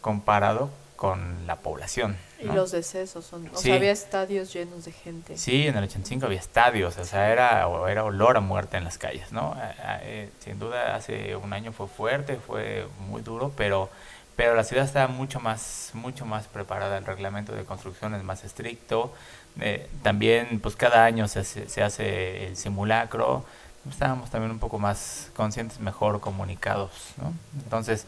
[0.00, 2.16] comparado con la población.
[2.40, 3.48] Y los decesos son.
[3.54, 3.64] O Sí.
[3.68, 5.36] sea, había estadios llenos de gente.
[5.36, 8.98] Sí, en el 85 había estadios, o sea, era, era olor a muerte en las
[8.98, 9.54] calles, ¿no?
[9.60, 13.90] Eh, eh, sin duda, hace un año fue fuerte, fue muy duro, pero,
[14.34, 18.42] pero la ciudad estaba mucho más, mucho más preparada, el reglamento de construcción es más
[18.44, 19.12] estricto,
[19.60, 23.44] eh, también, pues cada año se hace, se hace el simulacro,
[23.90, 26.90] estábamos también un poco más conscientes, mejor comunicados,
[27.20, 27.32] ¿no?
[27.64, 28.06] Entonces,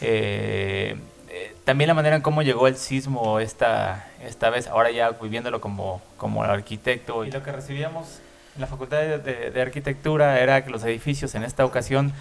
[0.00, 0.96] eh,
[1.28, 5.60] eh, también la manera en cómo llegó el sismo esta, esta vez, ahora ya viviéndolo
[5.60, 8.20] como, como arquitecto, y lo que recibíamos
[8.54, 12.12] en la Facultad de, Arquitectura era que los edificios en esta ocasión,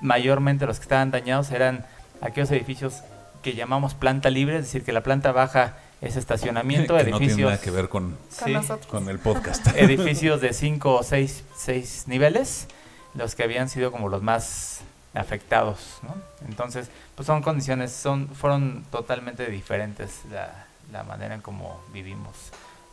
[0.00, 1.86] mayormente los que estaban dañados, eran
[2.20, 3.02] aquellos edificios
[3.42, 7.26] que llamamos planta libre, es decir, que la planta baja es estacionamiento, que no tiene
[7.26, 7.50] edificios...
[7.50, 8.54] nada que ver con, Sí,
[8.88, 9.66] con el podcast.
[9.76, 12.66] edificios de cinco o seis, seis niveles,
[13.14, 14.80] los que habían sido como los más
[15.14, 16.14] afectados, ¿no?
[16.46, 22.34] Entonces, pues son condiciones, son, fueron totalmente diferentes la, la manera en cómo vivimos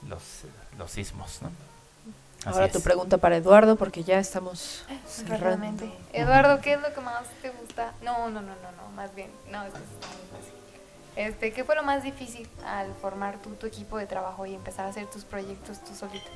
[0.08, 0.22] los,
[0.78, 1.52] los sismos, ¿no?
[2.46, 2.72] Así Ahora es.
[2.72, 5.46] tu pregunta para Eduardo, porque ya estamos cerrando.
[5.46, 5.92] Rápidamente.
[6.14, 7.94] Eduardo, ¿qué es lo que más te gusta?
[8.02, 9.30] No, no, no, no, no, más bien.
[9.52, 10.57] No, esto es muy fácil.
[11.18, 14.86] Este, ¿Qué fue lo más difícil al formar tu, tu equipo de trabajo y empezar
[14.86, 16.28] a hacer tus proyectos tú solito?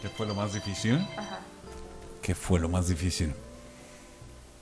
[0.00, 0.94] ¿Qué fue lo más difícil?
[1.16, 1.40] Ajá.
[2.22, 3.34] ¿Qué fue lo más difícil?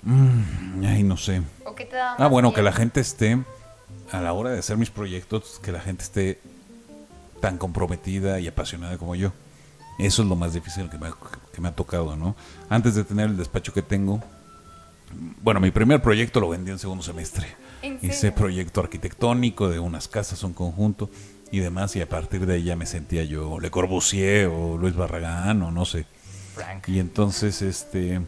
[0.03, 1.43] Mm, ay, no sé.
[1.67, 3.39] ¿O qué te daba Ah, bueno, que la gente esté,
[4.11, 6.41] a la hora de hacer mis proyectos, que la gente esté
[7.43, 9.33] tan comprometida y apasionada como yo.
[9.99, 11.15] Eso es lo más difícil que me, ha,
[11.53, 12.35] que me ha tocado, ¿no?
[12.71, 14.23] Antes de tener el despacho que tengo,
[15.43, 17.47] bueno, mi primer proyecto lo vendí en segundo semestre.
[17.83, 21.11] ¿En Hice proyecto arquitectónico de unas casas, un conjunto
[21.51, 24.95] y demás, y a partir de ahí ya me sentía yo Le Corbusier o Luis
[24.95, 26.07] Barragán o no sé.
[26.55, 26.89] Frank.
[26.89, 28.21] Y entonces este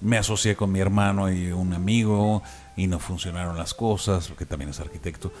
[0.00, 2.42] me asocié con mi hermano y un amigo
[2.76, 5.32] y no funcionaron las cosas, porque también es arquitecto.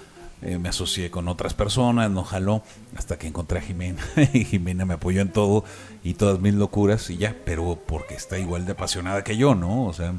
[0.42, 2.62] Eh, me asocié con otras personas, no jaló,
[2.96, 4.02] hasta que encontré a Jimena.
[4.32, 5.64] y Jimena me apoyó en todo
[6.02, 9.84] y todas mis locuras y ya, pero porque está igual de apasionada que yo, ¿no?
[9.84, 10.14] O sea,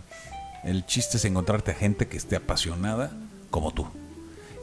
[0.65, 3.11] el chiste es encontrarte a gente que esté apasionada
[3.49, 3.87] como tú.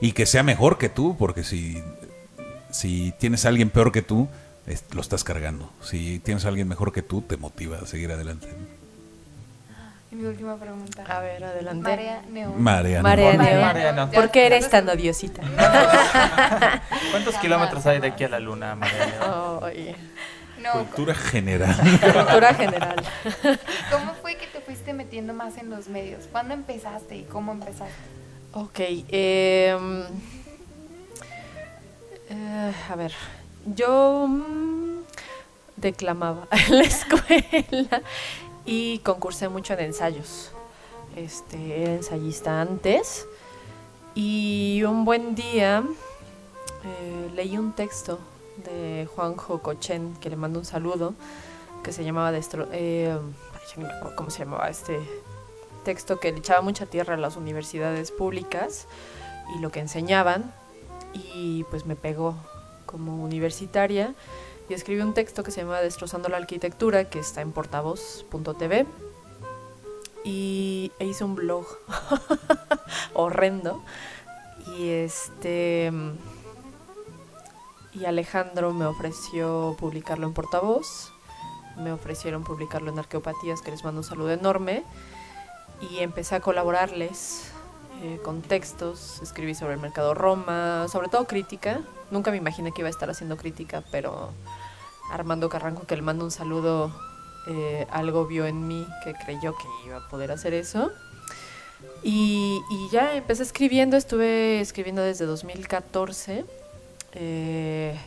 [0.01, 1.83] Y que sea mejor que tú, porque si,
[2.71, 4.29] si tienes a alguien peor que tú,
[4.67, 5.71] es- lo estás cargando.
[5.83, 8.49] Si tienes a alguien mejor que tú, te motiva a seguir adelante.
[10.11, 11.05] Y mi última pregunta.
[11.09, 11.83] A ver, adelante.
[11.83, 12.63] Marea Neón.
[12.63, 13.03] Neón.
[13.39, 14.11] Neón.
[14.11, 15.41] ¿Por qué eres tan odiosita?
[17.11, 19.07] ¿Cuántos kilómetros hay de aquí a la luna, María
[20.63, 21.75] No, Cultura general.
[22.01, 23.03] cultura general.
[23.91, 26.27] ¿cómo fue que te fuiste metiendo más en los medios?
[26.31, 27.95] ¿Cuándo empezaste y cómo empezaste?
[28.55, 30.05] Ok, em,
[32.29, 33.13] eh, a ver,
[33.67, 35.03] yo mm,
[35.77, 38.03] declamaba en la escuela
[38.65, 40.51] y concursé mucho en ensayos.
[41.17, 43.27] Este, era ensayista antes
[44.15, 45.83] y un buen día
[46.85, 48.19] eh, leí un texto
[48.65, 51.15] de Juanjo Cochen, que le mando un saludo,
[51.83, 53.17] que se llamaba Destro eh,
[54.17, 54.99] cómo se llamaba este
[55.85, 58.87] texto que le echaba mucha tierra a las universidades públicas
[59.57, 60.55] y lo que enseñaban
[61.13, 62.37] y pues me pegó
[62.87, 64.15] como universitaria
[64.69, 68.87] y escribí un texto que se llama Destrozando la Arquitectura que está en portavoz.tv
[70.25, 71.67] y e hice un blog
[73.15, 73.83] horrendo.
[74.79, 75.91] Y este
[77.93, 81.12] y Alejandro me ofreció publicarlo en portavoz
[81.77, 84.85] me ofrecieron publicarlo en Arqueopatías que les mando un saludo enorme
[85.91, 87.51] y empecé a colaborarles
[88.03, 91.81] eh, con textos, escribí sobre el mercado Roma, sobre todo crítica.
[92.11, 94.31] Nunca me imaginé que iba a estar haciendo crítica, pero
[95.11, 96.93] Armando Carranco, que le mando un saludo,
[97.47, 100.91] eh, algo vio en mí que creyó que iba a poder hacer eso.
[102.03, 106.45] Y, ya empecé escribiendo, estuve escribiendo desde 2014.
[107.15, 107.99] Eh,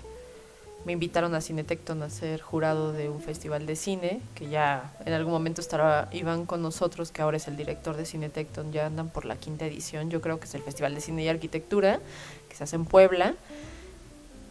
[0.85, 5.13] me invitaron a Cinetecton a ser jurado de un festival de cine, que ya en
[5.13, 9.09] algún momento estará Iván con nosotros, que ahora es el director de Cinetecton, ya andan
[9.09, 11.99] por la quinta edición, yo creo que es el Festival de Cine y Arquitectura,
[12.47, 13.33] que se hace en Puebla.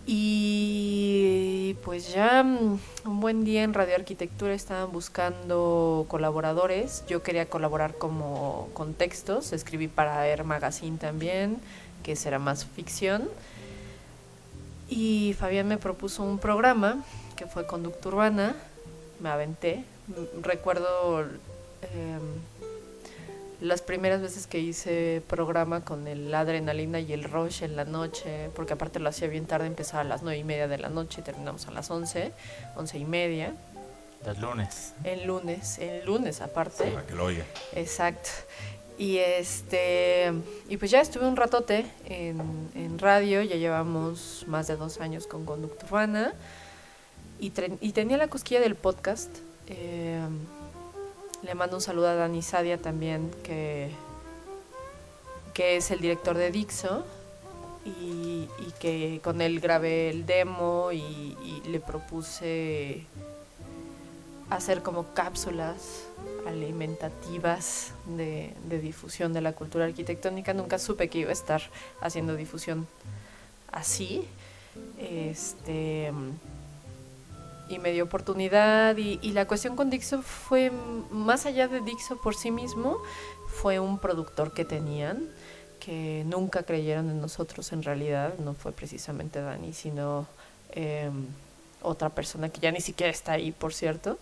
[0.06, 7.05] Y pues ya mm, un buen día en Radio Arquitectura estaban buscando colaboradores.
[7.06, 11.59] Yo quería colaborar como con textos, escribí para Air Magazine también,
[12.02, 13.31] que será más ficción.
[14.89, 17.05] Y Fabián me propuso un programa
[17.36, 18.55] que fue Conducta Urbana.
[19.20, 19.85] Me aventé.
[20.43, 22.20] Recuerdo em,
[23.61, 28.51] las primeras veces que hice programa con el adrenalina y el rush en la noche,
[28.55, 31.20] porque aparte lo hacía bien tarde, empezaba a las nueve y media de la noche
[31.20, 32.32] y terminamos a las once,
[32.77, 33.55] once y media.
[34.27, 34.94] Los lunes.
[35.05, 36.85] El lunes, el lunes aparte.
[36.85, 37.44] Para que lo oiga.
[37.74, 38.31] Exacto.
[38.96, 40.32] Y este
[40.68, 42.40] y pues ya estuve un ratote en,
[42.76, 46.32] en radio, ya llevamos más de dos años con Conducta Urbana
[47.40, 49.30] y, y tenía la cosquilla del podcast.
[49.66, 50.20] Eh,
[51.42, 53.90] le mando un saludo a Dani Sadia también, que,
[55.52, 57.04] que es el director de Dixo
[57.84, 63.04] y, y que con él grabé el demo y le propuse
[64.50, 66.03] hacer como cápsulas
[66.46, 70.54] alimentativas de, difusión de la cultura arquitectónica.
[70.54, 71.62] Nunca supe que iba a estar
[72.00, 72.86] haciendo difusión
[73.72, 74.26] así.
[74.98, 76.12] Este
[77.68, 80.70] y me dio oportunidad y, la cuestión con Dixo fue
[81.10, 82.98] más allá de Dixo por sí mismo,
[83.48, 85.28] fue un productor que tenían
[85.80, 90.26] que nunca creyeron en nosotros en realidad, no fue precisamente Dani, sino
[90.72, 91.26] em,
[91.82, 94.18] otra persona que ya ni siquiera está ahí, por cierto,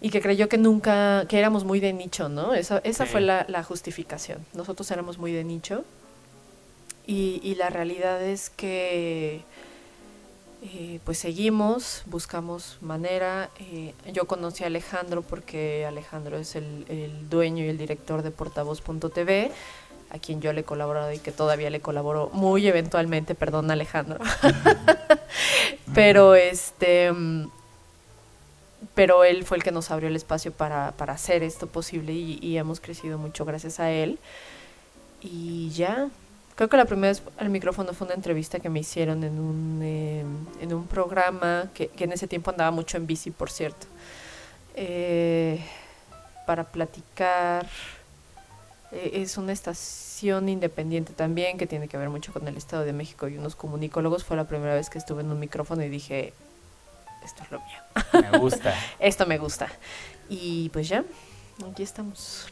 [0.00, 2.54] y que creyó que nunca, que éramos muy de nicho, ¿no?
[2.54, 3.12] Esa, esa Sí.
[3.12, 4.44] fue la, la justificación.
[4.54, 5.84] Nosotros éramos muy de nicho
[7.06, 9.42] y, y la realidad es que
[10.62, 13.50] eh, pues seguimos, buscamos manera.
[13.60, 18.30] eh, yo conocí a Alejandro porque Alejandro es el, el dueño y el director de
[18.30, 19.50] portavoz.tv,
[20.10, 24.18] a quien yo le he colaborado y que todavía le colaboro muy eventualmente, perdón Alejandro.
[25.94, 27.48] pero este mm,
[28.94, 32.56] pero él fue el que nos abrió el espacio para, para hacer esto posible y,
[32.58, 34.18] hemos crecido mucho gracias a él.
[35.22, 36.08] Y ya,
[36.56, 39.80] creo que la primera vez al micrófono fue una entrevista que me hicieron en un,
[39.82, 40.24] eh,
[40.60, 43.86] en un programa que, que en ese tiempo andaba mucho en bici, por cierto,
[44.74, 45.60] eh,
[46.46, 47.66] para platicar.
[48.92, 52.92] Eh, es una estación independiente también que tiene que ver mucho con el Estado de
[52.92, 54.24] México y unos comunicólogos.
[54.24, 56.32] Fue la primera vez que estuve en un micrófono y dije,
[57.24, 58.74] esto es lo mío Me gusta.
[58.98, 59.68] esto me gusta.
[60.28, 61.04] Y pues ya,
[61.70, 62.46] aquí estamos.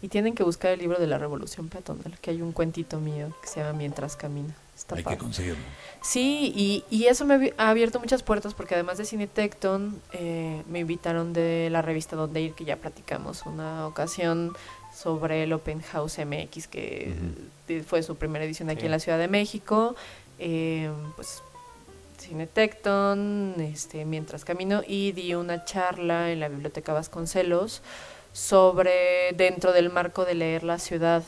[0.00, 3.32] Y tienen que buscar el libro de la Revolución Peatonal, que hay un cuentito mío
[3.40, 4.54] que se llama Mientras Camina.
[4.74, 5.62] Está Hay que conseguirlo.
[6.00, 10.62] Sí, y, y eso me ha abierto muchas puertas porque además de Cine Tecton, eh,
[10.68, 14.52] me invitaron de la revista Donde Ir, que ya platicamos una ocasión
[14.92, 17.14] sobre el Open House MX, que
[17.86, 18.86] fue su primera edición aquí Sí.
[18.86, 19.94] en la Ciudad de México.
[20.40, 21.42] Eh, pues
[22.22, 27.82] Cine Tecton, este, mientras camino, y di una charla en la Biblioteca Vasconcelos
[28.32, 31.24] sobre dentro del marco de leer la ciudad,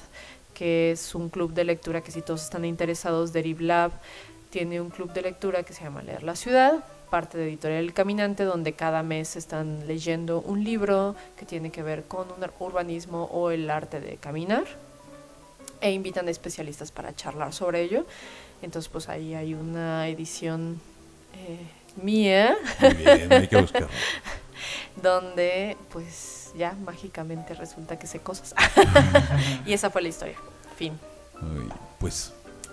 [0.55, 3.91] que es un club de lectura que si todos están interesados, Deriv Lab
[4.51, 7.93] tiene un club de lectura que se llama Leer la ciudad, parte de Editorial El
[7.93, 13.25] Caminante, donde cada mes están leyendo un libro que tiene que ver con un urbanismo
[13.33, 14.65] o el arte de caminar
[15.81, 18.07] e invitan a especialistas para charlar sobre ello.
[18.65, 20.81] Entonces, pues ahí hay una edición
[21.35, 21.67] eh,
[22.03, 23.89] mía Muy bien, hay que buscarlo.
[25.03, 28.55] donde pues ya mágicamente resulta que sé cosas.
[29.67, 30.37] y esa fue la historia.
[30.77, 30.99] Fin.
[31.99, 32.33] Pues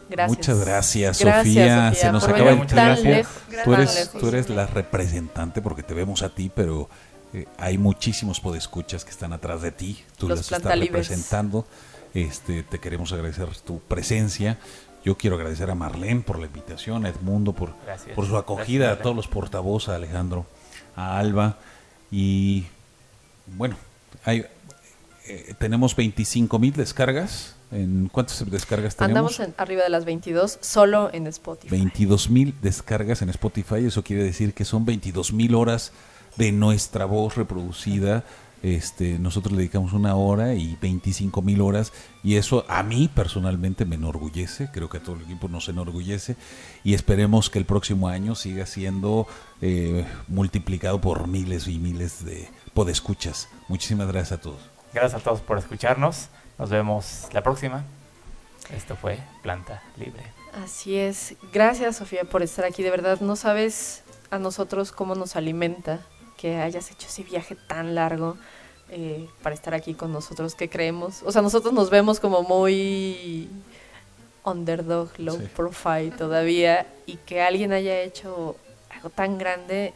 [0.10, 0.38] Gracias.
[0.38, 1.94] muchas gracias, Gracias, Sofía.
[1.94, 3.04] Se nos acaba el tiempo.
[3.04, 6.90] lejos, Tú eres, tú eres la representante porque te vemos a ti, pero
[7.34, 10.04] eh, hay muchísimos podescuchas que están atrás de ti.
[10.18, 11.66] Tú Los las estás representando.
[12.14, 14.60] Este, te queremos agradecer tu presencia.
[15.04, 18.16] Yo quiero agradecer a Marlene por la invitación, a Edmundo por, Gracias.
[18.16, 20.46] por su acogida, Gracias, a todos los portavoces, a Alejandro,
[20.96, 21.58] a Alba.
[22.12, 22.66] Y
[23.48, 23.76] bueno,
[24.24, 24.46] hay,
[25.28, 27.56] eh, tenemos 25 mil descargas.
[27.72, 29.18] ¿En ¿Cuántas descargas tenemos?
[29.18, 31.70] Andamos en- arriba de las 22 solo en Spotify.
[31.72, 35.94] 22 mil descargas en Spotify, eso quiere decir que son 22 mil horas
[36.36, 38.26] de nuestra voz reproducida.
[38.64, 41.92] Este, nosotros le dedicamos una hora y 25 mil horas
[42.24, 46.36] y eso a mí personalmente me enorgullece, creo que a todo el equipo nos enorgullece
[46.84, 49.26] y esperemos que el próximo año siga siendo
[49.62, 53.50] eh, multiplicado por miles y miles de podescuchas.
[53.68, 54.60] Muchísimas gracias a todos.
[54.94, 56.28] Gracias a todos por escucharnos.
[56.60, 57.84] Nos vemos la próxima.
[58.76, 60.24] Esto fue Planta Libre.
[60.64, 61.36] Así es.
[61.52, 62.84] Gracias, Sofía, por estar aquí.
[62.84, 66.02] De verdad, no sabes a nosotros cómo nos alimenta
[66.42, 68.36] que hayas hecho ese viaje tan largo
[68.90, 71.22] eh, para estar aquí con nosotros, que creemos.
[71.24, 73.48] O sea, nosotros nos vemos como muy
[74.44, 75.48] underdog, low Sí.
[75.56, 78.56] profile todavía, y que alguien haya hecho
[78.90, 79.94] algo tan grande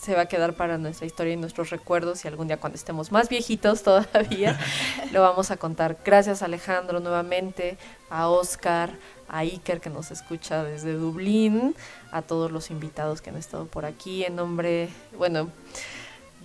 [0.00, 3.12] se va a quedar para nuestra historia y nuestros recuerdos y algún día cuando estemos
[3.12, 4.58] más viejitos todavía
[5.12, 5.98] lo vamos a contar.
[6.04, 7.76] Gracias Alejandro nuevamente,
[8.10, 8.90] a Oscar,
[9.28, 11.74] a Iker que nos escucha desde Dublín,
[12.12, 15.50] a todos los invitados que han estado por aquí en nombre, bueno,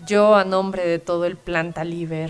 [0.08, 2.30] yo a nombre de todo el Planta Libre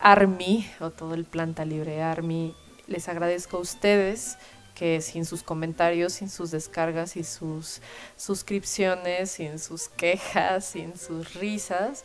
[0.00, 2.54] Army o todo el Planta Libre Army
[2.86, 4.36] les agradezco a ustedes
[4.74, 7.80] que sin sus comentarios, sin sus descargas, sin sus
[8.16, 12.04] suscripciones, sin sus quejas, sin sus risas,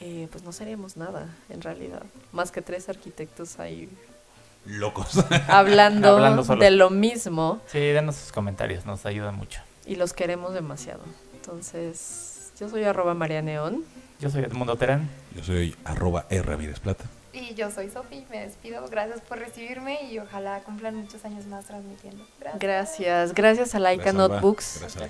[0.00, 2.02] eh, pues no seríamos nada, en realidad.
[2.32, 3.88] Más que tres arquitectos ahí
[4.64, 5.18] Locos.
[5.48, 6.18] hablando,
[6.56, 9.60] de lo mismo Sí, denos sus comentarios, nos ayuda mucho.
[9.86, 11.00] y los queremos demasiado.
[11.34, 13.84] Entonces, yo soy arroba María Neón.
[14.20, 15.08] Yo soy Edmundo Terán.
[15.34, 16.42] Yo soy arroba R.
[16.42, 17.04] Ramírez Plata.
[17.32, 18.86] Y yo soy Sofi, me despido.
[18.88, 22.24] Gracias por recibirme y ojalá cumplan muchos años más transmitiendo.
[22.38, 22.60] Gracias.
[22.60, 24.12] Gracias, gracias a Laika.
[24.12, 24.78] Notebooks.
[24.80, 25.08] Gracias.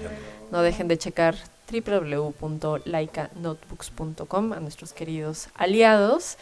[0.53, 1.35] No dejen de checar
[1.71, 6.37] www.laikanotebooks.com a nuestros queridos aliados.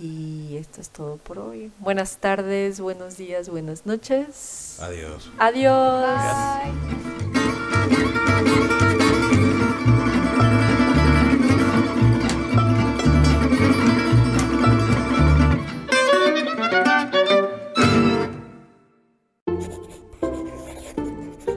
[0.00, 1.72] Y esto es todo por hoy.
[1.80, 4.78] Buenas tardes, buenos días, buenas noches.
[4.80, 5.30] Adiós.
[5.38, 6.06] Adiós.
[6.06, 6.98] Bye.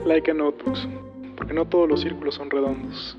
[0.04, 0.88] Laika Notebooks,
[1.36, 3.16] porque no todos los círculos son redondos.